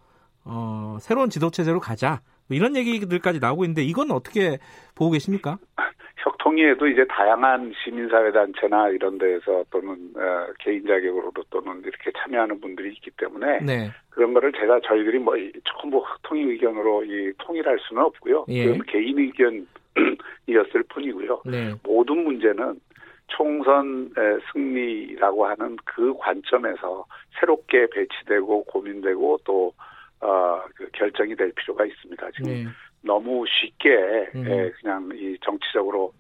어, 0.46 0.98
새로운 1.00 1.30
지도 1.30 1.52
체제로 1.52 1.80
가자. 1.80 2.22
뭐 2.48 2.58
이런 2.58 2.76
얘기들까지 2.76 3.40
나오고 3.40 3.66
있는데 3.66 3.84
이건 3.84 4.10
어떻게 4.10 4.58
보고 4.96 5.12
계십니까? 5.12 5.60
혁통위에도 6.26 6.88
이제 6.88 7.06
다양한 7.08 7.72
시민사회단체나 7.84 8.90
이런 8.90 9.18
데에서 9.20 9.64
또는 9.70 9.94
어, 10.16 10.48
개인 10.60 10.86
자격으로도 10.86 11.44
또는 11.52 11.82
이렇게 11.84 12.12
참여하는 12.18 12.60
분들이 12.60 12.92
있기 12.94 13.12
때문에 13.12 13.60
네. 13.60 13.92
그런 14.10 14.34
거를 14.34 14.52
제가 14.54 14.80
저희들이 14.82 15.20
뭐 15.20 15.38
이- 15.38 15.52
전부 15.80 16.00
혁통위 16.00 16.42
의견으로 16.44 17.04
이 17.06 17.32
통일할 17.38 17.78
수는 17.88 18.02
없고요. 18.02 18.46
예. 18.50 18.66
그건 18.66 18.82
개인 18.88 19.20
의견이었을 19.20 20.84
뿐이고요. 20.90 21.42
네. 21.46 21.74
모든 21.84 22.24
문제는 22.24 22.80
총선 23.28 24.10
에, 24.18 24.38
승리라고 24.52 25.46
하는 25.46 25.78
그 25.86 26.14
관점에서 26.18 27.06
새롭게 27.40 27.88
배치되고 27.94 28.64
고민되고 28.66 29.40
또 29.44 29.74
어, 30.22 30.60
그 30.76 30.90
결정이 30.94 31.36
될 31.36 31.52
필요가 31.52 31.86
있습니다. 31.86 32.32
지금 32.32 32.50
네. 32.52 32.66
너무 33.06 33.46
쉽게 33.48 33.90
음. 34.36 34.48
에, 34.48 34.72
그냥 34.82 35.10
이 35.14 35.38
정치적으로 35.44 36.12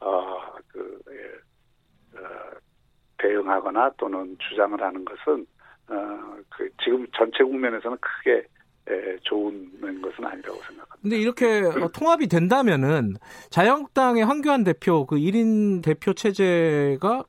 어, 0.00 0.40
그 0.68 1.00
에, 1.08 2.18
어, 2.18 2.24
대응하거나 3.18 3.92
또는 3.96 4.36
주장을 4.48 4.80
하는 4.80 5.04
것은 5.04 5.46
어, 5.88 6.36
그 6.50 6.68
지금 6.82 7.06
전체 7.16 7.42
국면에서는 7.42 7.96
크게 8.00 8.46
에, 8.86 9.18
좋은 9.22 10.00
것은 10.02 10.24
아니라고 10.24 10.60
생각합니다. 10.62 10.96
근데 11.00 11.16
이렇게 11.16 11.62
어, 11.62 11.88
통합이 11.88 12.28
된다면은 12.28 13.14
자유한국당의 13.50 14.24
황교안 14.24 14.64
대표 14.64 15.06
그 15.06 15.16
1인 15.16 15.82
대표 15.82 16.12
체제가 16.12 17.24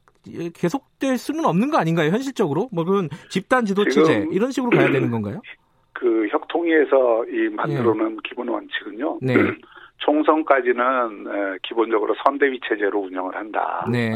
계속될 0.54 1.18
수는 1.18 1.46
없는 1.46 1.70
거 1.70 1.78
아닌가요? 1.78 2.12
현실적으로? 2.12 2.68
뭐 2.72 2.84
그런 2.84 3.10
집단 3.30 3.66
지도 3.66 3.88
체제 3.88 4.28
이런 4.32 4.52
식으로 4.52 4.72
가야 4.72 4.92
되는 4.92 5.12
건가요? 5.12 5.42
그 5.96 6.28
혁통위에서 6.30 7.26
이 7.26 7.50
만들어놓은 7.50 8.18
기본 8.24 8.50
원칙은요. 8.50 9.20
네. 9.22 9.34
총선까지는 10.00 11.26
에, 11.28 11.58
기본적으로 11.64 12.14
선대위 12.24 12.60
체제로 12.68 13.00
운영을 13.00 13.34
한다는 13.34 13.92
네. 13.92 14.12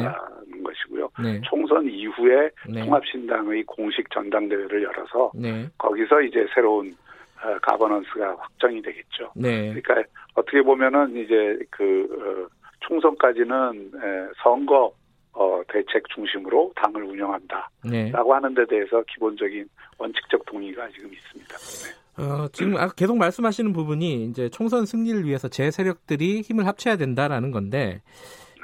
것이고요. 0.62 1.10
네. 1.24 1.42
총선 1.46 1.86
이후에 1.86 2.50
네. 2.68 2.84
통합신당의 2.84 3.64
공식 3.64 4.10
전당대회를 4.12 4.84
열어서 4.84 5.32
네. 5.34 5.68
거기서 5.78 6.22
이제 6.22 6.46
새로운 6.54 6.94
어, 7.42 7.58
가버넌스가 7.62 8.36
확정이 8.38 8.82
되겠죠. 8.82 9.32
네. 9.36 9.74
그러니까 9.74 10.04
어떻게 10.36 10.62
보면은 10.62 11.16
이제 11.16 11.58
그 11.70 12.08
어, 12.12 12.56
총선까지는 12.82 13.92
에, 13.96 14.28
선거 14.44 14.92
어, 15.32 15.62
대책 15.70 16.10
중심으로 16.10 16.74
당을 16.76 17.04
운영한다라고 17.04 17.90
네. 17.90 18.12
하는 18.12 18.54
데 18.54 18.66
대해서 18.66 19.02
기본적인 19.14 19.66
원칙적 20.00 20.46
동의가 20.46 20.90
지금 20.90 21.12
있습니다. 21.14 21.58
네. 21.58 22.24
어, 22.24 22.48
지금 22.52 22.76
아- 22.78 22.90
계속 22.90 23.18
말씀하시는 23.18 23.72
부분이 23.72 24.26
이제 24.26 24.50
총선 24.50 24.86
승리를 24.86 25.26
위해서 25.26 25.48
제 25.48 25.72
세력들이 25.72 26.42
힘을 26.42 26.66
합쳐야 26.66 26.98
된다라는 26.98 27.52
건데 27.52 28.02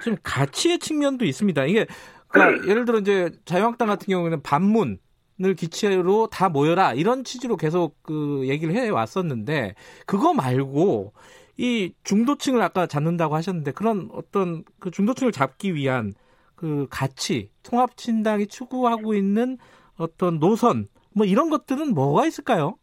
좀 0.04 0.18
가치의 0.24 0.80
측면도 0.80 1.26
있습니다. 1.26 1.66
이게 1.66 1.86
그러니까 2.28 2.68
예를 2.68 2.86
들어 2.86 3.00
이제 3.00 3.32
자유한국당 3.46 3.88
같은 3.88 4.08
경우에는 4.08 4.42
반문 4.42 4.98
을 5.44 5.54
기치로 5.54 6.28
다 6.28 6.48
모여라 6.48 6.94
이런 6.94 7.26
취지로 7.26 7.58
계속 7.58 8.02
그 8.04 8.44
얘기를 8.48 8.74
해 8.74 8.88
왔었는데 8.88 9.76
그거 10.06 10.34
말고 10.34 11.12
이 11.58 11.94
중도층을 12.06 12.62
아까 12.62 12.88
잡는다고 12.88 13.36
하셨는데 13.36 13.72
그런 13.72 14.10
어떤 14.14 14.64
그 14.80 14.92
중도층을 14.92 15.34
잡기 15.34 15.76
위한 15.76 16.14
그 16.56 16.88
가치 16.90 17.50
통합신당이 17.64 18.48
추구하고 18.48 19.14
있는 19.14 19.58
어떤 19.98 20.40
노선 20.40 20.88
뭐 21.16 21.26
이런 21.26 21.50
것들은 21.50 21.94
뭐가 21.94 22.26
있을까요? 22.26 22.76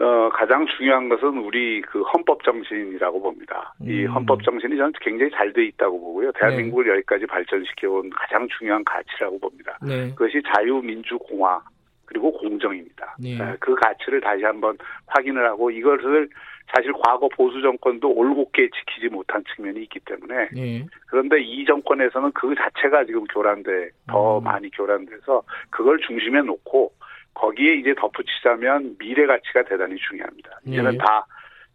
어, 0.00 0.28
가장 0.32 0.64
중요한 0.76 1.08
것은 1.08 1.38
우리 1.38 1.80
그 1.82 2.02
헌법 2.02 2.42
정신이라고 2.44 3.20
봅니다. 3.20 3.74
이 3.82 4.04
음. 4.04 4.12
헌법 4.12 4.42
정신이 4.44 4.76
저는 4.76 4.92
굉장히 5.00 5.30
잘 5.32 5.52
돼 5.52 5.64
있다고 5.66 5.98
보고요. 6.00 6.30
대한민국을 6.32 6.88
여기까지 6.88 7.26
발전시켜온 7.26 8.10
가장 8.10 8.46
중요한 8.58 8.84
가치라고 8.84 9.38
봅니다. 9.40 9.76
네. 9.82 10.10
그것이 10.10 10.40
자유민주공화 10.54 11.60
그리고 12.04 12.32
공정입니다. 12.32 13.16
네. 13.18 13.34
에, 13.34 13.56
그 13.58 13.74
가치를 13.74 14.20
다시 14.20 14.44
한번 14.44 14.78
확인을 15.06 15.44
하고 15.46 15.70
이것을 15.70 16.28
사실 16.72 16.92
과거 17.04 17.28
보수 17.28 17.60
정권도 17.60 18.12
올곧게 18.12 18.68
지키지 18.70 19.08
못한 19.08 19.42
측면이 19.54 19.82
있기 19.84 20.00
때문에 20.00 20.50
예. 20.56 20.86
그런데 21.06 21.40
이 21.40 21.64
정권에서는 21.64 22.30
그 22.32 22.54
자체가 22.54 23.04
지금 23.06 23.24
교란돼 23.24 23.90
더 24.06 24.38
음. 24.38 24.44
많이 24.44 24.70
교란돼서 24.70 25.42
그걸 25.70 25.98
중심에 26.06 26.42
놓고 26.42 26.92
거기에 27.38 27.74
이제 27.74 27.94
덧붙이자면 27.94 28.96
미래 28.98 29.26
가치가 29.26 29.62
대단히 29.62 29.96
중요합니다. 29.96 30.58
이제는 30.66 30.94
예. 30.94 30.98
다 30.98 31.24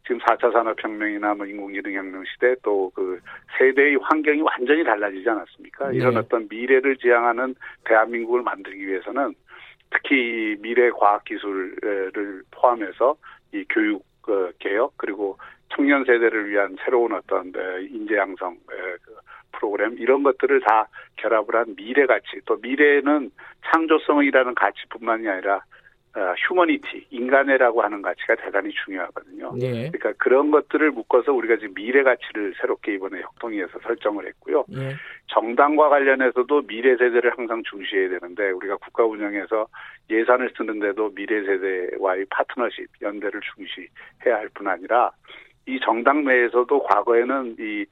지금 0.04 0.20
4차 0.20 0.52
산업혁명이나 0.52 1.34
뭐 1.36 1.46
인공지능혁명 1.46 2.26
시대 2.26 2.56
또 2.62 2.92
그 2.94 3.20
세대의 3.58 3.98
환경이 4.02 4.42
완전히 4.42 4.84
달라지지 4.84 5.30
않았습니까? 5.30 5.90
네. 5.90 5.98
이런 5.98 6.18
어떤 6.18 6.48
미래를 6.50 6.98
지향하는 6.98 7.56
대한민국을 7.86 8.42
만들기 8.42 8.86
위해서는 8.88 9.34
특히 9.90 10.58
미래 10.60 10.90
과학 10.92 11.24
기술을 11.24 12.44
포함해서 12.52 13.16
이 13.54 13.64
교육 13.70 14.04
어, 14.28 14.50
개혁 14.60 14.94
그리고 14.98 15.38
청년 15.76 16.04
세대를 16.06 16.50
위한 16.50 16.76
새로운 16.84 17.14
어떤 17.14 17.52
인재 17.92 18.18
양성 18.18 18.58
그 18.68 18.98
프로그램 19.54 19.96
이런 19.98 20.24
것들을 20.24 20.62
다 20.62 20.88
결합을 21.18 21.56
한 21.56 21.76
미래 21.76 22.06
가치 22.06 22.40
또 22.46 22.58
미래는 22.62 23.32
창조성이라는 23.66 24.56
가치뿐만이 24.56 25.28
아니라 25.28 25.62
어, 26.16 26.36
휴머니티, 26.38 27.08
인간애라고 27.10 27.82
하는 27.82 28.04
가치가 28.04 28.36
대단히 28.36 28.72
중요하거든요. 28.86 29.52
예. 29.62 29.90
그러니까 29.90 30.14
그런 30.20 30.52
것들을 30.52 30.92
묶어서 30.92 31.34
우리가 31.34 31.56
지금 31.58 31.74
미래 31.74 32.04
가치를 32.04 32.54
새롭게 32.62 32.94
이번에 32.94 33.22
협동위에서 33.22 33.80
설정을 33.80 34.28
했고요. 34.28 34.64
예. 34.76 34.94
정당과 35.30 35.90
관련해서도 35.90 36.68
미래 36.68 36.92
세대를 36.98 37.36
항상 37.36 37.64
중시해야 37.64 38.10
되는데 38.10 38.52
우리가 38.52 38.78
국가 38.78 39.04
운영에서 39.06 39.66
예산을 40.12 40.52
쓰는데도 40.56 41.16
미래 41.16 41.44
세대와의 41.44 42.28
파트너십, 42.30 42.88
연대를 43.02 43.42
중시해야 43.56 44.38
할 44.38 44.50
뿐 44.54 44.68
아니라 44.68 45.10
이 45.66 45.80
정당 45.84 46.24
내에서도 46.26 46.84
과거에는 46.84 47.56
이 47.60 47.86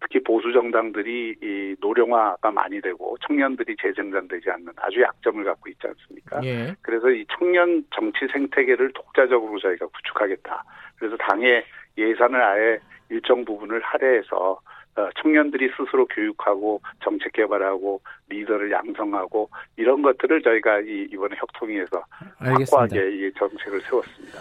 특히 0.00 0.22
보수 0.22 0.52
정당들이 0.52 1.36
이 1.42 1.76
노령화가 1.80 2.50
많이 2.50 2.80
되고 2.80 3.16
청년들이 3.26 3.76
재생산되지 3.80 4.50
않는 4.50 4.72
아주 4.76 5.00
약점을 5.00 5.42
갖고 5.44 5.70
있지 5.70 5.86
않습니까? 5.86 6.40
예. 6.44 6.74
그래서 6.82 7.10
이 7.10 7.24
청년 7.38 7.82
정치 7.94 8.26
생태계를 8.30 8.92
독자적으로 8.92 9.58
저희가 9.58 9.86
구축하겠다. 9.86 10.64
그래서 10.98 11.16
당의 11.16 11.64
예산을 11.96 12.42
아예 12.42 12.78
일정 13.10 13.44
부분을 13.44 13.80
할애해서 13.82 14.58
어, 14.96 15.08
청년들이 15.20 15.70
스스로 15.76 16.06
교육하고 16.06 16.80
정책 17.02 17.32
개발하고 17.32 18.00
리더를 18.28 18.70
양성하고 18.70 19.50
이런 19.76 20.02
것들을 20.02 20.42
저희가 20.42 20.80
이 20.80 21.08
이번에 21.12 21.34
협통위에서 21.36 22.04
알겠습니다. 22.38 22.82
확고하게 22.82 23.26
이 23.26 23.32
정책을 23.36 23.80
세웠습니다. 23.80 24.38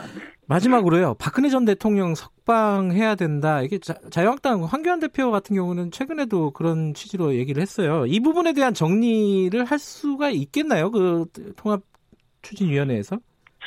마지막으로요. 0.47 1.16
박근혜 1.20 1.49
전 1.49 1.66
대통령 1.66 2.14
석방해야 2.14 3.16
된다. 3.16 3.62
이게 3.64 3.80
자, 3.80 3.95
자유한국당 4.12 4.64
황교안 4.66 4.99
대표 4.99 5.32
같은 5.32 5.56
경우는 5.56 5.89
최근에도 5.89 6.51
그런 6.51 6.93
취지로 6.93 7.34
얘기를 7.34 7.60
했어요. 7.60 8.06
이 8.06 8.20
부분에 8.20 8.54
대한 8.54 8.76
정리를 8.76 9.64
할 9.66 9.80
수가 9.80 10.30
있겠나요? 10.30 10.91
그 10.91 11.26
통합 11.56 11.82
추진위원회에서? 12.43 13.18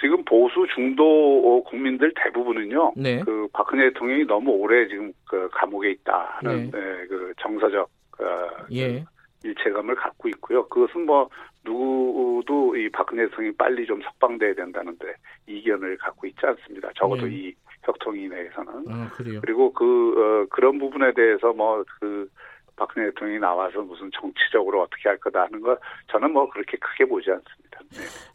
지금 0.01 0.24
보수 0.24 0.66
중도 0.74 1.62
국민들 1.64 2.12
대부분은요. 2.16 2.92
네. 2.97 3.20
그 3.20 3.49
박근혜 3.53 3.84
대통령이 3.90 4.24
너무 4.24 4.51
오래 4.51 4.86
지금 4.88 5.12
그 5.28 5.49
감옥에 5.53 5.90
있다 5.92 6.38
하는 6.38 6.70
네. 6.70 6.78
네, 6.78 7.07
그 7.07 7.32
정서적 7.40 7.88
어, 8.20 8.66
예. 8.72 9.05
일체감을 9.44 9.94
갖고 9.94 10.28
있고요. 10.28 10.66
그것은 10.68 11.07
뭐 11.07 11.28
누구도 11.64 12.76
이 12.76 12.88
박근혜 12.90 13.26
대통령이 13.26 13.57
빨리 13.57 13.86
좀 13.86 14.01
석방돼야 14.03 14.55
된다는데 14.55 15.14
이견을 15.47 15.97
갖고 15.99 16.26
있지 16.26 16.38
않습니다. 16.42 16.90
적어도 16.94 17.26
네. 17.26 17.34
이 17.34 17.55
협통위 17.82 18.28
내에서는 18.28 18.84
아. 18.88 19.11
그리고 19.40 19.72
그 19.72 19.84
어, 19.84 20.47
그런 20.51 20.78
부분에 20.78 21.12
대해서 21.14 21.53
뭐그 21.53 22.28
박근혜 22.77 23.07
대통령이 23.09 23.41
나와서 23.41 23.81
무슨 23.81 24.11
정치적으로 24.12 24.83
어떻게 24.83 25.09
할 25.09 25.18
거다 25.18 25.43
하는 25.43 25.61
거 25.61 25.77
저는 26.12 26.33
뭐 26.33 26.49
그렇게 26.51 26.77
크게 26.77 27.07
보지 27.07 27.31
않습니다. 27.31 27.81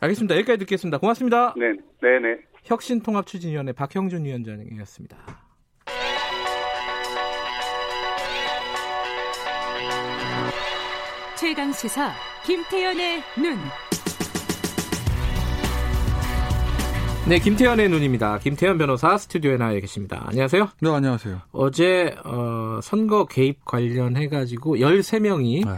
알겠습니다. 0.01 0.35
여기까지 0.35 0.59
듣겠습니다. 0.59 0.97
고맙습니다. 0.97 1.53
네, 1.55 1.73
네, 2.01 2.19
네. 2.19 2.41
혁신통합추진위원회 2.65 3.71
박형준 3.73 4.25
위원장이었습니다. 4.25 5.17
최강 11.35 11.71
시사 11.71 12.11
김태연의 12.45 13.21
눈. 13.37 13.90
네, 17.27 17.39
김태현의 17.39 17.87
눈입니다. 17.89 18.39
김태현 18.39 18.77
변호사 18.77 19.17
스튜디오에 19.17 19.55
나와 19.57 19.71
계십니다. 19.73 20.23
안녕하세요. 20.27 20.69
네, 20.81 20.89
안녕하세요. 20.89 21.41
어제 21.51 22.15
어, 22.25 22.79
선거 22.81 23.25
개입 23.25 23.63
관련해 23.63 24.27
가지고 24.27 24.77
13명이 24.77 25.65
네. 25.65 25.71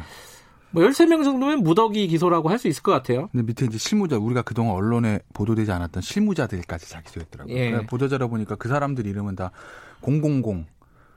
뭐 0.72 0.84
13명 0.84 1.24
정도면 1.24 1.60
무더기 1.60 2.08
기소라고 2.08 2.50
할 2.50 2.58
수 2.58 2.68
있을 2.70 2.82
것 2.82 2.92
같아요. 2.94 3.28
근데 3.32 3.46
밑에 3.46 3.66
이제 3.66 3.78
실무자, 3.78 4.18
우리가 4.18 4.42
그동안 4.42 4.74
언론에 4.76 5.20
보도되지 5.34 5.72
않았던 5.72 6.02
실무자들까지 6.02 6.90
다 6.92 7.02
기소했더라고요. 7.02 7.56
예. 7.56 7.72
보도자료 7.88 8.30
보니까 8.30 8.56
그 8.56 8.70
사람들 8.70 9.06
이름은 9.06 9.36
다 9.36 9.52
000, 10.02 10.66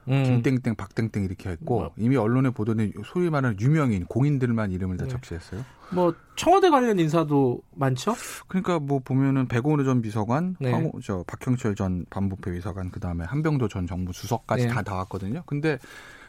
음. 0.09 0.25
김땡땡, 0.25 0.77
박땡땡 0.77 1.25
이렇게 1.25 1.51
했고 1.51 1.81
뭐. 1.81 1.91
이미 1.97 2.17
언론에 2.17 2.51
보도된 2.51 2.93
소위 3.05 3.31
말하는 3.31 3.59
유명인, 3.61 4.05
공인들만 4.07 4.73
이름을 4.73 4.97
다 4.97 5.05
네. 5.05 5.11
적시했어요. 5.11 5.65
뭐 5.91 6.15
청와대 6.37 6.71
관련 6.71 6.99
인사도 6.99 7.61
많죠? 7.75 8.15
그러니까 8.49 8.79
뭐 8.79 8.99
보면은 8.99 9.47
백오느 9.47 9.85
전 9.85 10.03
비서관, 10.03 10.57
네. 10.61 10.73
황우, 10.73 10.93
저 11.03 11.25
박형철 11.27 11.75
전 11.75 12.05
반부패 12.11 12.53
비서관, 12.53 12.91
그 12.91 13.01
다음에 13.01 13.25
한병도 13.25 13.69
전 13.69 13.87
정부 13.87 14.13
수석까지 14.13 14.67
네. 14.67 14.73
다 14.73 14.83
나왔거든요. 14.85 15.43
근데 15.47 15.79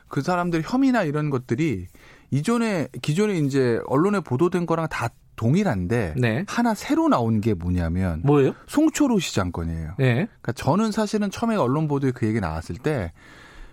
그 0.08 0.22
사람들 0.22 0.64
혐의나 0.66 1.04
이런 1.04 1.30
것들이 1.30 1.88
이전에 2.32 2.88
기존에 3.02 3.40
이제 3.40 3.80
언론에 3.88 4.20
보도된 4.20 4.66
거랑 4.66 4.88
다 4.90 5.10
동일한데 5.36 6.16
네. 6.18 6.44
하나 6.48 6.74
새로 6.74 7.08
나온 7.08 7.42
게 7.42 7.54
뭐냐면 7.54 8.22
뭐예요? 8.24 8.54
송초로 8.66 9.20
시장 9.20 9.52
건이에요. 9.52 9.94
네. 9.98 10.14
그러니까 10.26 10.52
저는 10.54 10.92
사실은 10.92 11.30
처음에 11.30 11.56
언론 11.56 11.88
보도에 11.88 12.12
그 12.12 12.26
얘기 12.26 12.40
나왔을 12.40 12.76
때 12.76 13.14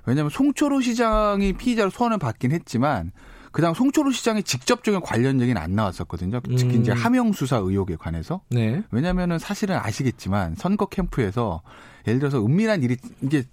왜냐하면 0.06 0.30
송초로 0.30 0.80
시장이 0.80 1.54
피의자로 1.54 1.90
소환을 1.90 2.18
받긴 2.18 2.52
했지만 2.52 3.12
그다음 3.52 3.72
송초로 3.72 4.10
시장의 4.10 4.42
직접적인 4.42 5.00
관련 5.00 5.40
얘기는 5.40 5.60
안 5.60 5.76
나왔었거든요. 5.76 6.40
특히 6.40 6.74
음. 6.76 6.80
이제 6.80 6.90
하명 6.90 7.32
수사 7.32 7.56
의혹에 7.56 7.94
관해서 7.94 8.40
네. 8.50 8.82
왜냐하면은 8.90 9.38
사실은 9.38 9.76
아시겠지만 9.76 10.56
선거 10.56 10.86
캠프에서 10.86 11.62
예를 12.08 12.18
들어서 12.18 12.44
은밀한 12.44 12.82
일이 12.82 12.96
이게 13.22 13.44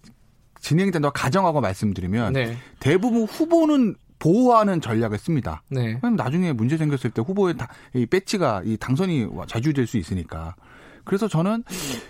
진행된다고 0.60 1.14
가정하고 1.14 1.62
말씀드리면 1.62 2.34
네. 2.34 2.58
대부분 2.80 3.24
후보는 3.26 3.96
보호하는 4.18 4.82
전략을 4.82 5.18
씁니다. 5.18 5.62
네. 5.70 6.00
왜냐면 6.02 6.16
나중에 6.16 6.52
문제 6.54 6.78
생겼을 6.78 7.12
때 7.12 7.22
후보의 7.22 7.58
다, 7.58 7.68
이 7.94 8.06
배치가 8.06 8.62
이 8.66 8.78
당선이 8.78 9.28
좌지우될 9.48 9.88
수 9.88 9.98
있으니까. 9.98 10.56
그래서 11.04 11.28
저는 11.28 11.64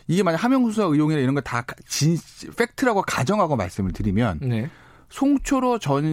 이게 0.07 0.23
만약 0.23 0.43
하명수사 0.43 0.83
의혹이나 0.83 1.19
이런 1.21 1.35
거 1.35 1.41
다 1.41 1.63
진 1.87 2.17
팩트라고 2.57 3.01
가정하고 3.03 3.55
말씀을 3.55 3.91
드리면 3.93 4.39
네. 4.41 4.69
송초로 5.09 5.79
전 5.79 6.03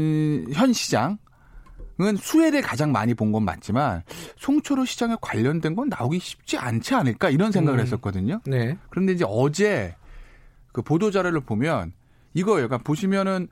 현 0.52 0.72
시장 0.72 1.18
은 2.00 2.14
수혜를 2.16 2.62
가장 2.62 2.92
많이 2.92 3.12
본 3.14 3.32
건 3.32 3.44
맞지만 3.44 4.02
송초로 4.36 4.84
시장에 4.84 5.16
관련된 5.20 5.74
건 5.74 5.88
나오기 5.88 6.20
쉽지 6.20 6.56
않지 6.56 6.94
않을까 6.94 7.28
이런 7.30 7.50
생각을 7.50 7.80
음. 7.80 7.82
했었거든요. 7.82 8.40
네. 8.46 8.78
그런데 8.90 9.12
이제 9.14 9.24
어제 9.26 9.96
그 10.72 10.80
보도 10.82 11.10
자료를 11.10 11.40
보면 11.40 11.92
이거예요. 12.34 12.68
그러니까 12.68 12.78
보시면은 12.84 13.48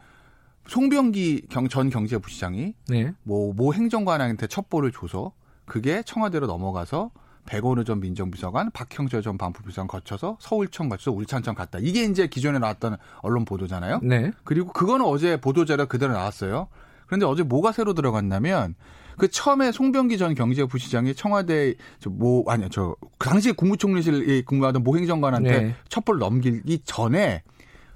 송병기 0.68 1.46
경, 1.48 1.68
전 1.68 1.90
경제부시장이 1.90 2.74
네. 2.88 3.12
뭐, 3.24 3.52
모 3.52 3.72
행정관한테 3.74 4.46
첩보를 4.46 4.92
줘서 4.92 5.32
그게 5.64 6.02
청와대로 6.04 6.46
넘어가서 6.46 7.10
백원우 7.46 7.84
전 7.84 8.00
민정비서관, 8.00 8.70
박형철 8.72 9.22
전 9.22 9.38
반부비서관 9.38 9.88
거쳐서 9.88 10.36
서울청 10.40 10.88
거쳐서 10.88 11.12
울산청 11.12 11.54
갔다. 11.54 11.78
이게 11.80 12.04
이제 12.04 12.26
기존에 12.26 12.58
나왔던 12.58 12.96
언론 13.22 13.44
보도잖아요. 13.44 14.00
네. 14.02 14.32
그리고 14.44 14.72
그거는 14.72 15.06
어제 15.06 15.40
보도자료 15.40 15.86
그대로 15.86 16.12
나왔어요. 16.12 16.68
그런데 17.06 17.24
어제 17.24 17.42
뭐가 17.42 17.72
새로 17.72 17.94
들어갔냐면 17.94 18.74
그 19.16 19.28
처음에 19.28 19.72
송병기 19.72 20.18
전 20.18 20.34
경제부시장이 20.34 21.14
청와대 21.14 21.74
저뭐 22.00 22.44
아니요 22.48 22.68
저 22.68 22.96
그 23.18 23.28
당시에 23.28 23.52
국무총리실에 23.52 24.42
근무하던 24.42 24.82
모 24.82 24.96
행정관한테 24.96 25.60
네. 25.60 25.74
첩보를 25.88 26.20
넘기기 26.20 26.80
전에 26.84 27.42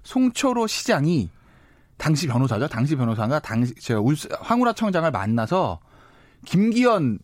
송초로 0.03 0.67
시장이 0.67 1.31
당시 1.99 2.27
변호사죠. 2.27 2.69
당시 2.69 2.97
변호사가 2.97 3.41
당시 3.41 3.75
제가 3.75 4.01
울 4.01 4.17
황우라 4.41 4.73
청장을 4.73 5.11
만나서 5.11 5.81
김기현 6.47 7.19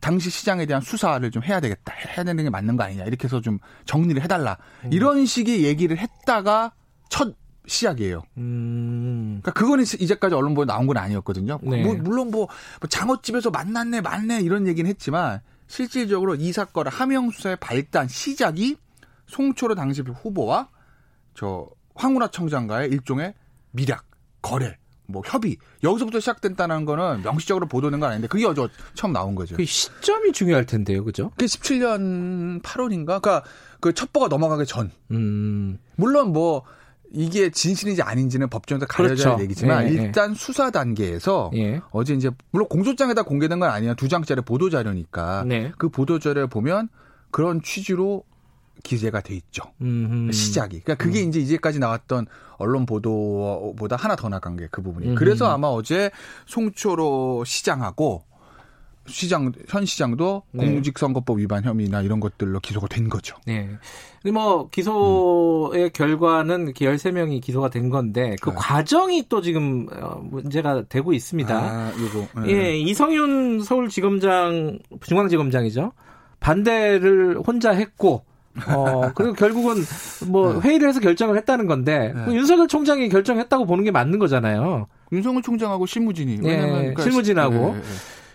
당시 0.00 0.30
시장에 0.30 0.66
대한 0.66 0.80
수사를 0.80 1.28
좀 1.30 1.42
해야 1.42 1.60
되겠다. 1.60 1.92
해야 1.92 2.24
되는 2.24 2.44
게 2.44 2.50
맞는 2.50 2.76
거 2.76 2.84
아니냐. 2.84 3.04
이렇게 3.04 3.24
해서 3.24 3.40
좀 3.40 3.58
정리를 3.84 4.22
해달라. 4.22 4.56
음. 4.84 4.92
이런 4.92 5.26
식의 5.26 5.64
얘기를 5.64 5.98
했다가 5.98 6.72
첫 7.08 7.34
시작이에요. 7.66 8.22
음. 8.38 9.40
그러니까 9.42 9.52
그거는 9.52 9.84
이제까지 9.84 10.34
언론 10.34 10.54
보도 10.54 10.72
나온 10.72 10.86
건 10.86 10.96
아니었거든요. 10.96 11.58
네. 11.62 11.82
뭐, 11.82 11.94
물론 11.94 12.30
뭐, 12.30 12.48
뭐 12.80 12.88
장어집에서 12.88 13.50
만났네, 13.50 14.00
만네 14.00 14.40
이런 14.40 14.66
얘기는 14.66 14.88
했지만 14.88 15.40
실질적으로 15.66 16.34
이 16.34 16.52
사건의 16.52 16.90
하명 16.90 17.30
수사의 17.30 17.56
발단 17.56 18.08
시작이 18.08 18.76
송초로 19.26 19.74
당시 19.74 20.02
후보와 20.02 20.68
저 21.34 21.68
황운하 21.94 22.28
청장과의 22.28 22.88
일종의 22.90 23.34
밀약, 23.72 24.04
거래, 24.40 24.78
뭐 25.08 25.22
협의 25.24 25.56
여기서부터 25.82 26.20
시작됐다는 26.20 26.84
거는 26.84 27.22
명시적으로 27.22 27.66
보도된 27.66 27.98
건 27.98 28.10
아닌데 28.10 28.28
그게 28.28 28.46
어제 28.46 28.66
처음 28.94 29.12
나온 29.12 29.34
거죠. 29.34 29.56
그 29.56 29.64
시점이 29.64 30.32
중요할 30.32 30.66
텐데요, 30.66 31.02
그죠? 31.02 31.30
그게 31.30 31.46
17년 31.46 32.62
8월인가? 32.62 33.06
그러니까 33.06 33.42
그 33.80 33.94
첩보가 33.94 34.28
넘어가기 34.28 34.66
전. 34.66 34.90
음. 35.10 35.78
물론 35.96 36.32
뭐 36.32 36.62
이게 37.10 37.50
진실인지 37.50 38.02
아닌지는 38.02 38.50
법정에서 38.50 38.84
가려져야 38.84 39.36
그렇죠. 39.36 39.42
얘기지만 39.42 39.86
예, 39.86 39.92
예. 39.92 39.94
일단 39.94 40.34
수사 40.34 40.70
단계에서 40.70 41.52
예. 41.54 41.80
어제 41.90 42.12
이제 42.12 42.30
물론 42.50 42.68
공소장에다 42.68 43.22
공개된 43.22 43.60
건 43.60 43.70
아니야 43.70 43.94
두 43.94 44.08
장짜리 44.08 44.42
보도 44.42 44.68
자료니까 44.68 45.44
네. 45.46 45.72
그 45.78 45.88
보도 45.88 46.18
자료를 46.18 46.48
보면 46.48 46.90
그런 47.30 47.62
취지로 47.62 48.24
기재가 48.82 49.20
돼 49.20 49.34
있죠. 49.34 49.64
음. 49.80 50.30
시작이. 50.32 50.80
그러니까 50.80 51.02
그게 51.02 51.20
이제 51.20 51.40
이제까지 51.40 51.78
나왔던 51.78 52.26
언론 52.56 52.86
보도보다 52.86 53.96
하나 53.96 54.16
더 54.16 54.28
나간 54.28 54.56
게 54.56 54.68
그 54.70 54.82
부분이. 54.82 55.08
음. 55.10 55.14
그래서 55.14 55.46
아마 55.46 55.68
어제 55.68 56.10
송초로 56.46 57.44
시장하고 57.44 58.24
시장 59.06 59.52
현 59.68 59.86
시장도 59.86 60.42
네. 60.52 60.66
공직선거법 60.66 61.38
위반 61.38 61.64
혐의나 61.64 62.02
이런 62.02 62.20
것들로 62.20 62.60
기소가 62.60 62.88
된 62.88 63.08
거죠. 63.08 63.36
네. 63.46 63.70
근데 64.22 64.32
뭐 64.32 64.68
기소의 64.68 65.90
결과는 65.94 66.64
이렇게 66.64 66.84
13명이 66.86 67.40
기소가 67.40 67.70
된 67.70 67.88
건데 67.88 68.36
그 68.42 68.50
네. 68.50 68.56
과정이 68.58 69.24
또 69.30 69.40
지금 69.40 69.86
어, 69.92 70.20
문제가 70.22 70.82
되고 70.88 71.14
있습니다. 71.14 71.56
아, 71.56 71.92
요거. 71.98 72.42
네. 72.42 72.52
예, 72.52 72.78
이성윤 72.78 73.62
서울지검장 73.62 74.78
중앙지검장이죠. 75.00 75.92
반대를 76.40 77.40
혼자 77.46 77.70
했고 77.70 78.24
어 78.68 79.12
그리고 79.14 79.32
결국은 79.34 79.76
뭐 80.28 80.60
회의를 80.60 80.88
해서 80.88 81.00
결정을 81.00 81.36
했다는 81.36 81.66
건데 81.66 82.12
네. 82.14 82.24
그 82.24 82.34
윤석열 82.34 82.68
총장이 82.68 83.08
결정했다고 83.08 83.66
보는 83.66 83.84
게 83.84 83.90
맞는 83.90 84.18
거잖아요. 84.18 84.86
윤석열 85.12 85.42
총장하고 85.42 85.86
실무진이 85.86 86.40
예, 86.44 86.50
왜냐면 86.50 86.76
그러니까 86.78 87.02
실무진하고. 87.02 87.76
예. 87.76 87.82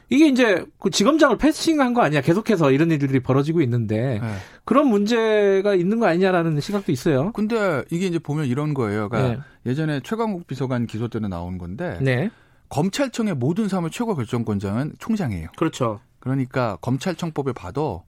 이게 0.09 0.27
이제 0.27 0.63
그 0.79 0.91
지검장을 0.91 1.37
패싱한 1.37 1.93
거 1.93 2.01
아니야? 2.01 2.21
계속해서 2.21 2.71
이런 2.71 2.91
일들이 2.91 3.19
벌어지고 3.19 3.61
있는데 3.61 4.19
예. 4.21 4.27
그런 4.63 4.87
문제가 4.87 5.73
있는 5.73 5.99
거 5.99 6.07
아니냐라는 6.07 6.59
시각도 6.59 6.91
있어요. 6.91 7.31
근데 7.31 7.83
이게 7.89 8.05
이제 8.07 8.19
보면 8.19 8.45
이런 8.45 8.73
거예요. 8.73 9.09
그러니까 9.09 9.35
네. 9.35 9.71
예전에 9.71 10.01
최강욱 10.03 10.45
비서관 10.45 10.85
기소 10.85 11.07
때는 11.07 11.29
나온 11.29 11.57
건데 11.57 11.97
네, 12.01 12.29
검찰청의 12.69 13.35
모든 13.35 13.67
사무의 13.67 13.91
최고 13.91 14.13
결정권자는 14.15 14.93
총장이에요. 14.99 15.47
그렇죠. 15.55 15.99
그러니까 16.19 16.77
검찰청법에 16.81 17.53
봐도 17.53 18.03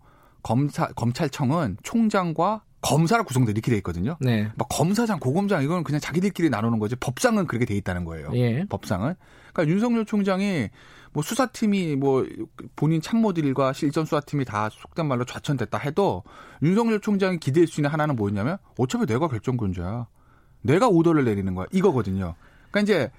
검사 0.45 0.87
검찰청은 0.89 1.77
총장과 1.81 2.61
검사로 2.81 3.23
구성돼 3.23 3.51
이렇게 3.51 3.71
돼 3.71 3.77
있거든요. 3.77 4.15
네, 4.19 4.51
막 4.55 4.67
검사장, 4.69 5.19
고검장 5.19 5.63
이건 5.63 5.83
그냥 5.83 5.99
자기들끼리 5.99 6.51
나누는 6.51 6.77
거지 6.77 6.95
법상은 6.95 7.47
그렇게 7.47 7.65
돼 7.65 7.75
있다는 7.75 8.05
거예요. 8.05 8.29
예, 8.35 8.63
법상은. 8.69 9.15
그러니까 9.51 9.73
윤석열 9.73 10.05
총장이 10.05 10.69
뭐 11.13 11.23
수사팀이 11.23 11.95
뭐 11.95 12.27
본인 12.75 13.01
참모들과 13.01 13.73
실전 13.73 14.05
수사팀이 14.05 14.45
다 14.45 14.69
속된 14.69 15.07
말로 15.07 15.25
좌천됐다 15.25 15.79
해도 15.79 16.21
윤석열 16.61 17.01
총장이 17.01 17.39
기대할 17.39 17.65
수 17.65 17.81
있는 17.81 17.89
하나는 17.89 18.15
뭐였냐면 18.15 18.59
어차피 18.77 19.07
내가 19.07 19.27
결정권자야. 19.27 20.05
내가 20.61 20.87
오더를 20.89 21.25
내리는 21.25 21.55
거야. 21.55 21.65
이거거든요. 21.71 22.35
그러니까 22.69 22.81
이제 22.81 23.11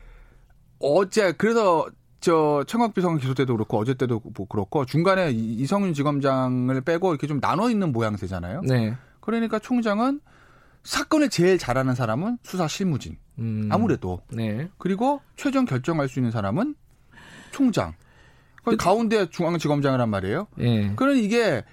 어제 0.78 1.32
그래서 1.32 1.88
저 2.20 2.64
청각비서관 2.66 3.18
기소 3.18 3.34
때도 3.34 3.54
그렇고 3.54 3.78
어제 3.78 3.94
때도 3.94 4.20
뭐 4.36 4.46
그렇고 4.48 4.84
중간에 4.84 5.30
이- 5.30 5.54
이성윤 5.60 5.94
지검장을 5.94 6.80
빼고 6.80 7.12
이렇게 7.12 7.26
좀 7.26 7.40
나눠 7.40 7.70
있는 7.70 7.92
모양새잖아요. 7.92 8.62
네, 8.62 8.96
그러니까 9.20 9.58
총장은 9.58 10.20
사건을 10.82 11.28
제일 11.30 11.58
잘하는 11.58 11.94
사람은 11.94 12.38
수사 12.42 12.66
실무진. 12.68 13.18
음, 13.38 13.68
아무래도. 13.70 14.22
네, 14.32 14.68
그리고 14.78 15.20
최종 15.36 15.64
결정할 15.66 16.08
수 16.08 16.18
있는 16.18 16.30
사람은 16.30 16.74
총장. 17.52 17.94
그 18.64 18.76
가운데 18.76 19.26
중앙지검장이란 19.30 20.08
말이에요. 20.08 20.48
예, 20.58 20.92
그러니 20.96 21.22
이게 21.22 21.64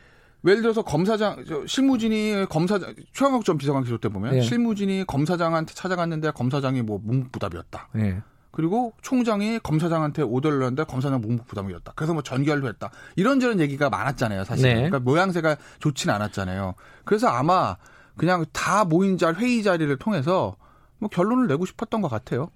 예를 0.46 0.62
들어서 0.62 0.84
검사장 0.84 1.44
저 1.48 1.66
실무진이 1.66 2.46
검사장 2.50 2.94
최영욱 3.14 3.46
전 3.46 3.58
비서관 3.58 3.84
기소 3.84 3.98
때 3.98 4.10
보면 4.10 4.36
예. 4.36 4.42
실무진이 4.42 5.06
검사장한테 5.08 5.74
찾아갔는데 5.74 6.32
검사장이 6.32 6.82
뭐 6.84 7.00
묵묵부답이었다. 7.02 7.90
예, 7.98 8.22
그리고 8.54 8.94
총장이 9.02 9.60
검사장한테 9.60 10.22
오더를 10.22 10.60
냈는데 10.60 10.84
검사장 10.84 11.20
묵묵부답이었다. 11.22 11.94
그래서 11.96 12.14
뭐 12.14 12.22
전결도 12.22 12.68
했다. 12.68 12.92
이런저런 13.16 13.60
얘기가 13.60 13.90
많았잖아요, 13.90 14.44
사실. 14.44 14.70
네. 14.70 14.74
그러니까 14.76 15.00
모양새가 15.00 15.58
좋지는 15.80 16.14
않았잖아요. 16.14 16.76
그래서 17.04 17.28
아마 17.28 17.76
그냥 18.16 18.46
다 18.54 18.86
모인 18.86 19.18
자 19.18 19.34
회의 19.34 19.64
자리를 19.64 19.98
통해서 19.98 20.56
뭐 21.04 21.10
결론을 21.10 21.48
내고 21.48 21.66
싶었던 21.66 22.02
것 22.02 22.08
같아요. 22.08 22.50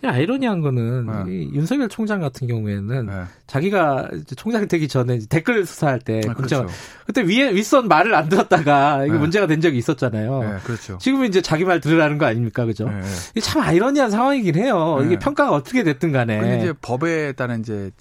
그냥 0.00 0.16
아이러니한 0.16 0.60
거는 0.60 1.06
네. 1.06 1.32
이 1.32 1.54
윤석열 1.54 1.88
총장 1.88 2.20
같은 2.20 2.48
경우에는 2.48 3.06
네. 3.06 3.24
자기가 3.46 4.10
총장이 4.36 4.66
되기 4.66 4.88
전에 4.88 5.20
댓글 5.30 5.64
수사할 5.64 6.00
때 6.00 6.20
아, 6.28 6.34
그렇죠. 6.34 6.66
그때 7.06 7.22
위에 7.22 7.54
윗선 7.54 7.86
말을 7.86 8.12
안 8.16 8.28
들었다가 8.28 9.04
이게 9.04 9.12
네. 9.12 9.18
문제가 9.18 9.46
된 9.46 9.60
적이 9.60 9.78
있었잖아요. 9.78 10.40
네, 10.40 10.58
그렇죠. 10.64 10.98
지금은 10.98 11.28
이제 11.28 11.40
자기 11.40 11.64
말 11.64 11.80
들으라는 11.80 12.18
거 12.18 12.26
아닙니까, 12.26 12.64
그죠? 12.64 12.88
네, 12.88 13.00
네. 13.00 13.06
이게 13.30 13.40
참 13.40 13.62
아이러니한 13.62 14.10
상황이긴 14.10 14.56
해요. 14.56 14.96
네. 14.98 15.06
이게 15.06 15.18
평가가 15.20 15.52
어떻게 15.52 15.84
됐든 15.84 16.10
간에. 16.10 16.40
근데 16.40 16.58
이제 16.58 16.72
법에 16.82 17.32
따른 17.32 17.60
이제 17.60 17.92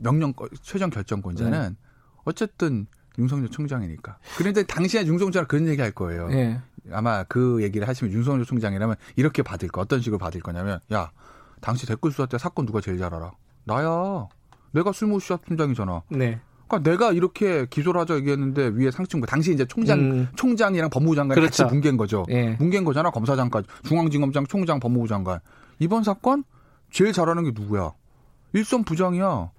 명령 0.00 0.32
최종 0.62 0.88
결정권자는 0.88 1.76
어쨌든 2.24 2.86
윤석열 3.18 3.50
총장이니까. 3.50 4.18
그런데 4.38 4.62
당시에 4.62 5.00
윤석열 5.00 5.18
총장 5.18 5.46
그런 5.46 5.68
얘기 5.68 5.82
할 5.82 5.90
거예요. 5.90 6.28
예. 6.32 6.58
아마 6.92 7.24
그 7.24 7.62
얘기를 7.62 7.86
하시면 7.86 8.12
윤석열 8.12 8.44
총장이라면 8.44 8.96
이렇게 9.16 9.42
받을 9.42 9.68
거 9.68 9.80
어떤 9.80 10.00
식으로 10.00 10.18
받을 10.18 10.40
거냐면 10.40 10.80
야 10.92 11.10
당시 11.60 11.86
댓글 11.86 12.10
수사 12.10 12.26
때 12.26 12.38
사건 12.38 12.66
누가 12.66 12.80
제일 12.80 12.98
잘 12.98 13.14
알아? 13.14 13.32
나야. 13.64 14.28
내가 14.72 14.92
술모 14.92 15.18
수사 15.18 15.36
팀장이잖아. 15.36 16.02
네. 16.10 16.40
그러니까 16.68 16.90
내가 16.90 17.12
이렇게 17.12 17.66
기소를 17.66 18.00
하자 18.00 18.14
얘기했는데 18.16 18.68
위에 18.68 18.90
상층부 18.92 19.26
당시 19.26 19.52
이제 19.52 19.64
총장 19.64 19.98
음. 19.98 20.28
총장이랑 20.36 20.90
법무부 20.90 21.16
장관이 21.16 21.40
그렇죠. 21.40 21.64
같이 21.64 21.74
뭉갠 21.74 21.96
거죠. 21.96 22.24
예. 22.30 22.56
뭉갠 22.60 22.84
거잖아 22.84 23.10
검사장까지 23.10 23.66
중앙지검장 23.82 24.46
총장 24.46 24.78
법무부 24.78 25.08
장관 25.08 25.40
이번 25.80 26.04
사건 26.04 26.44
제일 26.90 27.12
잘하는 27.12 27.42
게 27.44 27.50
누구야? 27.52 27.92
일선 28.52 28.84
부장이야. 28.84 29.50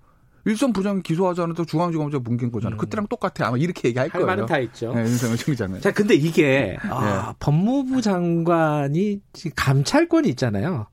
일선 0.45 0.73
부장이 0.73 1.01
기소하자는 1.03 1.55
또 1.55 1.65
중앙지검장 1.65 2.23
뭉갠 2.23 2.51
거잖아. 2.51 2.75
그때랑 2.77 3.07
똑같아. 3.07 3.47
아마 3.47 3.57
이렇게 3.57 3.89
얘기할 3.89 4.05
할 4.07 4.11
거예요. 4.11 4.25
말은 4.27 4.45
다 4.45 4.57
있죠. 4.59 4.93
네, 4.93 5.01
윤석열 5.01 5.37
총장은. 5.37 5.81
자, 5.81 5.91
근데 5.91 6.13
이게 6.15 6.77
네. 6.81 6.89
아, 6.89 7.33
법무부 7.39 8.01
장관이 8.01 9.21
지금 9.33 9.51
감찰권이 9.55 10.29
있잖아요. 10.29 10.87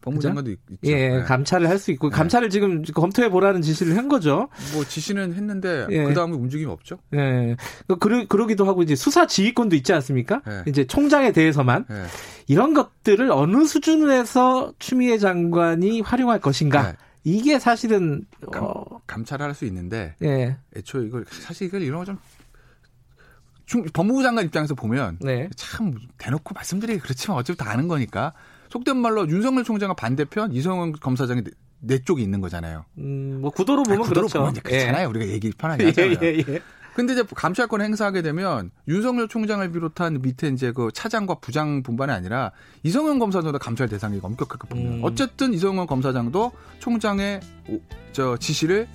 법무부 0.00 0.18
그죠? 0.18 0.28
장관도 0.28 0.50
있- 0.50 0.58
있죠. 0.70 0.92
예, 0.92 1.08
네. 1.08 1.22
감찰을 1.22 1.66
할 1.68 1.78
수 1.78 1.90
있고 1.90 2.10
감찰을 2.10 2.50
지금 2.50 2.82
검토해 2.82 3.30
보라는 3.30 3.62
지시를 3.62 3.96
한 3.96 4.08
거죠. 4.08 4.48
뭐 4.74 4.84
지시는 4.84 5.32
했는데 5.32 5.86
예. 5.90 6.04
그 6.04 6.12
다음에 6.12 6.34
움직임이 6.34 6.70
없죠. 6.70 6.98
예. 7.14 7.56
그러, 8.00 8.26
그러기도 8.28 8.66
하고 8.66 8.82
이제 8.82 8.94
수사 8.94 9.26
지휘권도 9.26 9.74
있지 9.76 9.94
않습니까? 9.94 10.42
네. 10.46 10.62
이제 10.66 10.86
총장에 10.86 11.32
대해서만 11.32 11.86
예. 11.90 12.02
이런 12.48 12.74
것들을 12.74 13.30
어느 13.32 13.64
수준에서 13.64 14.74
추미애 14.78 15.16
장관이 15.16 16.02
활용할 16.02 16.38
것인가? 16.38 16.96
네. 17.24 17.32
이게 17.32 17.58
사실은 17.58 18.26
감- 18.52 18.64
어, 18.64 18.84
감찰을 19.06 19.46
할수 19.46 19.64
있는데 19.66 20.14
예. 20.22 20.56
애초에 20.76 21.06
이걸 21.06 21.24
사실 21.28 21.66
이걸 21.66 21.82
이런 21.82 21.98
거좀 22.00 22.18
법무부 23.92 24.22
장관 24.22 24.44
입장에서 24.44 24.74
보면 24.74 25.18
네. 25.20 25.48
참 25.56 25.94
대놓고 26.18 26.54
말씀드리기 26.54 27.00
그렇지만 27.00 27.38
어차피 27.38 27.56
다 27.58 27.70
아는 27.70 27.88
거니까 27.88 28.34
속된 28.70 28.96
말로 28.96 29.26
윤석열 29.28 29.64
총장과 29.64 29.94
반대편 29.94 30.52
이성은 30.52 30.92
검사장이 30.92 31.42
내, 31.44 31.50
내 31.80 31.98
쪽에 31.98 32.22
있는 32.22 32.40
거잖아요. 32.40 32.84
음, 32.98 33.38
뭐 33.40 33.50
구도로 33.50 33.84
보면 33.84 34.00
아니, 34.00 34.08
구도로 34.08 34.26
그렇죠. 34.28 34.38
보면 34.40 34.54
그렇잖아요. 34.62 35.08
우리가 35.08 35.26
얘기 35.28 35.50
편하게 35.50 35.84
예. 35.84 35.88
하잖아요. 35.88 36.16
예, 36.22 36.26
예, 36.26 36.44
예. 36.54 36.60
근데 36.94 37.12
이제 37.12 37.24
감찰권 37.34 37.80
행사하게 37.82 38.22
되면 38.22 38.70
윤석열 38.86 39.26
총장을 39.26 39.68
비롯한 39.72 40.22
밑에 40.22 40.48
이제 40.48 40.70
그 40.72 40.90
차장과 40.94 41.36
부장 41.40 41.82
분반이 41.82 42.12
아니라 42.12 42.52
이성현 42.84 43.18
검사장도 43.18 43.58
감찰 43.58 43.88
대상이 43.88 44.20
엄격하게 44.22 44.68
보면 44.68 44.86
음. 44.92 45.00
어쨌든 45.02 45.52
이성현 45.52 45.86
검사장도 45.86 46.52
총장의 46.78 47.40
오- 47.68 47.80
저 48.12 48.36
지시를 48.36 48.86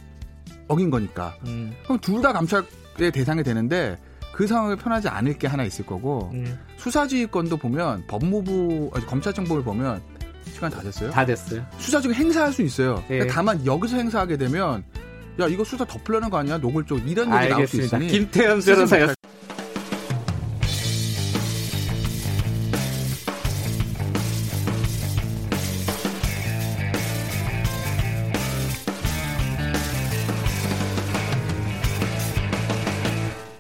어긴 0.70 0.90
거니까 0.90 1.36
음, 1.46 1.74
그럼 1.84 2.00
둘 2.00 2.22
다 2.22 2.32
감찰의 2.32 3.12
대상이 3.14 3.44
되는데 3.44 3.98
그 4.34 4.48
상황에 4.48 4.76
편하지 4.78 5.10
않을 5.10 5.38
게 5.38 5.48
하나 5.48 5.64
있을 5.66 5.86
거고 5.86 6.30
음, 6.34 6.58
수사지휘권도 6.78 7.58
보면 7.58 8.06
법무부 8.08 8.92
검찰청법을 9.08 9.64
보면 9.64 10.02
시간 10.54 10.72
다 10.72 10.82
됐어요. 10.82 11.10
다 11.12 11.26
됐어요. 11.26 11.66
수사지휘 11.80 12.14
행사할 12.14 12.54
수 12.54 12.62
있어요. 12.62 13.04
예. 13.10 13.28
다만 13.28 13.66
여기서 13.66 13.98
행사하게 13.98 14.38
되면 14.38 14.84
야 15.40 15.48
이거 15.48 15.64
수사 15.64 15.86
덮으려는 15.86 16.30
거 16.30 16.38
아니야 16.38 16.58
노골적 16.58 17.08
이런 17.08 17.28
얘기 17.28 17.50
나올 17.50 17.66
수 17.68 17.78
알겠습니다. 17.78 17.98
있으니 17.98 18.08
김태현 18.12 18.60
변호사였습니다. 18.62 19.14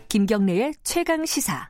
김경래의 0.09 0.73
최강 0.83 1.25
시사. 1.25 1.69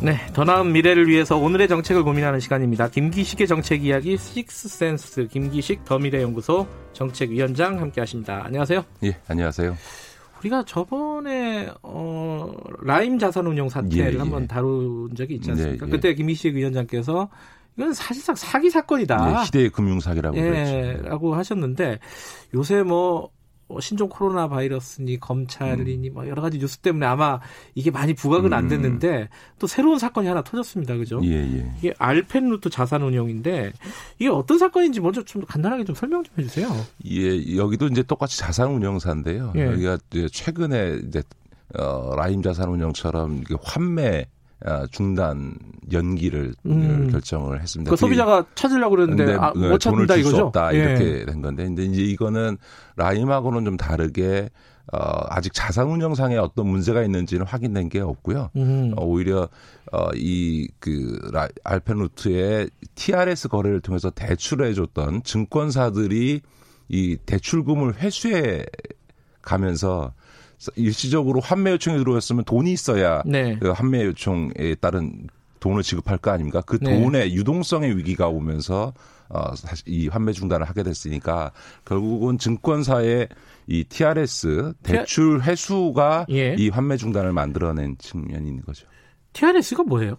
네, 0.00 0.16
더 0.32 0.44
나은 0.44 0.72
미래를 0.72 1.08
위해서 1.08 1.36
오늘의 1.36 1.66
정책을 1.66 2.04
고민하는 2.04 2.38
시간입니다. 2.38 2.88
김기식의 2.88 3.48
정책 3.48 3.84
이야기 3.84 4.16
식스센스 4.16 5.26
김기식 5.26 5.84
더미래연구소 5.84 6.66
정책위원장 6.92 7.80
함께하십니다. 7.80 8.42
안녕하세요. 8.44 8.84
예, 9.02 9.16
안녕하세요. 9.26 9.76
우리가 10.38 10.64
저번에 10.66 11.68
어, 11.82 12.52
라임 12.84 13.18
자산운용 13.18 13.68
사태를 13.68 14.12
예, 14.12 14.14
예. 14.14 14.18
한번 14.18 14.46
다룬 14.46 15.12
적이 15.16 15.34
있지 15.34 15.50
않습니까? 15.50 15.84
예, 15.84 15.88
예. 15.88 15.90
그때 15.90 16.14
김기식 16.14 16.54
위원장께서 16.54 17.28
이건 17.76 17.92
사실상 17.92 18.36
사기 18.36 18.70
사건이다. 18.70 19.40
예, 19.40 19.44
시대의 19.46 19.70
금융 19.70 19.98
사기라고 19.98 20.36
예, 20.36 20.42
그랬죠. 20.42 21.08
라고 21.08 21.34
하셨는데 21.34 21.98
요새 22.54 22.84
뭐 22.84 23.30
어, 23.68 23.80
신종 23.80 24.08
코로나 24.08 24.48
바이러스니 24.48 25.20
검찰이니 25.20 26.08
음. 26.08 26.14
뭐 26.14 26.26
여러 26.26 26.40
가지 26.40 26.58
뉴스 26.58 26.78
때문에 26.78 27.04
아마 27.06 27.40
이게 27.74 27.90
많이 27.90 28.14
부각은 28.14 28.52
안 28.52 28.64
음. 28.64 28.68
됐는데 28.68 29.28
또 29.58 29.66
새로운 29.66 29.98
사건이 29.98 30.26
하나 30.26 30.42
터졌습니다. 30.42 30.96
그죠? 30.96 31.20
예, 31.22 31.34
예. 31.34 31.72
이게 31.78 31.94
알펜 31.98 32.48
루트 32.48 32.70
자산 32.70 33.02
운용인데 33.02 33.72
이게 34.18 34.28
어떤 34.30 34.58
사건인지 34.58 35.00
먼저 35.00 35.22
좀 35.22 35.44
간단하게 35.44 35.84
좀 35.84 35.94
설명 35.94 36.24
좀 36.24 36.34
해주세요. 36.38 36.68
예, 37.10 37.56
여기도 37.56 37.86
이제 37.86 38.02
똑같이 38.02 38.38
자산 38.38 38.70
운용사인데요. 38.70 39.52
예. 39.56 39.66
여기가 39.66 39.98
최근에 40.32 41.00
이제 41.06 41.22
어, 41.78 42.14
라임 42.16 42.42
자산 42.42 42.70
운용처럼 42.70 43.42
이게 43.42 43.54
환매 43.62 44.24
아, 44.24 44.37
중단 44.90 45.54
연기를 45.92 46.54
음. 46.66 47.08
결정을 47.10 47.60
했습니다. 47.60 47.90
그 47.90 47.96
소비자가 47.96 48.44
찾으려고 48.54 48.96
그랬는데 48.96 49.34
아, 49.34 49.52
그못 49.52 49.62
돈을 49.62 49.78
찾는다 49.78 50.14
줄수 50.14 50.30
이거죠? 50.30 50.46
없다 50.46 50.74
예. 50.74 50.78
이렇게 50.78 51.24
된 51.24 51.42
건데, 51.42 51.64
근데 51.64 51.84
이제 51.84 52.02
이거는 52.02 52.58
라임하고는 52.96 53.64
좀 53.64 53.76
다르게 53.76 54.48
어, 54.92 54.98
아직 55.28 55.52
자산운용상에 55.52 56.36
어떤 56.38 56.66
문제가 56.66 57.02
있는지는 57.02 57.44
확인된 57.44 57.88
게 57.90 58.00
없고요. 58.00 58.50
음. 58.56 58.94
어, 58.96 59.04
오히려 59.04 59.48
어, 59.92 60.10
이그 60.14 61.30
알펜루트의 61.62 62.70
TRS 62.94 63.48
거래를 63.48 63.80
통해서 63.80 64.10
대출해 64.10 64.72
줬던 64.72 65.24
증권사들이 65.24 66.40
이 66.88 67.16
대출금을 67.26 67.96
회수해 67.96 68.64
가면서 69.42 70.12
일시적으로 70.76 71.40
환매 71.40 71.72
요청이 71.72 71.98
들어왔으면 71.98 72.44
돈이 72.44 72.72
있어야 72.72 73.22
네. 73.24 73.56
그 73.58 73.70
환매 73.70 74.04
요청에 74.04 74.74
따른 74.80 75.28
돈을 75.60 75.82
지급할 75.82 76.18
거 76.18 76.30
아닙니까? 76.30 76.62
그 76.62 76.78
네. 76.80 77.00
돈의 77.00 77.34
유동성의 77.34 77.96
위기가 77.96 78.28
오면서 78.28 78.92
어 79.28 79.54
사실 79.56 79.88
이 79.88 80.08
환매 80.08 80.32
중단을 80.32 80.66
하게 80.68 80.82
됐으니까 80.82 81.52
결국은 81.84 82.38
증권사의 82.38 83.28
이 83.66 83.84
TRS 83.84 84.72
대출 84.82 85.42
회수가 85.42 86.26
예. 86.30 86.54
이 86.58 86.70
환매 86.70 86.96
중단을 86.96 87.32
만들어낸 87.32 87.96
측면이 87.98 88.48
있는 88.48 88.64
거죠. 88.64 88.86
TRS가 89.34 89.82
뭐예요? 89.82 90.16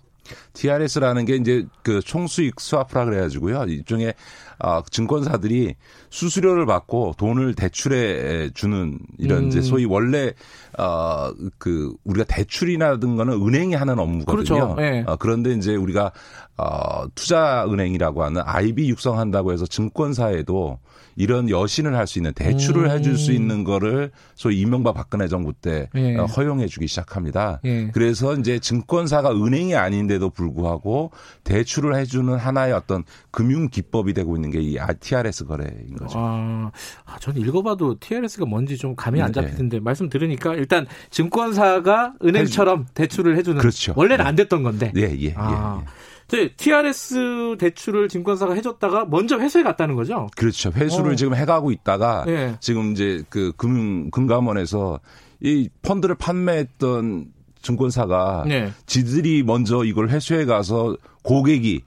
TRS라는 0.53 1.25
게 1.25 1.36
이제 1.36 1.65
그 1.84 2.01
총수익 2.01 2.59
스와프라 2.59 3.05
그래가지고요. 3.05 3.65
일종의 3.67 4.13
아, 4.61 4.84
증권사들이 4.89 5.75
수수료를 6.09 6.65
받고 6.65 7.13
돈을 7.17 7.55
대출해 7.55 8.49
주는 8.53 8.99
이런 9.17 9.43
음. 9.43 9.47
이제 9.47 9.61
소위 9.61 9.86
원래 9.86 10.34
어그 10.77 11.93
우리가 12.03 12.25
대출이라든가는 12.25 13.34
은행이 13.34 13.75
하는 13.75 13.99
업무거든요. 13.99 14.75
그렇죠. 14.75 14.75
예. 14.80 15.03
어, 15.07 15.15
그런데 15.15 15.53
이제 15.53 15.75
우리가 15.75 16.11
어 16.60 17.07
투자은행이라고 17.16 18.24
하는 18.24 18.41
IB 18.45 18.89
육성한다고 18.89 19.53
해서 19.53 19.66
증권사에도 19.66 20.80
이런 21.16 21.49
여신을 21.49 21.95
할 21.95 22.07
수 22.07 22.18
있는 22.18 22.34
대출을 22.34 22.86
음. 22.86 22.91
해줄 22.91 23.18
수 23.18 23.34
있는 23.34 23.64
거를 23.64 24.10
소위 24.36 24.60
이명박 24.62 24.93
박근혜 24.95 25.28
정부 25.28 25.53
때 25.53 25.89
예. 25.95 26.16
어, 26.16 26.26
허용해주기 26.26 26.88
시작합니다. 26.88 27.60
예. 27.66 27.91
그래서 27.93 28.36
이제 28.36 28.57
증권사가 28.57 29.32
은행이 29.32 29.76
아닌데도 29.76 30.30
불구하고 30.30 31.12
대출을 31.43 31.95
해주는 31.97 32.34
하나의 32.36 32.74
어떤 32.74 33.03
금융 33.32 33.68
기법이 33.68 34.14
되고 34.14 34.36
있는 34.36 34.49
게 34.49 34.60
이 34.62 34.78
TRS 34.99 35.45
거래인 35.45 35.95
거죠. 35.97 36.18
아, 36.20 36.72
아, 37.05 37.18
저는 37.20 37.41
읽어봐도 37.41 37.97
TRS가 37.99 38.45
뭔지 38.45 38.78
좀 38.78 38.95
감이 38.95 39.22
안 39.22 39.32
네. 39.32 39.41
잡히는데 39.41 39.80
말씀 39.80 40.10
들으니까 40.10 40.53
일단 40.55 40.86
증권사가 41.12 42.14
은행처럼 42.24 42.88
대출을 42.93 43.38
해주는 43.38 43.60
그렇죠. 43.60 43.93
원래는 43.95 44.24
네. 44.24 44.28
안 44.30 44.36
됐던 44.36 44.64
건데. 44.64 44.91
예, 44.95 45.01
예, 45.01 45.18
예. 45.22 45.34
아. 45.36 45.82
예. 45.82 45.86
이제 46.32 46.53
TRS 46.55 47.57
대출을 47.59 48.07
증권사가 48.07 48.53
해줬다가 48.53 49.05
먼저 49.05 49.39
회수해 49.39 49.63
갔다는 49.63 49.95
거죠. 49.95 50.27
그렇죠. 50.38 50.71
회수를 50.75 51.13
어. 51.13 51.15
지금 51.15 51.34
해가고 51.36 51.71
있다가 51.71 52.25
예. 52.27 52.55
지금 52.59 52.91
이제 52.91 53.23
그 53.30 53.51
금융 53.57 54.11
금감원에서 54.11 54.99
이 55.41 55.69
펀드를 55.82 56.15
판매했던 56.15 57.27
증권사가 57.61 58.45
네. 58.47 58.71
지들이 58.86 59.43
먼저 59.43 59.84
이걸 59.84 60.09
회수해 60.09 60.45
가서 60.45 60.95
고객이 61.23 61.82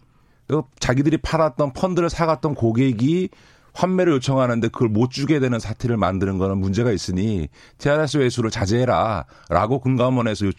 그 0.48 0.62
자기들이 0.80 1.18
팔았던 1.18 1.72
펀드를 1.72 2.10
사갔던 2.10 2.54
고객이 2.54 3.28
환매를 3.74 4.12
요청하는데 4.14 4.68
그걸 4.68 4.88
못 4.88 5.10
주게 5.10 5.38
되는 5.40 5.58
사태를 5.58 5.96
만드는 5.96 6.36
거는 6.36 6.58
문제가 6.58 6.92
있으니 6.92 7.48
TRS 7.78 8.18
회수를 8.18 8.50
자제해라라고 8.50 9.80
금감원에서 9.80 10.46
요- 10.46 10.52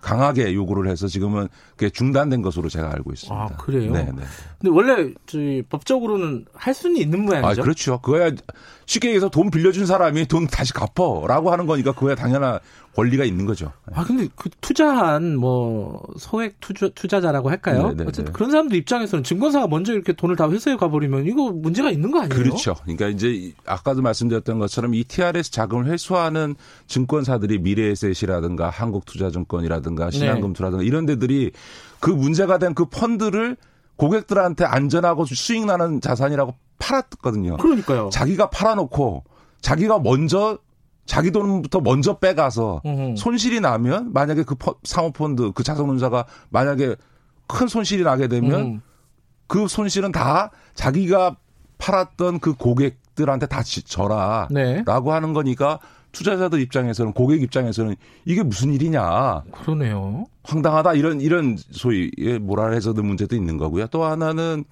강하게 0.00 0.54
요구를 0.54 0.90
해서 0.90 1.06
지금은 1.06 1.48
그게 1.76 1.90
중단된 1.90 2.42
것으로 2.42 2.68
제가 2.68 2.92
알고 2.92 3.12
있습니다. 3.12 3.42
아, 3.42 3.48
그래요? 3.56 3.92
네, 3.92 4.04
네. 4.04 4.22
근데 4.58 4.70
원래 4.70 5.12
저희 5.26 5.62
법적으로는 5.62 6.46
할 6.54 6.74
수는 6.74 6.96
있는 6.96 7.20
아, 7.20 7.22
모양이죠. 7.22 7.62
그렇죠. 7.62 8.00
그거야 8.00 8.30
쉽게 8.88 9.08
얘기해서 9.08 9.28
돈 9.28 9.50
빌려준 9.50 9.84
사람이 9.84 10.26
돈 10.28 10.46
다시 10.46 10.72
갚어라고 10.72 11.52
하는 11.52 11.66
거니까 11.66 11.92
그거야 11.92 12.14
당연한 12.14 12.58
권리가 12.96 13.24
있는 13.24 13.44
거죠. 13.44 13.70
아 13.92 14.02
근데 14.02 14.26
그 14.34 14.48
투자한 14.62 15.36
뭐 15.36 16.02
소액 16.16 16.58
투자, 16.60 16.88
투자자라고 16.88 17.50
할까요? 17.50 17.88
네, 17.88 17.96
네, 17.98 18.02
어쨌든 18.04 18.24
네. 18.24 18.32
그런 18.32 18.50
사람들 18.50 18.78
입장에서는 18.78 19.22
증권사가 19.24 19.68
먼저 19.68 19.92
이렇게 19.92 20.14
돈을 20.14 20.36
다 20.36 20.48
회수해 20.48 20.76
가버리면 20.76 21.26
이거 21.26 21.50
문제가 21.52 21.90
있는 21.90 22.10
거 22.10 22.22
아니에요? 22.22 22.42
그렇죠. 22.42 22.76
그러니까 22.82 23.08
이제 23.08 23.28
이- 23.30 23.54
아까도 23.66 24.00
말씀드렸던 24.00 24.58
것처럼 24.58 24.94
이 24.94 25.04
TRS 25.04 25.50
자금을 25.52 25.84
회수하는 25.86 26.54
증권사들이 26.86 27.58
미래에셋이라든가 27.58 28.70
한국투자증권이라든가 28.70 30.10
신한금투라든가 30.10 30.82
이런 30.82 31.04
데들이 31.04 31.52
그 32.00 32.08
문제가 32.10 32.56
된 32.58 32.72
그 32.74 32.86
펀드를 32.86 33.56
고객들한테 33.96 34.64
안전하고 34.64 35.24
수익 35.26 35.66
나는 35.66 36.00
자산이라고 36.00 36.54
팔았거든요. 36.78 37.56
그러니까요. 37.58 38.10
자기가 38.12 38.50
팔아놓고 38.50 39.24
자기가 39.60 39.98
먼저 40.00 40.58
자기 41.06 41.30
돈부터 41.30 41.80
먼저 41.80 42.18
빼가서 42.18 42.82
음. 42.84 43.16
손실이 43.16 43.60
나면 43.60 44.12
만약에 44.12 44.42
그 44.44 44.54
퍼- 44.54 44.74
사모펀드 44.84 45.52
그 45.54 45.62
자산운자가 45.62 46.26
만약에 46.50 46.96
큰 47.46 47.66
손실이 47.66 48.02
나게 48.04 48.28
되면 48.28 48.60
음. 48.60 48.80
그 49.46 49.66
손실은 49.68 50.12
다 50.12 50.50
자기가 50.74 51.36
팔았던 51.78 52.40
그 52.40 52.54
고객들한테 52.54 53.46
다 53.46 53.62
지- 53.62 53.82
져라. 53.82 54.48
네. 54.50 54.82
라고 54.86 55.12
하는 55.12 55.32
거니까 55.32 55.78
투자자들 56.12 56.60
입장에서는 56.60 57.12
고객 57.12 57.42
입장에서는 57.42 57.96
이게 58.24 58.42
무슨 58.42 58.72
일이냐. 58.72 59.42
그러네요. 59.52 60.26
황당하다 60.42 60.94
이런 60.94 61.20
이런 61.20 61.56
소위 61.70 62.10
의 62.18 62.38
모랄 62.38 62.74
해서도 62.74 63.02
문제도 63.02 63.36
있는 63.36 63.58
거고요. 63.58 63.86
또 63.88 64.04
하나는 64.04 64.64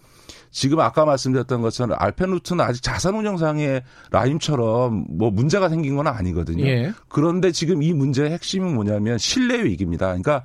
지금 0.51 0.80
아까 0.80 1.05
말씀드렸던 1.05 1.61
것처럼 1.61 1.97
알펜루트는 2.01 2.64
아직 2.64 2.82
자산운용상의 2.82 3.82
라임처럼 4.11 5.07
뭐 5.11 5.30
문제가 5.30 5.68
생긴 5.68 5.97
건 5.97 6.07
아니거든요. 6.07 6.64
예. 6.64 6.93
그런데 7.09 7.53
지금 7.53 7.82
이 7.82 7.93
문제의 7.93 8.30
핵심은 8.30 8.74
뭐냐면 8.74 9.18
신뢰 9.18 9.62
위기입니다. 9.64 10.07
그러니까 10.07 10.45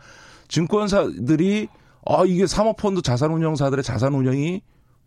증권사들이 0.50 1.70
아 2.06 2.24
이게 2.26 2.46
사모펀드 2.46 3.02
자산운용사들의 3.04 3.84
자산운용이 3.84 4.62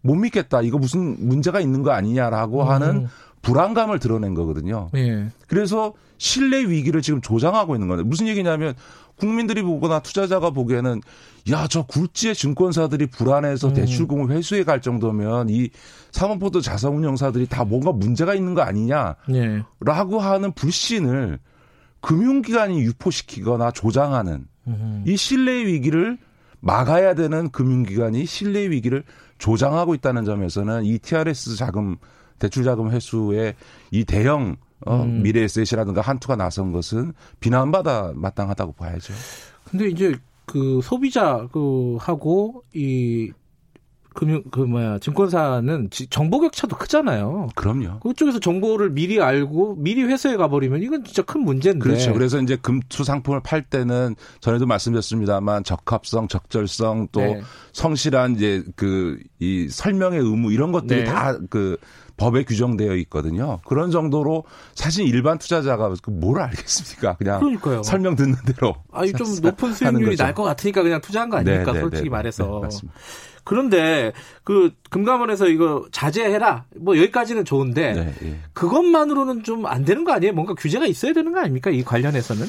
못 0.04 0.14
믿겠다. 0.16 0.60
이거 0.60 0.76
무슨 0.76 1.16
문제가 1.18 1.60
있는 1.60 1.82
거 1.82 1.90
아니냐라고 1.90 2.62
음. 2.62 2.68
하는 2.68 3.08
불안감을 3.40 3.98
드러낸 3.98 4.34
거거든요. 4.34 4.90
예. 4.94 5.28
그래서 5.48 5.94
신뢰 6.18 6.60
위기를 6.64 7.00
지금 7.02 7.20
조장하고 7.20 7.74
있는 7.74 7.88
건데 7.88 8.04
무슨 8.04 8.28
얘기냐면 8.28 8.74
국민들이 9.16 9.62
보거나 9.62 10.00
투자자가 10.00 10.50
보기에는 10.50 11.00
야 11.50 11.66
저 11.68 11.86
굴지의 11.86 12.34
증권사들이 12.34 13.06
불안해서 13.06 13.68
음. 13.68 13.74
대출금을 13.74 14.30
회수해 14.30 14.64
갈 14.64 14.80
정도면 14.82 15.48
이 15.48 15.70
사모펀드 16.12 16.60
자산운용사들이 16.60 17.46
다 17.46 17.64
뭔가 17.64 17.92
문제가 17.92 18.34
있는 18.34 18.54
거 18.54 18.60
아니냐라고 18.60 19.24
예. 19.34 19.62
하는 20.20 20.52
불신을 20.52 21.38
금융기관이 22.00 22.80
유포시키거나 22.80 23.70
조장하는 23.70 24.46
음. 24.66 25.04
이 25.06 25.16
신뢰 25.16 25.64
위기를 25.64 26.18
막아야 26.64 27.14
되는 27.14 27.50
금융기관이 27.50 28.24
신뢰 28.24 28.70
위기를 28.70 29.04
조장하고 29.36 29.94
있다는 29.94 30.24
점에서는 30.24 30.84
이 30.84 30.98
TRS 30.98 31.56
자금 31.56 31.96
대출 32.38 32.64
자금 32.64 32.90
회수에 32.90 33.54
이 33.90 34.04
대형 34.04 34.56
어, 34.86 35.02
음. 35.02 35.22
미래에셋이라든가 35.22 36.00
한투가 36.00 36.36
나선 36.36 36.72
것은 36.72 37.12
비난받아 37.40 38.12
마땅하다고 38.14 38.72
봐야죠. 38.72 39.12
근데 39.70 39.88
이제 39.88 40.14
그 40.46 40.80
소비자 40.82 41.46
그 41.52 41.96
하고 42.00 42.64
이 42.74 43.30
금융 44.14 44.42
그 44.50 44.60
뭐야 44.60 44.98
증권사는 45.00 45.90
지- 45.90 46.06
정보 46.08 46.40
격차도 46.40 46.76
크잖아요. 46.76 47.48
그럼요. 47.54 47.98
그쪽에서 48.00 48.38
정보를 48.38 48.90
미리 48.90 49.20
알고 49.20 49.76
미리 49.78 50.02
회수해 50.04 50.36
가버리면 50.36 50.82
이건 50.82 51.04
진짜 51.04 51.22
큰 51.22 51.42
문제인데. 51.42 51.80
그렇죠. 51.82 52.12
그래서 52.14 52.40
이제 52.40 52.56
금투 52.56 53.04
상품을 53.04 53.40
팔 53.40 53.62
때는 53.62 54.14
전에도 54.40 54.66
말씀드렸습니다만 54.66 55.64
적합성, 55.64 56.28
적절성 56.28 57.08
또 57.12 57.20
네. 57.20 57.40
성실한 57.72 58.36
이제 58.36 58.62
그 58.76 59.18
이 59.40 59.68
설명의 59.68 60.20
의무 60.20 60.52
이런 60.52 60.72
것들이 60.72 61.00
네. 61.00 61.04
다그 61.04 61.76
법에 62.16 62.44
규정되어 62.44 62.94
있거든요. 62.96 63.58
그런 63.66 63.90
정도로 63.90 64.44
사실 64.74 65.06
일반 65.06 65.36
투자자가 65.38 65.92
그뭘 66.02 66.40
알겠습니까? 66.40 67.16
그냥 67.16 67.40
그러니까요. 67.40 67.82
설명 67.82 68.14
듣는 68.14 68.36
대로. 68.46 68.76
아니 68.92 69.12
좀 69.12 69.26
사- 69.26 69.40
높은 69.50 69.74
수익률이. 69.74 70.16
날 70.16 70.32
것 70.32 70.44
같으니까 70.44 70.82
그냥 70.82 71.00
투자한 71.02 71.28
거 71.28 71.36
아닙니까? 71.38 71.72
네, 71.72 71.78
네, 71.78 71.80
솔직히 71.80 72.04
네, 72.04 72.10
말해서. 72.10 72.62
네. 72.70 72.78
그런데 73.44 74.12
그 74.42 74.72
금감원에서 74.90 75.48
이거 75.48 75.86
자제해라. 75.92 76.64
뭐 76.76 76.96
여기까지는 76.96 77.44
좋은데 77.44 77.92
네, 77.92 78.14
예. 78.22 78.38
그것만으로는 78.54 79.42
좀 79.42 79.66
안 79.66 79.84
되는 79.84 80.04
거 80.04 80.12
아니에요? 80.12 80.32
뭔가 80.32 80.54
규제가 80.54 80.86
있어야 80.86 81.12
되는 81.12 81.32
거 81.32 81.40
아닙니까? 81.40 81.70
이 81.70 81.82
관련해서는? 81.82 82.46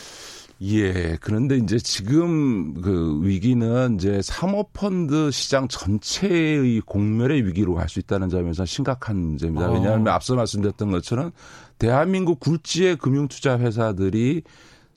예. 0.61 1.17
그런데 1.19 1.57
이제 1.57 1.77
지금 1.77 2.73
그 2.81 3.19
위기는 3.23 3.95
이제 3.95 4.21
사모펀드 4.21 5.31
시장 5.31 5.67
전체의 5.67 6.81
공멸의 6.85 7.45
위기로 7.45 7.73
갈 7.75 7.89
수 7.89 7.99
있다는 7.99 8.29
점에서 8.29 8.63
심각한 8.65 9.17
문제입니다. 9.17 9.69
어. 9.69 9.73
왜냐하면 9.73 10.07
앞서 10.07 10.35
말씀드렸던 10.35 10.91
것처럼 10.91 11.31
대한민국 11.77 12.39
굴지의 12.39 12.95
금융투자 12.97 13.59
회사들이 13.59 14.43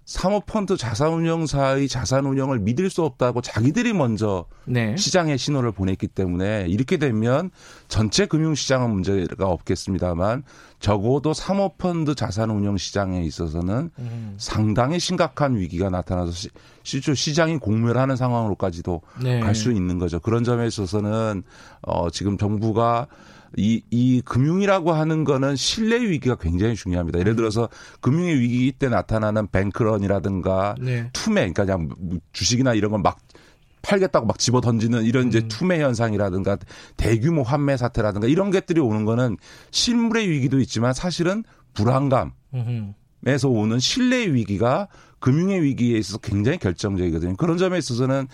사모펀드 0.09 0.79
자산운용사의 0.79 1.87
자산운용을 1.87 2.61
믿을 2.61 2.89
수 2.89 3.05
없다고 3.05 3.43
자기들이 3.43 3.93
먼저 3.93 4.47
네. 4.65 4.97
시장에 4.97 5.37
신호를 5.37 5.71
보냈기 5.71 6.09
때문에 6.09 6.65
이렇게 6.67 6.97
되면 6.97 7.51
전체 7.89 8.25
금융시장은 8.25 8.89
문제가 8.89 9.49
없겠습니다만 9.49 10.45
적어도 10.81 11.35
사모펀드 11.35 12.15
자산운용 12.15 12.79
시장에 12.79 13.23
있어서는 13.23 13.91
음. 13.99 14.35
상당히 14.39 14.99
심각한 14.99 15.57
위기가 15.57 15.91
나타나서 15.91 16.33
시, 16.33 16.49
실제 16.85 17.13
시장이 17.13 17.59
공멸하는 17.59 18.17
상황으로까지도 18.17 19.03
네. 19.23 19.41
갈수 19.41 19.73
있는 19.73 19.99
거죠. 19.99 20.21
그런 20.21 20.43
점에 20.43 20.67
있어서는 20.67 21.43
어 21.83 22.09
지금 22.09 22.39
정부가 22.39 23.09
이, 23.57 23.83
이 23.91 24.21
금융이라고 24.25 24.93
하는 24.93 25.25
거는 25.25 25.57
신뢰 25.57 26.01
위기가 26.01 26.37
굉장히 26.37 26.75
중요합니다. 26.75 27.19
예를 27.19 27.35
들어서 27.35 27.69
금융의 28.01 28.39
위기 28.39 28.73
때 28.73 28.89
나타나는 28.89 29.49
뱅크런이라든가 29.49 30.75
네. 30.81 31.11
투매, 31.13 31.51
그러니까 31.53 31.65
그냥 31.65 31.89
주식이나 32.33 32.75
이런 32.75 32.91
건 32.91 32.99
막 33.03 33.19
팔겠다고 33.83 34.27
막 34.27 34.39
집어 34.39 34.61
던지는 34.61 35.05
이런 35.05 35.29
이제 35.29 35.39
음. 35.39 35.49
투매 35.49 35.81
현상이라든가 35.81 36.59
대규모 36.97 37.43
환매 37.43 37.77
사태라든가 37.77 38.27
이런 38.27 38.51
것들이 38.51 38.81
오는 38.81 39.05
거는 39.05 39.37
실물의 39.71 40.29
위기도 40.29 40.59
있지만 40.61 40.93
사실은 40.93 41.45
불안감. 41.75 42.33
에서 43.27 43.49
오는 43.49 43.79
신뢰 43.79 44.33
위기가 44.33 44.89
금융의 45.21 45.63
위기에 45.63 45.99
있어서 45.99 46.19
굉장히 46.19 46.59
결정적이거든요. 46.59 47.37
그런 47.37 47.59
점에 47.59 47.79
있어서는 47.79 48.29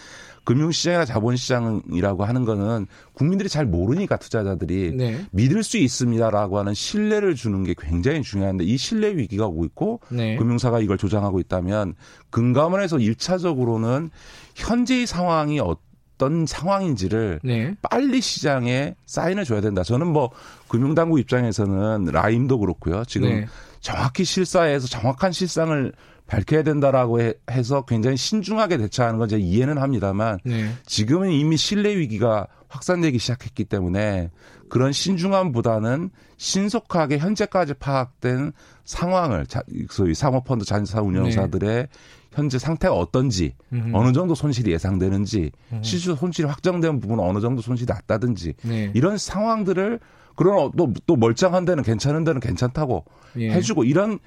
금융시장이나 0.45 1.07
자본시장이라고 1.07 2.25
하는 2.25 2.45
거는 2.45 2.87
국민들이 3.15 3.49
잘 3.49 3.65
모르니까 3.65 4.19
투자자들이 4.19 4.95
네. 4.95 5.25
믿을 5.33 5.63
수 5.63 5.79
있습니다라고 5.79 6.59
하는 6.59 6.75
신뢰를 6.75 7.35
주는 7.35 7.65
게 7.65 7.75
굉장히 7.79 8.23
중요한데 8.23 8.65
이 8.65 8.77
신뢰 8.77 9.17
위기가 9.17 9.47
오고 9.47 9.65
있고 9.65 10.01
네. 10.11 10.37
금융사가 10.37 10.81
이걸 10.81 10.99
조장하고 10.99 11.41
있다면 11.41 11.95
금감원에서 12.29 12.99
일차적으로는 12.99 14.11
현재의 14.55 15.07
상황이 15.07 15.61
어떤 15.61 16.45
상황인지를 16.45 17.41
네. 17.43 17.75
빨리 17.81 18.21
시장에 18.21 18.97
사인을 19.07 19.45
줘야 19.45 19.63
된다. 19.63 19.83
저는 19.83 20.07
뭐 20.07 20.31
금융당국 20.69 21.19
입장에서는 21.21 22.05
라임도 22.13 22.59
그렇고요. 22.59 23.05
지금 23.07 23.31
네. 23.31 23.47
정확히 23.85 24.25
실사에서 24.25 24.89
정확한 24.89 25.31
실상을 25.33 25.93
밝혀야 26.27 26.63
된다라고 26.63 27.21
해- 27.21 27.35
해서 27.51 27.85
굉장히 27.85 28.17
신중하게 28.17 28.79
대처하는 28.79 29.19
건 29.19 29.29
제가 29.29 29.43
이해는 29.43 29.77
합니다만 29.77 30.39
네. 30.43 30.71
지금은 30.87 31.31
이미 31.31 31.59
신뢰 31.59 31.95
위기가 31.95 32.47
확산되기 32.69 33.19
시작했기 33.19 33.65
때문에 33.67 34.31
그런 34.71 34.91
신중함보다는 34.93 36.09
신속하게 36.39 37.19
현재까지 37.19 37.75
파악된 37.75 38.53
상황을 38.87 39.47
자- 39.47 39.63
소위 39.91 40.15
사모펀드 40.15 40.65
자산 40.65 41.05
운용사들의 41.05 41.89
현재 42.33 42.59
상태가 42.59 42.95
어떤지 42.95 43.53
네. 43.69 43.81
음흠. 43.81 43.91
어느 43.97 44.13
정도 44.15 44.35
손실이 44.35 44.73
예상되는지 44.73 45.51
실제 45.83 46.15
손실이 46.17 46.49
확정된 46.49 47.01
부분은 47.01 47.23
어느 47.23 47.39
정도 47.41 47.61
손실이 47.61 47.93
났다든지 47.93 48.55
네. 48.63 48.91
이런 48.95 49.19
상황들을 49.19 50.01
그런 50.37 50.71
또, 50.77 50.93
또 51.07 51.17
멀쩡한 51.17 51.65
데는 51.65 51.83
괜찮은 51.85 52.25
데는 52.25 52.41
괜찮다고 52.41 53.05
예. 53.39 53.51
해주고 53.51 53.85
이런 53.85 54.19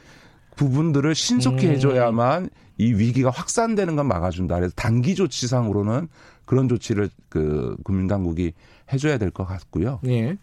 부분들을 0.55 1.13
신속히 1.15 1.67
음. 1.67 1.71
해줘야만 1.73 2.49
이 2.77 2.93
위기가 2.93 3.29
확산되는 3.29 3.95
건 3.95 4.07
막아준다. 4.07 4.55
그래서 4.55 4.73
단기 4.75 5.15
조치상으로는 5.15 6.07
그런 6.45 6.67
조치를 6.69 7.09
그 7.29 7.75
금융당국이 7.83 8.53
해줘야 8.91 9.17
될 9.17 9.31
것 9.31 9.45
같고요. 9.45 9.99
예. 10.05 10.37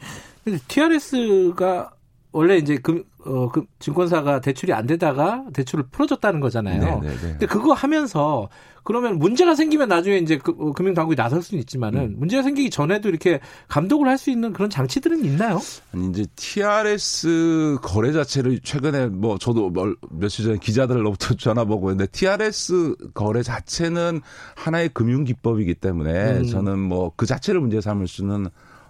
근데 0.45 0.59
TRS가 0.69 1.91
원래 2.33 2.57
이제 2.57 2.77
금, 2.77 3.05
어, 3.27 3.49
그 3.51 3.65
증권사가 3.79 4.41
대출이 4.41 4.73
안 4.73 4.87
되다가 4.87 5.45
대출을 5.53 5.85
풀어줬다는 5.91 6.41
거잖아요. 6.41 7.01
네, 7.01 7.09
네, 7.09 7.15
네. 7.17 7.21
근데 7.33 7.47
그거 7.47 7.73
하면서 7.73 8.49
그러면 8.87 9.19
문제가 9.19 9.55
생기면 9.55 9.89
나중에 9.89 10.19
이제 10.19 10.37
그, 10.37 10.55
어, 10.59 10.73
금융당국이 10.73 11.17
나설 11.17 11.41
수는 11.41 11.59
있지만은 11.61 12.01
음. 12.01 12.15
문제가 12.19 12.43
생기기 12.43 12.69
전에도 12.69 13.09
이렇게 13.09 13.41
감독을 13.69 14.07
할 14.09 14.19
수 14.19 14.31
있는 14.31 14.53
그런 14.53 14.69
장치들은 14.71 15.25
있나요? 15.25 15.59
아니 15.95 16.09
이제 16.11 16.27
TRS 16.37 17.79
거래 17.83 18.13
자체를 18.13 18.61
최근에 18.61 19.07
뭐 19.07 19.39
저도 19.39 19.71
뭘- 19.71 19.97
며칠 20.11 20.45
전에 20.45 20.59
기자들로부터 20.59 21.35
전화 21.37 21.65
보고 21.65 21.91
했는데 21.91 22.11
TRS 22.13 22.95
거래 23.15 23.43
자체는 23.43 24.21
하나의 24.55 24.91
금융 24.91 25.25
기법이기 25.25 25.75
때문에 25.75 26.39
음. 26.39 26.47
저는 26.47 26.79
뭐 26.79 27.13
그 27.17 27.27
자체를 27.27 27.61
문제 27.61 27.81
삼을 27.81 28.09
수는 28.09 28.47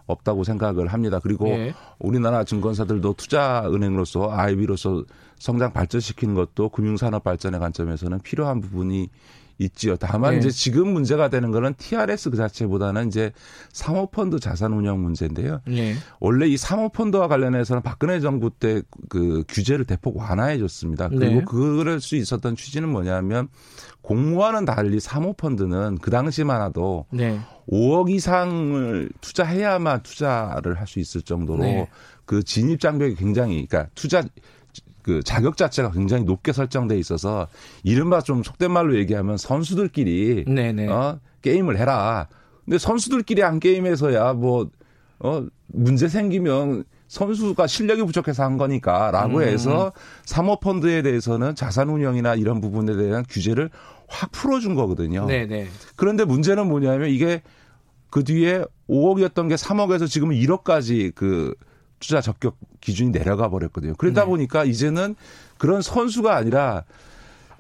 없다고 0.07 0.45
생각을 0.45 0.89
합니다. 0.89 1.19
그리고 1.23 1.49
예. 1.49 1.75
우리나라 1.99 2.45
증권사들도 2.45 3.15
투자 3.15 3.65
은행으로서 3.67 4.31
IB로서 4.31 5.05
성장 5.39 5.73
발전시키는 5.73 6.35
것도 6.35 6.69
금융산업 6.69 7.25
발전의 7.25 7.61
관점에서는 7.61 8.21
필요한 8.21 8.61
부분이 8.61 9.09
있지요. 9.59 9.97
다만 9.97 10.35
예. 10.35 10.39
이제 10.39 10.51
지금 10.51 10.93
문제가 10.93 11.29
되는 11.29 11.51
거는 11.51 11.75
TRS 11.77 12.31
그 12.31 12.37
자체보다는 12.37 13.07
이제 13.07 13.33
사모펀드 13.73 14.41
자산 14.41 14.73
운영 14.73 15.01
문제인데요. 15.01 15.61
예. 15.71 15.95
원래 16.19 16.47
이 16.47 16.57
사모펀드와 16.57 17.29
관련해서는 17.29 17.83
박근혜 17.83 18.21
정부 18.21 18.51
때 18.51 18.83
그 19.09 19.45
규제를 19.49 19.85
대폭 19.85 20.17
완화해 20.17 20.59
줬습니다. 20.59 21.09
그리고 21.09 21.35
네. 21.35 21.45
그럴 21.47 22.01
수 22.01 22.17
있었던 22.17 22.57
취지는 22.57 22.89
뭐냐면 22.89 23.49
공무와는 24.03 24.65
달리 24.65 25.01
사모펀드는 25.01 25.99
그 25.99 26.11
당시만 26.11 26.67
해도 26.67 27.07
네. 27.11 27.41
5억 27.69 28.11
이상을 28.11 29.11
투자해야만 29.21 30.03
투자를 30.03 30.79
할 30.79 30.87
수 30.87 30.99
있을 31.01 31.23
정도로 31.23 31.62
네. 31.62 31.89
그 32.27 32.43
진입 32.43 32.81
장벽이 32.81 33.15
굉장히 33.17 33.67
그러니까 33.67 33.91
투자 33.95 34.23
그 35.03 35.23
자격 35.23 35.57
자체가 35.57 35.91
굉장히 35.91 36.25
높게 36.25 36.53
설정돼 36.53 36.99
있어서 36.99 37.47
이른바 37.83 38.21
좀 38.23 38.43
속된 38.43 38.71
말로 38.71 38.97
얘기하면 38.97 39.37
선수들끼리 39.37 40.45
네네. 40.47 40.89
어, 40.89 41.21
게임을 41.43 41.79
해라. 41.79 42.29
근데 42.65 42.79
선수들끼리 42.79 43.43
한 43.43 43.61
게임에서야 43.61 44.33
뭐, 44.33 44.71
어, 45.19 45.47
문제 45.67 46.09
생기면 46.09 46.85
선수가 47.15 47.69
실력이 47.69 48.03
부족해서 48.03 48.43
한 48.43 48.59
거니까 48.59 49.12
라고 49.12 49.39
음. 49.39 49.43
해서 49.43 49.93
사모펀드에 50.25 51.03
대해서는 51.03 51.55
자산운용이나 51.55 52.35
이런 52.35 52.61
부분에 52.61 52.97
대한 52.97 53.25
규제를 53.29 53.71
확 54.09 54.33
풀어준 54.33 54.75
거거든요. 54.75 55.25
네네. 55.27 55.69
그런데 55.95 56.25
문제는 56.25 56.67
뭐냐면 56.67 57.11
이게 57.11 57.43
그 58.11 58.25
뒤에 58.25 58.65
5억이었던 58.91 59.49
게 59.49 59.55
3억에서 59.55 60.09
지금은 60.09 60.35
1억까지 60.35 61.15
그 61.15 61.55
투자 62.01 62.21
적격 62.21 62.57
기준이 62.81 63.12
내려가 63.12 63.49
버렸거든요. 63.49 63.95
그러다 63.97 64.23
네. 64.23 64.27
보니까 64.27 64.65
이제는 64.65 65.15
그런 65.57 65.83
선수가 65.83 66.35
아니라 66.35 66.83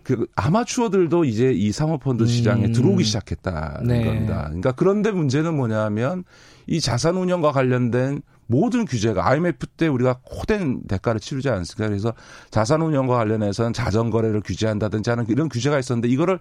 그 0.02 0.26
아마추어들도 0.34 1.24
이제 1.24 1.52
이 1.52 1.70
사모펀드 1.70 2.26
시장에 2.26 2.66
음. 2.66 2.72
들어오기 2.72 3.04
시작했다는 3.04 3.86
네. 3.86 4.04
겁니다. 4.04 4.46
그러니까 4.46 4.72
그런데 4.72 5.12
문제는 5.12 5.56
뭐냐면 5.56 6.24
이 6.66 6.80
자산 6.80 7.16
운영과 7.16 7.52
관련된 7.52 8.20
모든 8.46 8.84
규제가 8.84 9.28
IMF 9.28 9.66
때 9.76 9.88
우리가 9.88 10.20
코된 10.22 10.82
대가를 10.86 11.20
치르지 11.20 11.48
않습니까? 11.48 11.88
그래서 11.88 12.12
자산 12.50 12.82
운영과 12.82 13.16
관련해서는 13.16 13.72
자전 13.72 14.10
거래를 14.10 14.40
규제한다든지 14.40 15.10
하는 15.10 15.24
이런 15.28 15.48
규제가 15.48 15.78
있었는데 15.78 16.08
이거를 16.08 16.38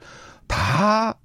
다 0.48 1.18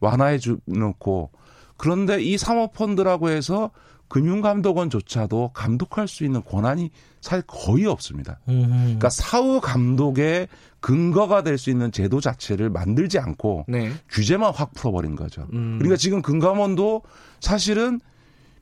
완화해 0.00 0.38
주 0.38 0.58
놓고 0.66 1.30
그런데 1.76 2.22
이 2.22 2.38
사모펀드라고 2.38 3.30
해서 3.30 3.70
금융감독원조차도 4.08 5.52
감독할 5.54 6.06
수 6.06 6.24
있는 6.24 6.44
권한이 6.44 6.90
사실 7.22 7.42
거의 7.46 7.86
없습니다. 7.86 8.40
음. 8.48 8.68
그러니까 8.68 9.08
사후 9.08 9.60
감독의 9.60 10.48
근거가 10.80 11.42
될 11.42 11.56
수 11.56 11.70
있는 11.70 11.90
제도 11.92 12.20
자체를 12.20 12.68
만들지 12.68 13.18
않고 13.18 13.64
네. 13.68 13.92
규제만 14.10 14.52
확 14.54 14.74
풀어버린 14.74 15.16
거죠. 15.16 15.46
음. 15.54 15.78
그러니까 15.78 15.96
지금 15.96 16.20
금감원도 16.20 17.02
사실은 17.40 18.00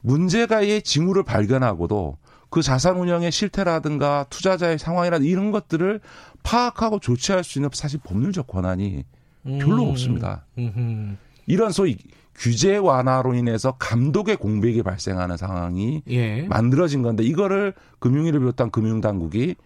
문제가의 0.00 0.82
징후를 0.82 1.22
발견하고도 1.22 2.16
그 2.50 2.62
자산 2.62 2.96
운영의 2.96 3.30
실태라든가 3.30 4.26
투자자의 4.28 4.78
상황이라든가 4.78 5.28
이런 5.30 5.50
것들을 5.52 6.00
파악하고 6.42 6.98
조치할 6.98 7.44
수 7.44 7.58
있는 7.58 7.70
사실 7.72 8.00
법률적 8.02 8.46
권한이 8.46 9.04
별로 9.44 9.84
음. 9.84 9.90
없습니다. 9.90 10.46
음흠. 10.58 11.16
이런 11.46 11.70
소위 11.70 11.96
규제 12.34 12.76
완화로 12.76 13.34
인해서 13.34 13.72
감독의 13.72 14.36
공백이 14.36 14.82
발생하는 14.82 15.36
상황이 15.36 16.02
예. 16.08 16.42
만들어진 16.42 17.02
건데 17.02 17.22
이거를 17.22 17.74
금융위를 17.98 18.40
비롯한 18.40 18.70
금융당국이 18.70 19.56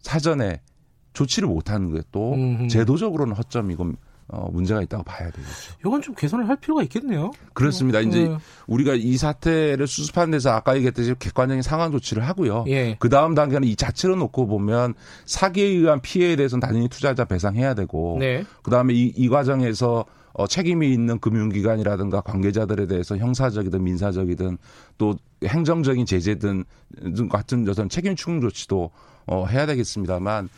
사전에 0.00 0.60
조치를 1.14 1.48
못하는 1.48 1.92
게 1.92 2.02
또. 2.12 2.36
제도적으로는 2.68 3.34
허점이고 3.34 3.92
어, 4.32 4.48
문제가 4.50 4.80
있다고 4.80 5.04
봐야 5.04 5.30
되겠죠. 5.30 5.74
이건 5.80 6.00
좀 6.00 6.14
개선을 6.14 6.48
할 6.48 6.56
필요가 6.56 6.82
있겠네요. 6.84 7.32
그렇습니다. 7.52 8.00
이제 8.00 8.26
어. 8.26 8.40
우리가 8.66 8.94
이 8.94 9.18
사태를 9.18 9.86
수습하는 9.86 10.30
데서 10.30 10.50
아까 10.50 10.74
얘기했듯이 10.74 11.14
객관적인 11.18 11.60
상황 11.60 11.92
조치를 11.92 12.26
하고요. 12.26 12.64
예. 12.68 12.96
그 12.98 13.10
다음 13.10 13.34
단계는 13.34 13.68
이 13.68 13.76
자체로 13.76 14.16
놓고 14.16 14.46
보면 14.46 14.94
사기에 15.26 15.66
의한 15.66 16.00
피해에 16.00 16.36
대해서는 16.36 16.60
당연히 16.60 16.88
투자자 16.88 17.26
배상해야 17.26 17.74
되고 17.74 18.16
네. 18.18 18.44
그 18.62 18.70
다음에 18.70 18.94
이, 18.94 19.12
이 19.14 19.28
과정에서 19.28 20.06
어, 20.32 20.46
책임이 20.46 20.90
있는 20.90 21.18
금융기관이라든가 21.18 22.22
관계자들에 22.22 22.86
대해서 22.86 23.18
형사적이든 23.18 23.84
민사적이든 23.84 24.56
또 24.96 25.14
행정적인 25.44 26.06
제재든 26.06 26.64
등 27.14 27.28
같은 27.28 27.68
어떤 27.68 27.90
책임 27.90 28.16
추궁 28.16 28.40
조치도 28.40 28.90
어, 29.26 29.46
해야 29.46 29.66
되겠습니다만 29.66 30.48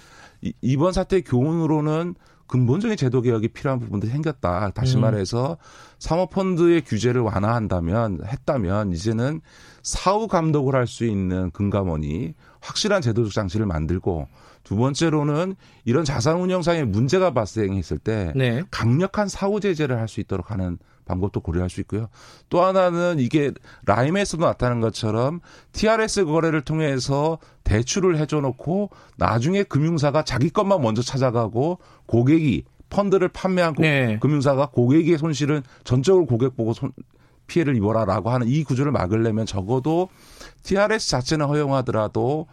이, 0.42 0.52
이번 0.60 0.92
사태의 0.92 1.22
교훈으로는 1.22 2.14
근본적인 2.46 2.96
제도 2.96 3.20
개혁이 3.20 3.48
필요한 3.48 3.78
부분들이 3.80 4.12
생겼다. 4.12 4.70
다시 4.70 4.96
음. 4.96 5.02
말해서 5.02 5.56
사모펀드의 5.98 6.82
규제를 6.82 7.22
완화한다면 7.22 8.20
했다면 8.26 8.92
이제는 8.92 9.40
사후 9.82 10.28
감독을 10.28 10.74
할 10.74 10.86
수 10.86 11.04
있는 11.04 11.50
금감원이 11.50 12.34
확실한 12.60 13.02
제도적 13.02 13.32
장치를 13.32 13.66
만들고 13.66 14.28
두 14.62 14.76
번째로는 14.76 15.56
이런 15.84 16.04
자산 16.04 16.36
운영상의 16.40 16.86
문제가 16.86 17.32
발생했을 17.32 17.98
때 17.98 18.32
네. 18.34 18.62
강력한 18.70 19.28
사후 19.28 19.60
제재를 19.60 19.98
할 19.98 20.08
수 20.08 20.20
있도록 20.20 20.50
하는 20.50 20.78
방법도 21.04 21.40
고려할 21.40 21.70
수 21.70 21.80
있고요. 21.82 22.08
또 22.48 22.62
하나는 22.62 23.18
이게 23.18 23.52
라임에서도 23.84 24.44
나타난 24.44 24.80
것처럼 24.80 25.40
TRS 25.72 26.24
거래를 26.24 26.62
통해서 26.62 27.38
대출을 27.64 28.18
해줘 28.18 28.40
놓고 28.40 28.90
나중에 29.16 29.62
금융사가 29.62 30.24
자기 30.24 30.50
것만 30.50 30.80
먼저 30.80 31.02
찾아가고 31.02 31.78
고객이 32.06 32.64
펀드를 32.90 33.28
판매한 33.28 33.74
고- 33.74 33.82
네. 33.82 34.18
금융사가 34.20 34.70
고객의 34.70 35.18
손실은 35.18 35.62
전적으로 35.84 36.26
고객 36.26 36.56
보고 36.56 36.72
손, 36.72 36.92
피해를 37.46 37.76
입어라라고 37.76 38.30
하는 38.30 38.46
이 38.48 38.64
구조를 38.64 38.92
막으려면 38.92 39.44
적어도 39.46 40.08
TRS 40.62 41.10
자체는 41.10 41.46
허용하더라도 41.46 42.46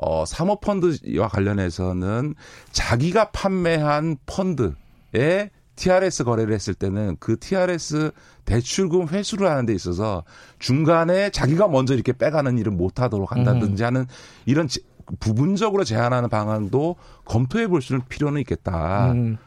어, 0.00 0.24
사모펀드와 0.24 1.28
관련해서는 1.28 2.34
자기가 2.70 3.30
판매한 3.32 4.16
펀드에 4.26 5.50
TRS 5.78 6.24
거래를 6.24 6.52
했을 6.54 6.74
때는 6.74 7.16
그 7.20 7.38
TRS 7.38 8.10
대출금 8.44 9.08
회수를 9.08 9.48
하는 9.48 9.64
데 9.64 9.72
있어서 9.74 10.24
중간에 10.58 11.30
자기가 11.30 11.68
먼저 11.68 11.94
이렇게 11.94 12.12
빼가는 12.12 12.58
일을 12.58 12.72
못 12.72 13.00
하도록 13.00 13.30
한다든지 13.30 13.82
하는 13.84 14.06
이런 14.44 14.66
제- 14.68 14.80
부분적으로 15.20 15.84
제한하는 15.84 16.28
방안도 16.28 16.96
검토해 17.24 17.68
볼 17.68 17.80
수는 17.80 18.02
필요는 18.08 18.40
있겠다. 18.42 19.12
음. 19.12 19.38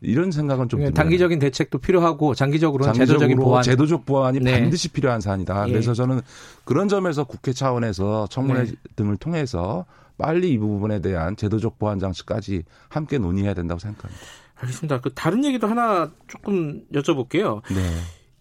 이런 0.00 0.30
생각은 0.32 0.68
좀 0.68 0.80
듭니다. 0.80 1.02
단기적인 1.02 1.38
대책도 1.38 1.78
필요하고 1.78 2.34
장기적으로는 2.34 2.92
제도적인 2.92 3.20
장기적으로 3.20 3.44
보완. 3.48 3.62
제도적 3.62 4.04
보완이 4.04 4.40
네. 4.40 4.60
반드시 4.60 4.88
필요한 4.88 5.20
사안이다. 5.20 5.68
예. 5.68 5.72
그래서 5.72 5.94
저는 5.94 6.20
그런 6.64 6.88
점에서 6.88 7.24
국회 7.24 7.52
차원에서 7.52 8.26
청문회 8.28 8.64
네. 8.64 8.72
등을 8.96 9.16
통해서 9.16 9.86
빨리 10.18 10.52
이 10.52 10.58
부분에 10.58 11.00
대한 11.00 11.36
제도적 11.36 11.78
보완 11.78 11.98
장치까지 12.00 12.64
함께 12.88 13.18
논의해야 13.18 13.54
된다고 13.54 13.78
생각합니다. 13.78 14.22
알겠습니다. 14.56 15.00
그 15.00 15.12
다른 15.14 15.44
얘기도 15.44 15.66
하나 15.66 16.10
조금 16.28 16.82
여쭤볼게요. 16.92 17.62
네. 17.74 17.80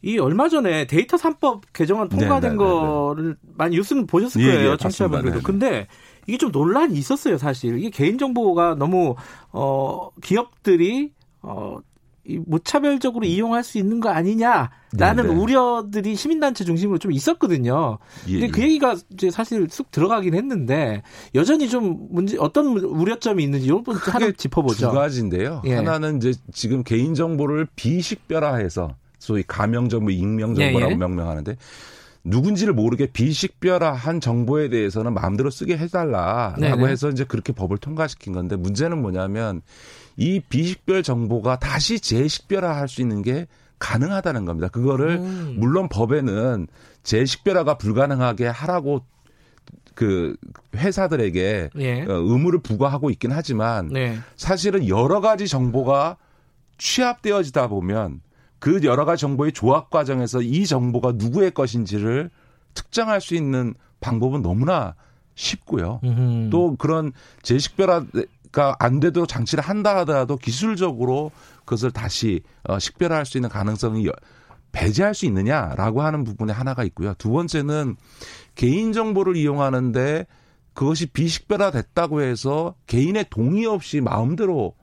이 0.01 0.19
얼마 0.19 0.49
전에 0.49 0.85
데이터 0.85 1.15
3법 1.15 1.61
개정안 1.71 2.09
통과된 2.09 2.41
네, 2.41 2.47
네, 2.49 2.51
네, 2.51 2.57
거를 2.57 3.37
많이 3.55 3.77
뉴스는 3.77 4.05
보셨을 4.05 4.41
예, 4.41 4.53
거예요, 4.53 4.71
예, 4.71 4.77
청취자분들도. 4.77 5.39
봤습니다. 5.39 5.47
근데 5.47 5.87
이게 6.27 6.37
좀 6.37 6.51
논란이 6.51 6.93
있었어요, 6.95 7.37
사실. 7.37 7.77
이게 7.79 7.89
개인정보가 7.89 8.75
너무 8.75 9.15
어 9.51 10.09
기업들이 10.21 11.13
어이 11.41 11.79
무차별적으로 12.25 13.25
이용할 13.25 13.63
수 13.63 13.77
있는 13.77 13.99
거 13.99 14.09
아니냐라는 14.09 14.69
네, 14.97 15.23
네. 15.23 15.27
우려들이 15.27 16.15
시민단체 16.15 16.63
중심으로 16.63 16.97
좀 16.97 17.11
있었거든요. 17.11 17.97
예, 18.27 18.39
근데 18.39 18.47
그 18.47 18.61
예. 18.61 18.65
얘기가 18.65 18.95
이제 19.11 19.29
사실 19.29 19.67
쑥 19.69 19.91
들어가긴 19.91 20.33
했는데 20.33 21.03
여전히 21.35 21.67
좀 21.67 22.07
문제 22.09 22.37
어떤 22.39 22.67
우려점이 22.67 23.43
있는지 23.43 23.67
부분 23.67 23.95
하나 23.95 24.31
짚어보죠. 24.31 24.89
두 24.89 24.95
가지인데요. 24.95 25.61
예. 25.65 25.75
하나는 25.75 26.17
이제 26.17 26.33
지금 26.53 26.83
개인 26.83 27.13
정보를 27.13 27.67
비식별화해서 27.75 28.95
소위 29.19 29.43
가명 29.45 29.89
정보, 29.89 30.11
익명 30.11 30.55
정보라고 30.55 30.91
예, 30.91 30.93
예. 30.93 30.97
명명하는데 30.97 31.57
누군지를 32.25 32.73
모르게 32.73 33.07
비식별화한 33.07 34.21
정보에 34.21 34.69
대해서는 34.69 35.13
마음대로 35.13 35.49
쓰게 35.49 35.77
해달라라고 35.77 36.61
네네. 36.61 36.87
해서 36.87 37.09
이제 37.09 37.25
그렇게 37.25 37.51
법을 37.51 37.77
통과시킨 37.79 38.31
건데 38.31 38.55
문제는 38.55 39.01
뭐냐면 39.01 39.61
이 40.17 40.39
비식별 40.39 41.03
정보가 41.03 41.59
다시 41.59 41.99
재식별화할 41.99 42.87
수 42.87 43.01
있는 43.01 43.21
게 43.21 43.47
가능하다는 43.79 44.45
겁니다. 44.45 44.67
그거를 44.69 45.17
음. 45.17 45.55
물론 45.59 45.89
법에는 45.89 46.67
재식별화가 47.03 47.77
불가능하게 47.77 48.47
하라고 48.47 49.01
그 49.95 50.35
회사들에게 50.75 51.69
예. 51.77 52.01
어, 52.03 52.13
의무를 52.13 52.59
부과하고 52.59 53.09
있긴 53.11 53.31
하지만 53.31 53.89
네. 53.89 54.17
사실은 54.35 54.87
여러 54.87 55.21
가지 55.21 55.47
정보가 55.47 56.17
취합되어지다 56.77 57.67
보면 57.67 58.21
그 58.59 58.81
여러 58.83 59.05
가지 59.05 59.21
정보의 59.21 59.51
조합 59.51 59.89
과정에서 59.89 60.41
이 60.41 60.65
정보가 60.65 61.13
누구의 61.15 61.51
것인지를 61.51 62.29
특정할 62.73 63.21
수 63.21 63.35
있는 63.35 63.73
방법은 63.99 64.41
너무나 64.41 64.95
쉽고요. 65.35 65.99
음흠. 66.03 66.49
또 66.49 66.75
그런 66.77 67.11
재식별화 67.41 68.05
가안 68.53 69.01
되도록 69.01 69.27
장치를 69.27 69.61
한다 69.63 69.97
하더라도 69.97 70.37
기술적으로 70.37 71.31
그것을 71.65 71.91
다시 71.91 72.41
어, 72.63 72.79
식별화할 72.79 73.25
수 73.25 73.37
있는 73.37 73.49
가능성이 73.49 74.05
여- 74.07 74.11
배제할 74.71 75.13
수 75.13 75.25
있느냐라고 75.25 76.01
하는 76.01 76.23
부분에 76.23 76.53
하나가 76.53 76.83
있고요. 76.85 77.13
두 77.17 77.29
번째는 77.31 77.95
개인 78.55 78.93
정보를 78.93 79.35
이용하는데 79.35 80.25
그것이 80.73 81.07
비식별화됐다고 81.07 82.21
해서 82.21 82.75
개인의 82.87 83.25
동의 83.29 83.65
없이 83.65 83.99
마음대로 84.01 84.75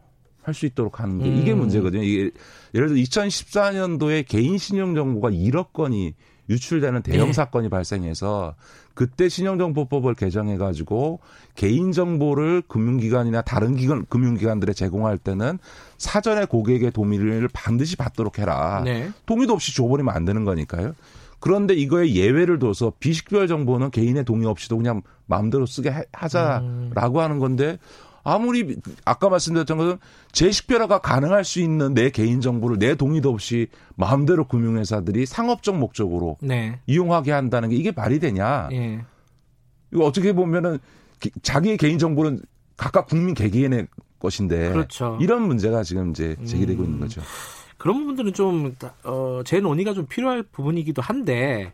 할 0.42 0.54
수 0.54 0.64
있도록 0.66 1.00
하는 1.00 1.18
게 1.18 1.28
이게 1.28 1.52
음. 1.52 1.58
문제거든요. 1.58 2.02
이게 2.02 2.30
예를 2.74 2.88
들어 2.88 2.98
2014년도에 3.00 4.24
개인 4.26 4.58
신용 4.58 4.94
정보가 4.94 5.30
1억 5.30 5.72
건이 5.72 6.14
유출되는 6.50 7.02
대형 7.02 7.28
네. 7.28 7.32
사건이 7.32 7.68
발생해서 7.70 8.54
그때 8.94 9.28
신용정보법을 9.28 10.14
개정해 10.14 10.56
가지고 10.58 11.20
개인 11.54 11.92
정보를 11.92 12.62
금융기관이나 12.68 13.40
다른 13.42 13.76
기관 13.76 14.04
금융기관들에 14.06 14.72
제공할 14.72 15.16
때는 15.16 15.58
사전에 15.96 16.44
고객의 16.44 16.90
동의를 16.90 17.48
반드시 17.52 17.96
받도록 17.96 18.38
해라. 18.38 18.82
네. 18.84 19.10
동의도 19.26 19.52
없이 19.52 19.74
줘버리면 19.74 20.14
안 20.14 20.24
되는 20.24 20.44
거니까요. 20.44 20.94
그런데 21.38 21.72
이거에 21.72 22.12
예외를 22.12 22.58
둬서 22.58 22.92
비식별 23.00 23.48
정보는 23.48 23.90
개인의 23.92 24.24
동의 24.24 24.46
없이도 24.46 24.76
그냥 24.76 25.00
마음대로 25.26 25.64
쓰게 25.64 25.88
하- 25.88 26.02
하자라고 26.12 27.20
하는 27.22 27.38
건데 27.38 27.78
아무리 28.22 28.76
아까 29.04 29.28
말씀드렸던 29.28 29.78
것은 29.78 29.98
재식별화가 30.32 30.98
가능할 31.00 31.44
수 31.44 31.60
있는 31.60 31.94
내 31.94 32.10
개인 32.10 32.40
정보를 32.40 32.78
내 32.78 32.94
동의도 32.94 33.30
없이 33.30 33.68
마음대로 33.96 34.46
금융회사들이 34.46 35.26
상업적 35.26 35.76
목적으로 35.78 36.36
네. 36.40 36.80
이용하게 36.86 37.32
한다는 37.32 37.70
게 37.70 37.76
이게 37.76 37.92
말이 37.92 38.18
되냐? 38.18 38.68
예. 38.72 39.00
이거 39.92 40.04
어떻게 40.04 40.32
보면은 40.32 40.78
기- 41.18 41.30
자기의 41.42 41.76
개인 41.76 41.98
정보는 41.98 42.40
각각 42.76 43.06
국민 43.06 43.34
개개인의 43.34 43.86
것인데 44.18 44.72
그렇죠. 44.72 45.18
이런 45.20 45.42
문제가 45.42 45.82
지금 45.82 46.10
이제 46.10 46.36
제기되고 46.44 46.82
음. 46.82 46.84
있는 46.86 47.00
거죠. 47.00 47.22
그런 47.78 47.98
부분들은 48.00 48.34
좀, 48.34 48.76
어, 49.04 49.40
재 49.46 49.58
논의가 49.60 49.94
좀 49.94 50.04
필요할 50.04 50.42
부분이기도 50.42 51.00
한데, 51.00 51.72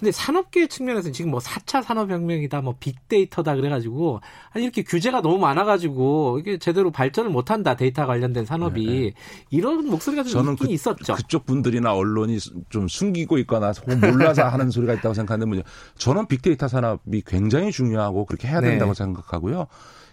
근데 0.00 0.12
산업계 0.12 0.66
측면에서는 0.66 1.12
지금 1.12 1.30
뭐 1.30 1.40
4차 1.40 1.82
산업혁명이다, 1.82 2.62
뭐 2.62 2.74
빅데이터다 2.80 3.54
그래가지고, 3.54 4.20
아니, 4.50 4.64
이렇게 4.64 4.82
규제가 4.82 5.20
너무 5.20 5.36
많아가지고, 5.38 6.38
이게 6.40 6.56
제대로 6.56 6.90
발전을 6.90 7.30
못한다, 7.30 7.76
데이터 7.76 8.06
관련된 8.06 8.46
산업이. 8.46 9.12
이런 9.50 9.86
목소리가 9.86 10.22
좀 10.22 10.28
네, 10.30 10.32
저는 10.32 10.52
있긴 10.54 10.66
그, 10.68 10.72
있었죠. 10.72 11.14
그쪽 11.14 11.44
분들이나 11.44 11.92
언론이 11.92 12.38
좀 12.70 12.88
숨기고 12.88 13.36
있거나 13.40 13.72
몰라서 14.00 14.44
하는 14.48 14.70
소리가 14.70 14.94
있다고 14.94 15.12
생각하는데 15.12 15.46
뭐냐. 15.46 15.62
저는 15.96 16.26
빅데이터 16.28 16.66
산업이 16.66 17.22
굉장히 17.26 17.70
중요하고 17.70 18.24
그렇게 18.24 18.48
해야 18.48 18.60
네. 18.60 18.70
된다고 18.70 18.94
생각하고요. 18.94 19.66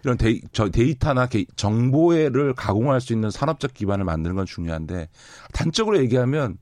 이런 0.03 0.17
데이, 0.17 0.41
저 0.51 0.67
데이터나 0.69 1.27
게- 1.27 1.45
정보를 1.55 2.53
가공할 2.55 2.99
수 2.99 3.13
있는 3.13 3.31
산업적 3.31 3.73
기반을 3.73 4.03
만드는 4.03 4.35
건 4.35 4.45
중요한데 4.45 5.07
단적으로 5.53 5.97
얘기하면 5.99 6.57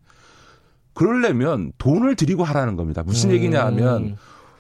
그러려면 0.95 1.71
돈을 1.77 2.15
들이고 2.15 2.43
하라는 2.43 2.75
겁니다. 2.75 3.03
무슨 3.05 3.29
얘기냐 3.31 3.63
하면 3.67 4.03
음. 4.03 4.15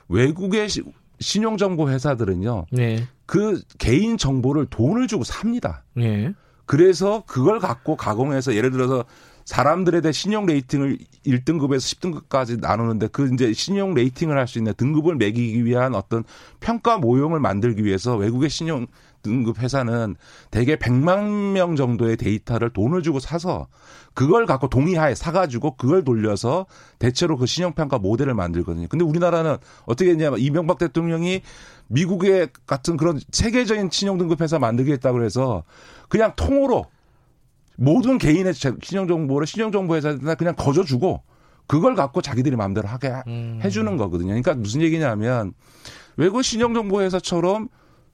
외국의 0.09 0.69
시- 0.69 0.83
신용정보 1.19 1.89
회사들은요. 1.89 2.67
네. 2.71 3.07
그 3.25 3.61
개인 3.79 4.17
정보를 4.17 4.67
돈을 4.67 5.07
주고 5.07 5.23
삽니다. 5.23 5.83
네. 5.95 6.33
그래서 6.67 7.23
그걸 7.25 7.59
갖고 7.59 7.95
가공해서 7.95 8.53
예를 8.53 8.69
들어서 8.71 9.05
사람들에 9.45 10.01
대해 10.01 10.11
신용 10.11 10.45
rating을 10.47 10.97
1등급에서 11.25 11.77
10등급까지 12.27 12.59
나누는데 12.59 13.07
그 13.07 13.29
이제 13.33 13.53
신용 13.53 13.93
rating을 13.93 14.37
할 14.37 14.47
수 14.47 14.57
있는 14.57 14.73
등급을 14.75 15.15
매기기 15.15 15.63
위한 15.65 15.93
어떤 15.95 16.23
평가 16.59 16.97
모형을 16.97 17.39
만들기 17.39 17.83
위해서 17.85 18.15
외국의 18.15 18.49
신용 18.49 18.87
등급 19.25 19.59
회사는 19.59 20.15
대개 20.51 20.75
100만 20.75 21.53
명 21.53 21.75
정도의 21.75 22.15
데이터를 22.15 22.69
돈을 22.69 23.01
주고 23.01 23.19
사서 23.19 23.67
그걸 24.13 24.45
갖고 24.45 24.69
동의하에 24.69 25.15
사가지고 25.15 25.75
그걸 25.77 26.03
돌려서 26.03 26.67
대체로 26.99 27.37
그 27.37 27.47
신용평가 27.47 27.97
모델을 27.97 28.35
만들거든요. 28.35 28.87
근데 28.87 29.03
우리나라는 29.03 29.57
어떻게 29.85 30.11
했냐면 30.11 30.39
이명박 30.39 30.77
대통령이 30.77 31.41
미국의 31.87 32.49
같은 32.67 32.97
그런 32.97 33.19
세계적인 33.31 33.89
신용등급 33.91 34.41
회사 34.41 34.59
만들겠다고 34.59 35.23
해서 35.23 35.63
그냥 36.07 36.33
통으로 36.35 36.85
모든 37.77 38.19
개인의 38.19 38.53
신용정보를 38.53 39.47
신용정보회사에다 39.47 40.35
그냥 40.35 40.55
거저주고 40.55 41.23
그걸 41.67 41.95
갖고 41.95 42.21
자기들이 42.21 42.55
마음대로 42.55 42.87
하게 42.87 43.11
음. 43.27 43.59
해주는 43.63 43.97
거거든요. 43.97 44.27
그러니까 44.27 44.53
무슨 44.53 44.81
얘기냐면 44.81 45.53
외국 46.15 46.43
신용정보회사처럼 46.43 47.69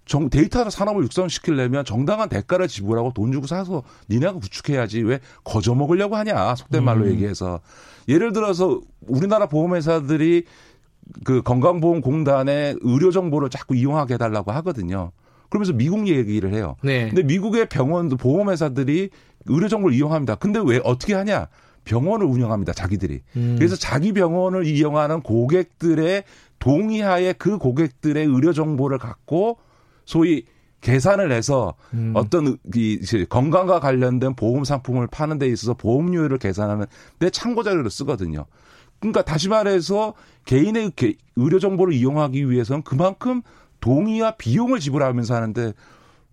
정, 0.05 0.29
데이터 0.29 0.69
산업을 0.69 1.03
육성시키려면 1.03 1.85
정당한 1.85 2.27
대가를 2.27 2.67
지불하고 2.67 3.13
돈 3.13 3.31
주고 3.31 3.47
사서 3.47 3.83
니네가 4.09 4.33
구축해야지 4.33 5.01
왜 5.01 5.19
거저 5.43 5.75
먹으려고 5.75 6.15
하냐 6.15 6.55
속된 6.55 6.83
말로 6.83 7.05
음. 7.05 7.11
얘기해서 7.11 7.61
예를 8.07 8.33
들어서 8.33 8.81
우리나라 9.07 9.45
보험회사들이 9.45 10.45
그 11.23 11.41
건강보험공단의 11.41 12.77
의료 12.81 13.11
정보를 13.11 13.49
자꾸 13.49 13.75
이용하게 13.75 14.15
해달라고 14.15 14.51
하거든요. 14.51 15.11
그러면서 15.49 15.73
미국 15.73 16.07
얘기를 16.07 16.53
해요. 16.53 16.77
네. 16.81 17.09
근데 17.09 17.23
미국의 17.23 17.67
병원도 17.67 18.17
보험회사들이 18.17 19.09
의료 19.45 19.67
정보를 19.67 19.95
이용합니다. 19.95 20.35
근데 20.35 20.61
왜 20.63 20.79
어떻게 20.83 21.13
하냐? 21.13 21.47
병원을 21.83 22.25
운영합니다. 22.25 22.73
자기들이. 22.73 23.21
음. 23.35 23.55
그래서 23.57 23.75
자기 23.75 24.13
병원을 24.13 24.65
이용하는 24.65 25.21
고객들의 25.21 26.23
동의하에 26.59 27.33
그 27.33 27.57
고객들의 27.57 28.25
의료 28.25 28.53
정보를 28.53 28.97
갖고 28.97 29.57
소위 30.11 30.43
계산을 30.81 31.31
해서 31.31 31.75
음. 31.93 32.11
어떤 32.15 32.57
이 32.75 32.99
건강과 33.29 33.79
관련된 33.79 34.35
보험 34.35 34.65
상품을 34.65 35.07
파는 35.07 35.37
데 35.37 35.47
있어서 35.47 35.73
보험료를 35.73 36.37
계산하는 36.37 36.85
데 37.19 37.29
참고 37.29 37.63
자료를 37.63 37.89
쓰거든요. 37.89 38.45
그러니까 38.99 39.21
다시 39.21 39.47
말해서 39.47 40.13
개인의 40.43 40.91
개- 40.97 41.15
의료 41.37 41.59
정보를 41.59 41.93
이용하기 41.93 42.49
위해서는 42.49 42.81
그만큼 42.81 43.41
동의와 43.79 44.31
비용을 44.31 44.79
지불하면서 44.81 45.33
하는데 45.33 45.73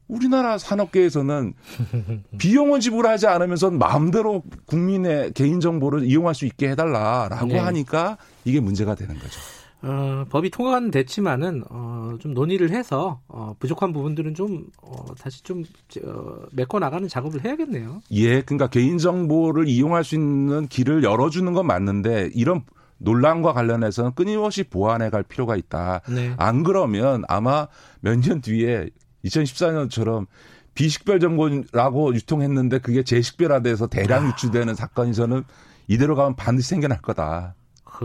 우리나라 0.08 0.58
산업계에서는 0.58 1.54
비용은 2.38 2.80
지불하지 2.80 3.28
않으면서 3.28 3.70
마음대로 3.70 4.42
국민의 4.66 5.34
개인 5.34 5.60
정보를 5.60 6.02
이용할 6.04 6.34
수 6.34 6.46
있게 6.46 6.70
해달라라고 6.70 7.46
네. 7.46 7.58
하니까 7.58 8.18
이게 8.44 8.58
문제가 8.58 8.94
되는 8.96 9.14
거죠. 9.14 9.38
어, 9.80 10.24
법이 10.28 10.50
통과는 10.50 10.90
됐지만은 10.90 11.62
어, 11.70 12.14
좀 12.18 12.34
논의를 12.34 12.70
해서 12.70 13.20
어, 13.28 13.54
부족한 13.60 13.92
부분들은 13.92 14.34
좀 14.34 14.66
어, 14.82 15.14
다시 15.14 15.42
좀 15.44 15.62
어, 16.04 16.36
메꿔 16.52 16.78
나가는 16.80 17.06
작업을 17.06 17.44
해야겠네요. 17.44 18.00
예, 18.12 18.42
그러니까 18.42 18.66
개인 18.66 18.98
정보를 18.98 19.68
이용할 19.68 20.02
수 20.02 20.16
있는 20.16 20.66
길을 20.66 21.04
열어주는 21.04 21.52
건 21.52 21.66
맞는데 21.66 22.30
이런 22.34 22.62
논란과 22.98 23.52
관련해서는 23.52 24.14
끊임없이 24.14 24.64
보완해 24.64 25.10
갈 25.10 25.22
필요가 25.22 25.54
있다. 25.56 26.00
네. 26.08 26.34
안 26.36 26.64
그러면 26.64 27.22
아마 27.28 27.68
몇 28.00 28.20
년 28.20 28.40
뒤에 28.40 28.88
2014년처럼 29.24 30.26
비식별 30.74 31.20
정보라고 31.20 32.14
유통했는데 32.14 32.78
그게 32.78 33.02
제식별화돼서 33.04 33.86
대량 33.88 34.24
아. 34.24 34.28
유출되는 34.28 34.74
사건이 34.74 35.14
저는 35.14 35.44
이대로 35.86 36.16
가면 36.16 36.34
반드시 36.36 36.68
생겨날 36.70 37.00
거다. 37.00 37.54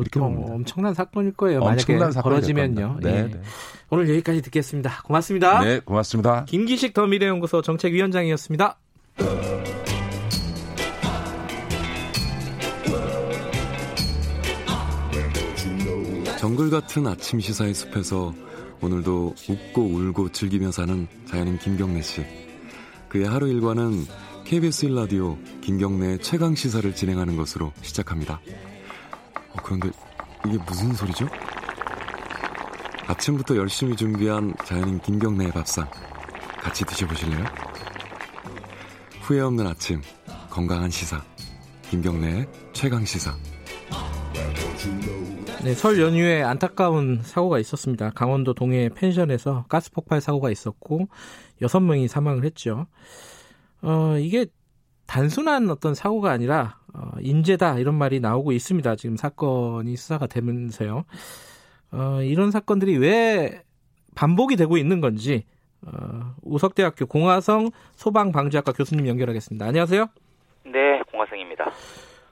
이렇게 0.02 0.20
그것도 0.20 0.32
봅니다. 0.32 0.54
엄청난 0.54 0.94
사건일 0.94 1.34
거예요. 1.34 1.60
만약에 1.60 1.82
엄청난 1.82 2.12
사건이 2.12 2.34
벌어지면요. 2.34 2.98
네, 3.02 3.10
예. 3.10 3.22
네. 3.24 3.42
오늘 3.90 4.10
여기까지 4.10 4.42
듣겠습니다. 4.42 5.02
고맙습니다. 5.04 5.64
네, 5.64 5.80
고맙습니다. 5.80 6.46
김기식 6.46 6.94
더 6.94 7.06
미래연구소 7.06 7.62
정책위원장이었습니다. 7.62 8.78
정글 16.40 16.70
같은 16.72 17.08
아침 17.08 17.40
시사의 17.40 17.74
숲에서 17.74 18.34
오늘도 18.82 19.34
웃고 19.50 19.82
울고 19.82 20.30
즐기며 20.34 20.72
사는 20.72 21.08
자연인 21.26 21.58
김경래 21.58 22.02
씨. 22.02 22.26
그의 23.08 23.26
하루 23.26 23.48
일과는 23.48 24.06
KBS 24.44 24.88
1라디오 24.88 25.38
김경래의 25.62 26.20
최강 26.20 26.54
시사를 26.54 26.94
진행하는 26.94 27.38
것으로 27.38 27.72
시작합니다. 27.82 28.42
어, 29.54 29.62
그런데 29.64 29.90
이게 30.46 30.58
무슨 30.66 30.94
소리죠? 30.94 31.28
아침부터 33.08 33.56
열심히 33.56 33.96
준비한 33.96 34.54
자연인 34.66 35.00
김경래의 35.00 35.52
밥상. 35.52 35.90
같이 36.60 36.86
드셔보실래요? 36.86 37.44
후회 39.22 39.42
없는 39.42 39.68
아침, 39.68 40.02
건강한 40.50 40.90
시사. 40.90 41.22
김경래의 41.90 42.48
최강 42.74 43.06
시사. 43.06 43.36
네, 45.64 45.74
설 45.74 46.00
연휴에 46.00 46.44
안타까운 46.44 47.22
사고가 47.24 47.60
있었습니다. 47.60 48.10
강원도 48.12 48.54
동해 48.54 48.90
펜션에서 48.90 49.66
가스 49.70 49.92
폭발 49.92 50.20
사고가 50.20 50.52
있었고 50.52 51.08
여섯 51.62 51.80
명이 51.80 52.08
사망을 52.08 52.44
했죠. 52.44 52.88
어, 53.82 54.18
이게 54.20 54.46
단순한 55.06 55.70
어떤 55.70 55.96
사고가 55.96 56.32
아니라 56.32 56.80
어, 56.94 57.12
인재다 57.20 57.80
이런 57.80 57.96
말이 57.96 58.20
나오고 58.20 58.52
있습니다. 58.52 58.96
지금 58.96 59.18
사건이 59.18 59.96
수사가 59.96 60.28
되면서요. 60.28 61.06
어, 61.92 62.22
이런 62.22 62.52
사건들이 62.52 62.98
왜 62.98 63.64
반복이 64.16 64.56
되고 64.56 64.78
있는 64.78 65.02
건지 65.02 65.46
어, 65.86 66.36
우석대학교 66.44 67.06
공화성 67.08 67.72
소방방지학과 67.96 68.72
교수님 68.74 69.08
연결하겠습니다. 69.08 69.66
안녕하세요. 69.66 70.08
네, 70.66 71.02
공화성입니다. 71.12 71.72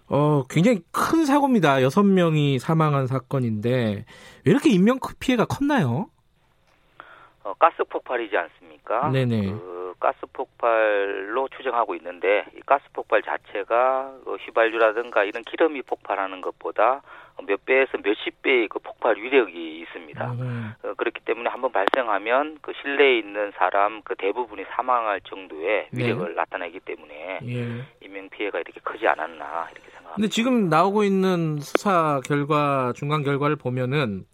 어, 0.07 0.43
굉장히 0.49 0.81
큰 0.91 1.25
사고입니다. 1.25 1.81
여섯 1.81 2.03
명이 2.03 2.59
사망한 2.59 3.07
사건인데 3.07 3.69
왜 4.45 4.51
이렇게 4.51 4.69
인명 4.69 4.99
피해가 5.19 5.45
컸나요? 5.45 6.09
어, 7.43 7.53
가스 7.55 7.83
폭발이지 7.83 8.37
않습니까? 8.37 9.09
네네. 9.09 9.51
그 9.51 9.93
가스 9.99 10.19
폭발로 10.33 11.47
추정하고 11.55 11.95
있는데 11.95 12.45
이 12.55 12.61
가스 12.65 12.83
폭발 12.93 13.21
자체가 13.21 14.13
그 14.23 14.35
휘발유라든가 14.35 15.23
이런 15.23 15.43
기름이 15.43 15.81
폭발하는 15.83 16.41
것보다 16.41 17.01
몇 17.47 17.65
배에서 17.65 17.97
몇십 18.03 18.41
배의 18.41 18.67
그 18.67 18.79
폭발 18.79 19.17
위력이 19.17 19.79
있습니다. 19.79 20.31
음, 20.33 20.73
어, 20.83 20.93
그렇기 20.95 21.21
때문에 21.21 21.49
한번 21.49 21.71
발생하면 21.71 22.59
그 22.61 22.71
실내에 22.81 23.17
있는 23.19 23.51
사람 23.55 24.01
그 24.03 24.15
대부분이 24.15 24.65
사망할 24.75 25.21
정도의 25.21 25.87
네. 25.91 26.03
위력을 26.03 26.35
나타내기 26.35 26.79
때문에 26.81 27.39
예. 27.43 28.05
인명 28.05 28.29
피해가 28.29 28.59
이렇게 28.59 28.79
크지 28.83 29.07
않았나 29.07 29.67
이렇게 29.71 29.89
생각합니다. 29.89 30.15
근데 30.15 30.27
지금 30.27 30.69
나오고 30.69 31.03
있는 31.03 31.59
수사 31.59 32.21
결과 32.25 32.93
중간 32.95 33.23
결과를 33.23 33.55
보면은 33.55 34.25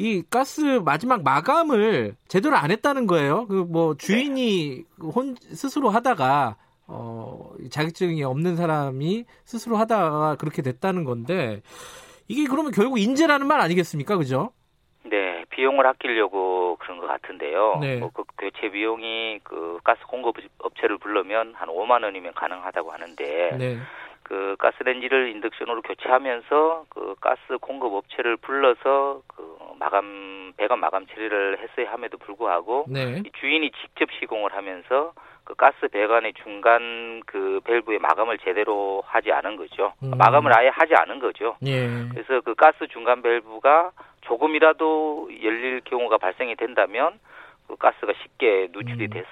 이 0.00 0.22
가스 0.30 0.80
마지막 0.82 1.22
마감을 1.22 2.14
제대로 2.26 2.56
안 2.56 2.70
했다는 2.70 3.06
거예요. 3.06 3.46
그 3.48 3.64
뭐 3.68 3.94
주인이 3.96 4.82
혼 5.14 5.36
스스로 5.52 5.90
하다가 5.90 6.56
어 6.86 7.50
자격증이 7.70 8.24
없는 8.24 8.56
사람이 8.56 9.26
스스로 9.44 9.76
하다가 9.76 10.36
그렇게 10.36 10.62
됐다는 10.62 11.04
건데 11.04 11.60
이게 12.28 12.46
그러면 12.48 12.72
결국 12.72 12.98
인재라는 12.98 13.46
말 13.46 13.60
아니겠습니까? 13.60 14.16
그죠? 14.16 14.52
네, 15.04 15.44
비용을 15.50 15.86
아끼려고 15.86 16.76
그런 16.80 16.98
것 16.98 17.06
같은데요. 17.06 17.78
네. 17.82 17.96
뭐 17.98 18.10
그 18.14 18.24
교체 18.38 18.70
비용이 18.70 19.40
그 19.44 19.78
가스 19.84 20.00
공급 20.08 20.36
업체를 20.58 20.96
부르면 20.98 21.52
한 21.54 21.68
5만 21.68 22.02
원이면 22.04 22.32
가능하다고 22.34 22.90
하는데 22.90 23.56
네. 23.58 23.76
그 24.30 24.54
가스렌지를 24.60 25.30
인덕션으로 25.30 25.82
교체하면서 25.82 26.84
그 26.88 27.16
가스 27.20 27.58
공급 27.60 27.92
업체를 27.94 28.36
불러서 28.36 29.22
그 29.26 29.58
마감 29.80 30.52
배관 30.56 30.78
마감 30.78 31.04
처리를 31.08 31.58
했어야 31.58 31.92
함에도 31.92 32.16
불구하고 32.16 32.84
네. 32.88 33.22
이 33.26 33.30
주인이 33.40 33.68
직접 33.82 34.08
시공을 34.20 34.54
하면서 34.54 35.14
그 35.42 35.56
가스 35.56 35.88
배관의 35.88 36.34
중간 36.44 37.22
그 37.26 37.60
밸브의 37.64 37.98
마감을 37.98 38.38
제대로 38.38 39.02
하지 39.04 39.32
않은 39.32 39.56
거죠. 39.56 39.94
음. 40.04 40.12
마감을 40.16 40.56
아예 40.56 40.68
하지 40.68 40.94
않은 40.94 41.18
거죠. 41.18 41.56
예. 41.66 41.88
그래서 42.12 42.40
그 42.42 42.54
가스 42.54 42.86
중간 42.86 43.22
밸브가 43.22 43.90
조금이라도 44.20 45.30
열릴 45.42 45.80
경우가 45.80 46.18
발생이 46.18 46.54
된다면 46.54 47.18
그 47.70 47.76
가스가 47.76 48.12
쉽게 48.20 48.68
누출이 48.72 49.08
돼서 49.10 49.28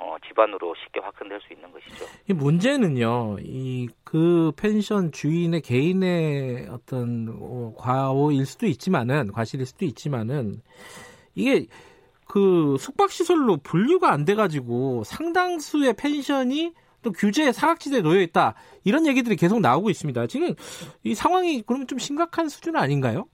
어, 0.00 0.16
집안으로 0.26 0.74
쉽게 0.82 1.00
확산될 1.00 1.40
수 1.46 1.52
있는 1.52 1.70
것이죠. 1.70 2.06
이 2.28 2.32
문제는요, 2.32 3.36
이 3.40 3.88
그 4.04 4.52
펜션 4.56 5.10
주인의 5.12 5.62
개인의 5.62 6.68
어떤 6.70 7.28
어, 7.40 7.72
과오일 7.78 8.44
수도 8.44 8.66
있지만은 8.66 9.32
과실일 9.32 9.64
수도 9.66 9.84
있지만은 9.86 10.60
이게 11.34 11.66
그 12.26 12.76
숙박 12.78 13.10
시설로 13.10 13.56
분류가 13.58 14.10
안 14.12 14.24
돼 14.24 14.34
가지고 14.34 15.02
상당수의 15.04 15.94
펜션이 15.96 16.72
또 17.02 17.10
규제 17.12 17.52
사각지대에 17.52 18.02
놓여 18.02 18.20
있다 18.20 18.54
이런 18.84 19.06
얘기들이 19.06 19.36
계속 19.36 19.60
나오고 19.60 19.88
있습니다. 19.90 20.26
지금 20.28 20.54
이 21.04 21.14
상황이 21.14 21.62
그러면 21.62 21.86
좀 21.86 21.98
심각한 21.98 22.48
수준 22.48 22.76
아닌가요? 22.76 23.26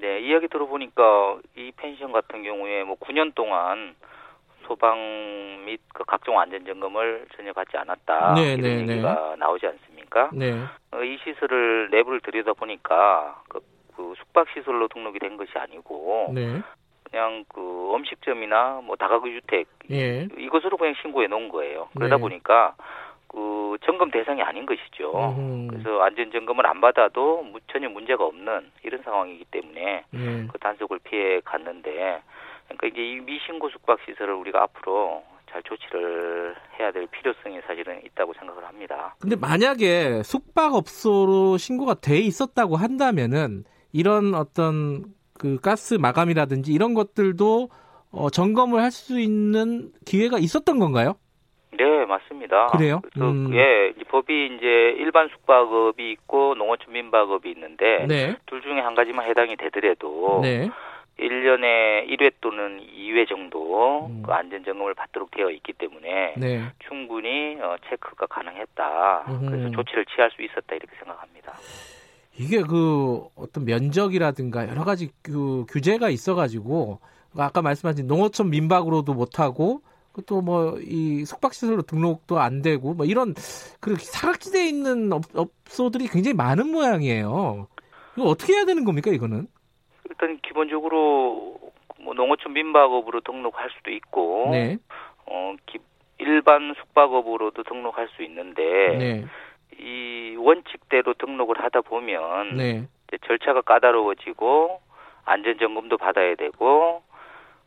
네, 0.00 0.20
이야기 0.20 0.48
들어보니까 0.48 1.38
이 1.56 1.72
펜션 1.76 2.12
같은 2.12 2.42
경우에 2.42 2.84
뭐 2.84 2.96
9년 2.96 3.34
동안 3.34 3.94
소방 4.66 5.64
및 5.64 5.80
그 5.92 6.04
각종 6.04 6.40
안전 6.40 6.64
점검을 6.64 7.26
전혀 7.36 7.52
받지 7.52 7.76
않았다 7.76 8.34
네, 8.34 8.54
이런 8.54 8.86
네, 8.86 8.92
얘기가 8.92 9.36
나오지 9.38 9.66
않습니까? 9.66 10.30
네. 10.32 10.52
어, 10.90 11.02
이 11.02 11.18
시설을 11.22 11.90
내부를 11.90 12.20
들여다 12.20 12.54
보니까 12.54 13.42
그, 13.48 13.60
그 13.96 14.14
숙박 14.18 14.48
시설로 14.54 14.88
등록이 14.88 15.18
된 15.18 15.36
것이 15.36 15.52
아니고 15.54 16.32
네. 16.34 16.62
그냥 17.10 17.44
그 17.48 17.92
음식점이나 17.94 18.80
뭐 18.84 18.96
다가구 18.96 19.30
주택 19.30 19.68
예. 19.90 20.26
이것으로 20.36 20.76
그냥 20.76 20.94
신고해 21.02 21.28
놓은 21.28 21.48
거예요. 21.50 21.88
그러다 21.94 22.16
네. 22.16 22.20
보니까 22.20 22.74
그 23.34 23.76
점검 23.84 24.10
대상이 24.10 24.40
아닌 24.42 24.64
것이죠. 24.66 25.34
음. 25.36 25.66
그래서 25.68 26.00
안전 26.02 26.30
점검을 26.30 26.66
안 26.66 26.80
받아도 26.80 27.42
무- 27.42 27.58
전혀 27.72 27.88
문제가 27.88 28.24
없는 28.24 28.70
이런 28.84 29.02
상황이기 29.02 29.44
때문에 29.50 30.04
예. 30.14 30.46
그 30.52 30.58
단속을 30.60 31.00
피해 31.00 31.40
갔는데 31.44 32.22
그러니까 32.68 32.86
이제 32.86 33.02
이 33.02 33.20
미신고 33.20 33.70
숙박 33.70 33.98
시설을 34.06 34.34
우리가 34.34 34.62
앞으로 34.62 35.22
잘 35.50 35.62
조치를 35.64 36.54
해야 36.78 36.92
될 36.92 37.06
필요성이 37.08 37.60
사실은 37.66 38.00
있다고 38.06 38.32
생각을 38.34 38.64
합니다. 38.64 39.14
근데 39.20 39.36
만약에 39.36 40.22
숙박업소로 40.22 41.58
신고가 41.58 41.94
돼 41.94 42.18
있었다고 42.18 42.76
한다면은 42.76 43.64
이런 43.92 44.34
어떤 44.34 45.04
그 45.38 45.58
가스 45.60 45.94
마감이라든지 45.94 46.72
이런 46.72 46.94
것들도 46.94 47.68
어, 48.12 48.30
점검을 48.30 48.80
할 48.82 48.90
수 48.92 49.18
있는 49.18 49.90
기회가 50.06 50.38
있었던 50.38 50.78
건가요? 50.78 51.14
네, 51.76 52.06
맞습니다. 52.06 52.66
그래요? 52.68 53.00
그래서 53.02 53.30
음. 53.30 53.54
예, 53.54 53.92
이 53.98 54.04
법이 54.04 54.56
이제 54.56 54.66
일반 54.98 55.28
숙박업이 55.28 56.10
있고 56.12 56.54
농어촌 56.54 56.92
민박업이 56.92 57.50
있는데 57.50 58.06
네. 58.08 58.36
둘 58.46 58.62
중에 58.62 58.80
한 58.80 58.94
가지만 58.94 59.26
해당이 59.26 59.56
되더라도 59.56 60.40
네. 60.42 60.70
1년에 61.18 62.08
1회 62.08 62.32
또는 62.40 62.80
2회 62.80 63.28
정도 63.28 64.06
음. 64.06 64.22
그 64.24 64.32
안전 64.32 64.64
점검을 64.64 64.94
받도록 64.94 65.30
되어 65.30 65.50
있기 65.50 65.72
때문에 65.74 66.34
네. 66.36 66.72
충분히 66.88 67.56
어, 67.60 67.76
체크가 67.88 68.26
가능했다. 68.26 69.24
음흠. 69.28 69.50
그래서 69.50 69.70
조치를 69.70 70.06
취할 70.06 70.30
수 70.32 70.42
있었다 70.42 70.74
이렇게 70.74 70.94
생각합니다. 70.98 71.52
이게 72.36 72.62
그 72.62 73.28
어떤 73.36 73.64
면적이라든가 73.64 74.68
여러 74.68 74.82
가지 74.82 75.10
그 75.22 75.64
규제가 75.70 76.08
있어가지고 76.08 76.98
아까 77.36 77.62
말씀하신 77.62 78.06
농어촌 78.06 78.50
민박으로도 78.50 79.14
못하고 79.14 79.82
또 80.22 80.40
뭐 80.42 80.78
이 80.80 81.24
숙박시설로 81.24 81.82
등록도 81.82 82.38
안 82.38 82.62
되고 82.62 82.94
뭐 82.94 83.04
이런 83.06 83.34
그 83.80 83.96
사각지대에 83.96 84.66
있는 84.68 85.12
업, 85.12 85.22
업소들이 85.34 86.06
굉장히 86.08 86.34
많은 86.34 86.70
모양이에요. 86.70 87.66
이거 88.16 88.26
어떻게 88.28 88.54
해야 88.54 88.64
되는 88.64 88.84
겁니까 88.84 89.10
이거는? 89.10 89.46
일단 90.08 90.38
기본적으로 90.42 91.58
뭐 92.00 92.14
농어촌 92.14 92.52
민박업으로 92.52 93.20
등록할 93.22 93.70
수도 93.76 93.90
있고 93.90 94.48
네. 94.52 94.76
어, 95.26 95.54
기- 95.66 95.78
일반 96.18 96.74
숙박업으로도 96.78 97.62
등록할 97.64 98.08
수 98.14 98.22
있는데 98.22 98.62
네. 98.98 99.24
이 99.80 100.36
원칙대로 100.38 101.14
등록을 101.14 101.62
하다 101.64 101.80
보면 101.80 102.56
네. 102.56 102.86
이제 103.08 103.18
절차가 103.26 103.62
까다로워지고 103.62 104.80
안전 105.24 105.58
점검도 105.58 105.96
받아야 105.96 106.34
되고 106.36 107.02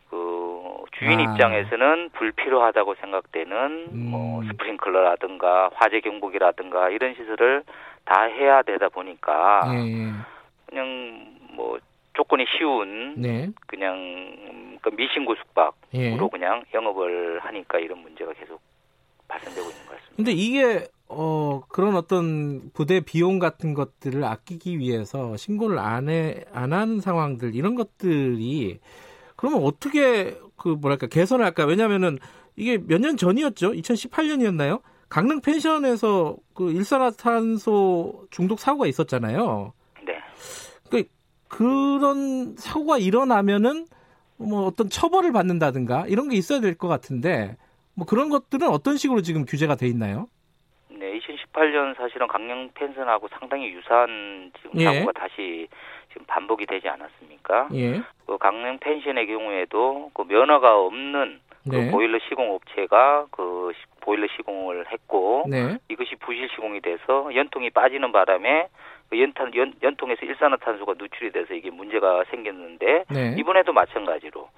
그 0.10 0.86
주인 0.98 1.20
아. 1.20 1.24
입장에서는 1.24 2.10
불필요하다고 2.14 2.96
생각되는 2.96 3.88
음. 3.92 4.08
뭐 4.12 4.44
스프링클러라든가 4.46 5.72
화재 5.76 6.00
경보기라든가 6.00 6.90
이런 6.90 7.14
시설을 7.16 7.64
다 8.06 8.24
해야 8.24 8.62
되다 8.64 8.90
보니까 8.90 9.62
예, 9.74 10.12
그냥 10.66 11.36
뭐 11.52 11.78
조건이 12.14 12.46
쉬운 12.58 13.16
네. 13.18 13.50
그냥 13.68 13.96
음, 13.96 14.78
그 14.82 14.90
미신고 14.90 15.36
숙박으로 15.36 15.76
예. 15.94 16.18
그냥 16.32 16.64
영업을 16.74 17.40
하니까 17.44 17.80
이런 17.80 18.00
문제가 18.00 18.32
계속 18.34 18.62
발생되고 19.28 19.70
있는 19.70 19.86
것 19.86 19.92
같습니다. 19.92 20.16
근데 20.16 20.32
이게 20.32 20.88
어 21.10 21.62
그런 21.70 21.96
어떤 21.96 22.72
부대 22.74 23.02
비용 23.02 23.40
같은 23.40 23.74
것들을 23.74 24.24
아끼기 24.24 24.80
위해서 24.80 25.36
신고를 25.38 25.78
안 25.80 26.08
해 26.10 26.44
안 26.54 26.74
하는 26.74 27.02
상황들 27.02 27.56
이런 27.56 27.76
것들이 27.76 28.80
그러면 29.38 29.62
어떻게 29.64 30.38
그 30.58 30.68
뭐랄까 30.70 31.08
개선을 31.08 31.46
할까? 31.46 31.66
왜냐면은 31.66 32.18
이게 32.58 32.78
몇 32.80 33.00
년 33.00 33.16
전이었죠. 33.18 33.72
2018년이었나요? 33.72 34.82
강릉 35.10 35.40
펜션에서 35.42 36.36
그 36.54 36.72
일산화탄소 36.72 38.28
중독 38.32 38.60
사고가 38.60 38.88
있었잖아요. 38.88 39.72
네. 40.06 40.20
그 40.90 41.04
그런 41.48 42.56
사고가 42.58 42.98
일어나면은 42.98 43.88
뭐 44.38 44.66
어떤 44.66 44.90
처벌을 44.90 45.32
받는다든가 45.32 46.08
이런 46.08 46.28
게 46.30 46.36
있어야 46.36 46.60
될 46.60 46.76
것 46.76 46.88
같은데 46.88 47.56
뭐 47.94 48.06
그런 48.06 48.30
것들은 48.30 48.68
어떤 48.68 48.98
식으로 48.98 49.22
지금 49.22 49.46
규제가 49.46 49.76
돼 49.76 49.88
있나요? 49.88 50.28
네, 50.90 51.20
2018년 51.20 51.96
사실은 51.96 52.28
강릉 52.28 52.70
펜션하고 52.74 53.28
상당히 53.40 53.70
유사한 53.70 54.52
지금 54.62 54.80
예. 54.82 54.86
사고가 54.86 55.12
다시 55.14 55.68
지금 56.18 56.26
반복이 56.26 56.66
되지 56.66 56.90
않았습니까? 56.90 57.70
예. 57.76 58.02
그 58.26 58.38
강릉 58.40 58.80
펜션의 58.80 59.28
경우에도 59.28 60.10
그 60.14 60.24
면허가 60.28 60.78
없는 60.80 61.40
그 61.70 61.76
네. 61.76 61.92
보일러 61.92 62.18
시공 62.28 62.52
업체가 62.56 63.28
그 63.30 63.72
시- 63.76 63.86
보일러 64.02 64.28
시공을 64.36 64.86
했고 64.92 65.46
네. 65.48 65.78
이것이 65.90 66.16
부실 66.16 66.50
시공이 66.50 66.82
돼서 66.82 67.30
연통이 67.36 67.70
빠지는 67.70 68.12
바람에 68.12 68.68
그 69.10 69.22
연탄 69.22 69.54
연, 69.56 69.74
연통에서 69.84 70.26
일산화탄소가 70.26 70.96
누출이 70.98 71.32
돼서 71.32 71.54
이게 71.54 71.70
문제가 71.70 72.24
생겼는데 72.32 73.04
네. 73.10 73.36
이번에도 73.38 73.74
마찬가지로 73.74 74.50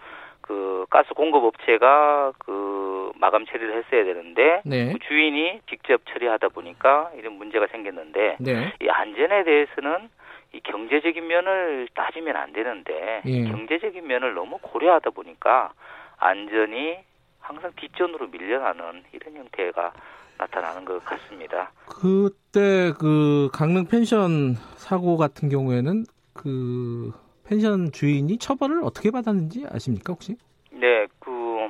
그 0.41 0.85
가스 0.89 1.13
공급 1.13 1.43
업체가 1.43 2.31
그 2.39 3.11
마감 3.15 3.45
처리를 3.45 3.75
했어야 3.75 4.03
되는데 4.05 4.61
네. 4.65 4.93
그 4.93 4.99
주인이 4.99 5.61
직접 5.69 6.01
처리하다 6.09 6.49
보니까 6.49 7.11
이런 7.17 7.33
문제가 7.33 7.67
생겼는데 7.67 8.37
네. 8.39 8.73
이 8.81 8.87
안전에 8.87 9.43
대해서는 9.43 10.09
이 10.53 10.59
경제적인 10.61 11.27
면을 11.27 11.87
따지면 11.93 12.35
안 12.35 12.53
되는데 12.53 13.21
예. 13.25 13.43
경제적인 13.43 14.05
면을 14.05 14.33
너무 14.33 14.57
고려하다 14.61 15.11
보니까 15.11 15.73
안전이 16.17 16.97
항상 17.39 17.71
뒷전으로 17.75 18.27
밀려나는 18.27 19.03
이런 19.11 19.35
형태가 19.35 19.93
나타나는 20.37 20.85
것 20.85 21.03
같습니다. 21.05 21.71
그때 21.85 22.93
그 22.99 23.49
강릉 23.53 23.85
펜션 23.85 24.55
사고 24.77 25.17
같은 25.17 25.49
경우에는 25.49 26.05
그 26.33 27.11
펜션 27.45 27.91
주인이 27.91 28.37
처벌을 28.37 28.81
어떻게 28.83 29.11
받았는지 29.11 29.65
아십니까 29.69 30.13
혹시? 30.13 30.37
네, 30.71 31.07
그 31.19 31.67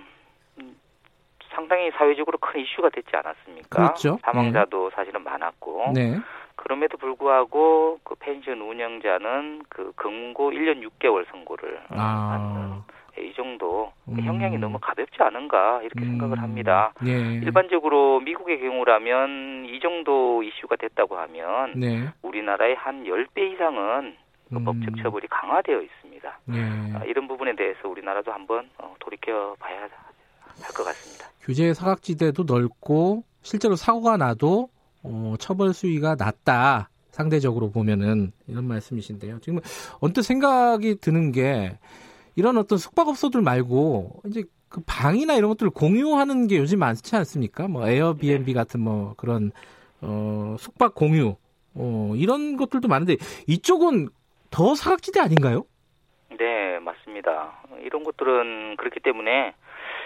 음, 0.60 0.78
상당히 1.50 1.90
사회적으로 1.92 2.38
큰 2.38 2.62
이슈가 2.62 2.90
됐지 2.90 3.10
않았습니까? 3.14 3.70
그렇죠. 3.70 4.20
사망자도 4.22 4.92
사실은 4.92 5.24
많았고 5.24 5.94
네. 5.96 6.20
그럼에도 6.60 6.98
불구하고 6.98 8.00
그 8.04 8.16
펜션 8.16 8.62
운영자는 8.62 9.64
그 9.70 9.92
금고 9.96 10.52
1년 10.52 10.88
6개월 10.88 11.26
선고를 11.32 11.82
아. 11.90 12.84
이 13.18 13.34
정도 13.36 13.92
그 14.06 14.12
음. 14.12 14.22
형량이 14.22 14.58
너무 14.60 14.78
가볍지 14.80 15.22
않은가 15.22 15.82
이렇게 15.82 16.06
생각을 16.06 16.42
합니다. 16.42 16.94
예. 17.06 17.12
일반적으로 17.12 18.22
미국의 18.22 18.60
경우라면 18.62 19.66
이 19.66 19.80
정도 19.82 20.42
이슈가 20.44 20.78
됐다고 20.78 21.18
하면 21.18 21.74
네. 21.76 22.08
우리나라의 22.22 22.76
한 22.76 23.04
10배 23.04 23.54
이상은 23.54 24.16
그 24.48 24.56
음. 24.58 24.64
법적 24.64 25.04
처벌이 25.04 25.28
강화되어 25.28 25.82
있습니다. 25.82 26.40
예. 26.54 26.62
아, 26.98 27.04
이런 27.06 27.28
부분에 27.28 27.56
대해서 27.56 27.90
우리나라도 27.90 28.32
한번 28.32 28.70
어, 28.78 28.96
돌이켜 29.00 29.56
봐야 29.60 29.82
할 29.82 29.90
것 30.68 30.84
같습니다. 30.84 31.28
규제 31.42 31.74
사각지대도 31.74 32.44
넓고 32.44 33.24
실제로 33.42 33.76
사고가 33.76 34.18
나도 34.18 34.70
어, 35.04 35.36
처벌 35.40 35.74
수위가 35.74 36.16
낮다. 36.16 36.90
상대적으로 37.12 37.70
보면은 37.70 38.32
이런 38.48 38.66
말씀이신데요. 38.66 39.40
지금 39.40 39.60
언뜻 40.00 40.22
생각이 40.22 41.00
드는 41.02 41.32
게 41.32 41.78
이런 42.36 42.58
어떤 42.58 42.78
숙박업소들 42.78 43.42
말고 43.42 44.22
이제 44.28 44.44
그 44.70 44.82
방이나 44.86 45.34
이런 45.34 45.50
것들을 45.50 45.72
공유하는 45.72 46.48
게 46.48 46.58
요즘 46.58 46.80
많지 46.80 47.16
않습니까? 47.16 47.68
뭐 47.68 47.88
에어비앤비 47.88 48.54
같은 48.54 48.80
뭐 48.80 49.16
그런 49.18 49.52
어 50.02 50.56
숙박 50.60 50.96
공유 50.96 51.36
어 51.74 52.14
이런 52.16 52.56
것들도 52.56 52.88
많은데 52.88 53.18
이쪽은 53.48 54.10
더 54.52 54.76
사각지대 54.76 55.20
아닌가요? 55.20 55.66
네, 56.38 56.80
맞습니다. 56.80 57.64
이런 57.84 58.04
것들은 58.04 58.78
그렇기 58.78 59.00
때문에 59.02 59.54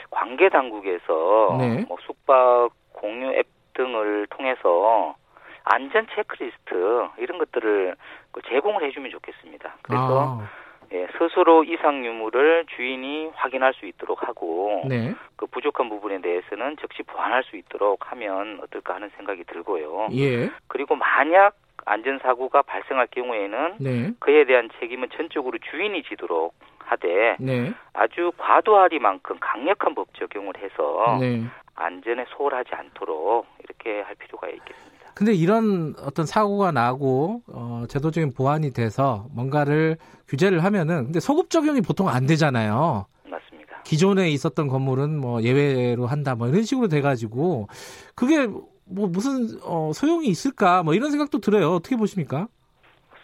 관계 0.09 0.49
당국에서 0.49 1.57
네. 1.59 1.85
뭐 1.87 1.97
숙박 2.07 2.71
공유 2.93 3.31
앱 3.33 3.45
등을 3.73 4.27
통해서 4.27 5.15
안전 5.63 6.07
체크리스트 6.13 7.07
이런 7.17 7.37
것들을 7.37 7.95
그 8.31 8.41
제공을 8.49 8.83
해주면 8.83 9.11
좋겠습니다. 9.11 9.75
그래서 9.81 10.39
아, 10.41 10.49
예, 10.91 11.07
스스로 11.17 11.63
이상 11.63 12.05
유무를 12.05 12.65
주인이 12.75 13.31
확인할 13.33 13.73
수 13.73 13.85
있도록 13.85 14.27
하고 14.27 14.83
네. 14.87 15.13
그 15.35 15.47
부족한 15.47 15.89
부분에 15.89 16.21
대해서는 16.21 16.77
즉시 16.81 17.03
보완할 17.03 17.43
수 17.43 17.55
있도록 17.55 18.11
하면 18.11 18.59
어떨까 18.61 18.95
하는 18.95 19.09
생각이 19.17 19.43
들고요. 19.45 20.09
예. 20.13 20.51
그리고 20.67 20.95
만약 20.95 21.55
안전사고가 21.85 22.61
발생할 22.61 23.07
경우에는 23.07 23.75
네. 23.79 24.11
그에 24.19 24.45
대한 24.45 24.69
책임은 24.79 25.09
전적으로 25.15 25.57
주인이 25.71 26.03
지도록 26.03 26.53
하되 26.79 27.37
네. 27.39 27.73
아주 27.93 28.31
과도하리만큼 28.37 29.37
강력한 29.39 29.95
법 29.95 30.13
적용을 30.13 30.53
해서 30.57 31.17
네. 31.19 31.43
안전에 31.75 32.25
소홀하지 32.35 32.69
않도록 32.71 33.45
이렇게 33.63 34.01
할 34.01 34.15
필요가 34.15 34.47
있겠습니다. 34.47 35.11
근데 35.15 35.33
이런 35.33 35.95
어떤 35.99 36.25
사고가 36.25 36.71
나고 36.71 37.43
어, 37.47 37.85
제도적인 37.87 38.33
보완이 38.33 38.71
돼서 38.71 39.27
뭔가를 39.31 39.97
규제를 40.27 40.63
하면은 40.63 41.05
근데 41.05 41.19
소급 41.19 41.49
적용이 41.49 41.81
보통 41.81 42.09
안 42.09 42.25
되잖아요. 42.25 43.05
맞습니다. 43.29 43.81
기존에 43.83 44.29
있었던 44.31 44.67
건물은 44.67 45.19
뭐 45.19 45.41
예외로 45.43 46.07
한다 46.07 46.35
뭐 46.35 46.47
이런 46.47 46.63
식으로 46.63 46.87
돼가지고 46.87 47.67
그게 48.15 48.47
뭐 48.85 49.07
무슨 49.07 49.59
어, 49.63 49.91
소용이 49.93 50.27
있을까 50.27 50.83
뭐 50.83 50.93
이런 50.93 51.11
생각도 51.11 51.39
들어요. 51.39 51.73
어떻게 51.73 51.95
보십니까? 51.95 52.47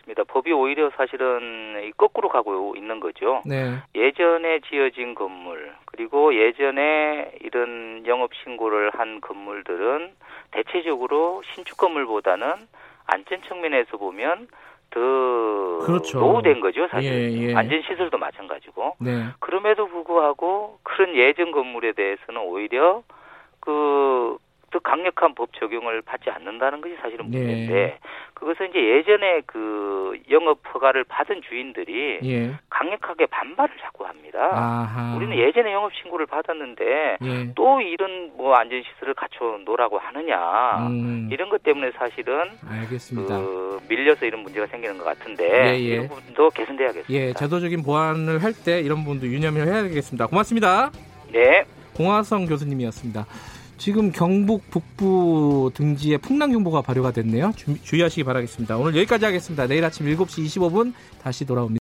맞습니다. 0.10 0.24
법이 0.26 0.52
오히려 0.52 0.90
사실은 0.98 1.82
이 1.84 1.92
거꾸로 1.92 2.30
가고 2.30 2.76
있는 2.76 3.00
거죠. 3.00 3.42
네. 3.46 3.78
예전에 3.96 4.60
지어진 4.62 5.16
건물 5.16 5.72
그리고 5.86 6.34
예전에 6.36 7.32
이런 7.42 8.04
영업 8.08 8.32
신고를 8.44 8.92
한 8.92 9.22
건물들은 9.22 10.12
대체적으로 10.52 11.42
신축 11.54 11.78
건물보다는 11.78 12.54
안전 13.06 13.42
측면에서 13.44 13.98
보면 13.98 14.48
더 14.92 15.00
그렇죠. 15.86 16.20
노후된 16.20 16.62
거죠, 16.62 16.88
사실. 16.88 17.12
예, 17.12 17.50
예. 17.50 17.56
안전 17.56 17.82
시설도 17.84 18.18
마찬가지고. 18.18 18.96
네. 19.00 19.28
그럼에도 19.40 19.88
불구하고 19.88 20.80
그런 20.82 21.16
예전 21.16 21.52
건물에 21.52 21.92
대해서는 21.94 22.42
오히려 22.42 23.04
그 23.60 24.38
더 24.72 24.80
강력한 24.80 25.34
법 25.36 25.50
적용을 25.54 26.02
받지 26.02 26.30
않는다는 26.30 26.82
것이 26.82 26.96
사실은 27.02 27.30
네. 27.32 27.38
문제인데 27.40 28.00
그것은 28.34 28.70
이제 28.70 28.80
예전에 28.80 29.42
그 29.46 30.18
영업 30.32 30.60
허가를 30.74 31.04
받은 31.06 31.42
주인들이 31.42 32.20
예. 32.24 32.54
강력하게 32.70 33.26
반발을 33.26 33.76
자꾸 33.82 34.06
합니다. 34.06 34.40
아하. 34.52 35.16
우리는 35.18 35.36
예전에 35.38 35.74
영업 35.74 35.92
신고를 35.96 36.26
받았는데 36.28 37.18
예. 37.22 37.54
또 37.56 37.82
이런 37.82 38.32
뭐 38.38 38.56
안전 38.56 38.82
시설을 38.84 39.14
갖춰 39.16 39.58
놓으라고 39.66 39.98
하느냐 40.00 40.88
음, 40.88 41.30
이런 41.32 41.50
것 41.50 41.64
때문에 41.64 41.92
사실은 41.98 42.44
알겠습니다. 42.70 43.38
그 43.40 43.80
밀려서 43.90 44.26
이런 44.26 44.42
문제가 44.44 44.68
생기는 44.68 44.98
것 44.98 45.04
같은데 45.06 45.74
예, 45.76 45.80
예. 45.80 45.80
이런 45.96 46.08
부분도 46.08 46.50
개선돼야겠습니다. 46.52 47.14
예, 47.14 47.34
제도적인 47.34 47.84
보완을 47.84 48.44
할 48.44 48.54
때 48.66 48.82
이런 48.82 49.04
부분도 49.04 49.26
유념을 49.28 49.68
해야 49.68 49.84
되겠습니다. 49.84 50.28
고맙습니다. 50.28 50.92
네. 51.32 51.64
공화성 51.96 52.46
교수님이었습니다. 52.46 53.26
지금 53.80 54.12
경북 54.12 54.70
북부 54.70 55.72
등지에 55.74 56.18
풍랑경보가 56.18 56.82
발효가 56.82 57.12
됐네요. 57.12 57.54
주, 57.56 57.82
주의하시기 57.82 58.26
바라겠습니다. 58.26 58.78
오늘 58.78 58.94
여기까지 58.98 59.24
하겠습니다. 59.24 59.68
내일 59.68 59.86
아침 59.86 60.06
7시 60.06 60.46
25분 60.46 60.94
다시 61.22 61.46
돌아옵니다. 61.46 61.78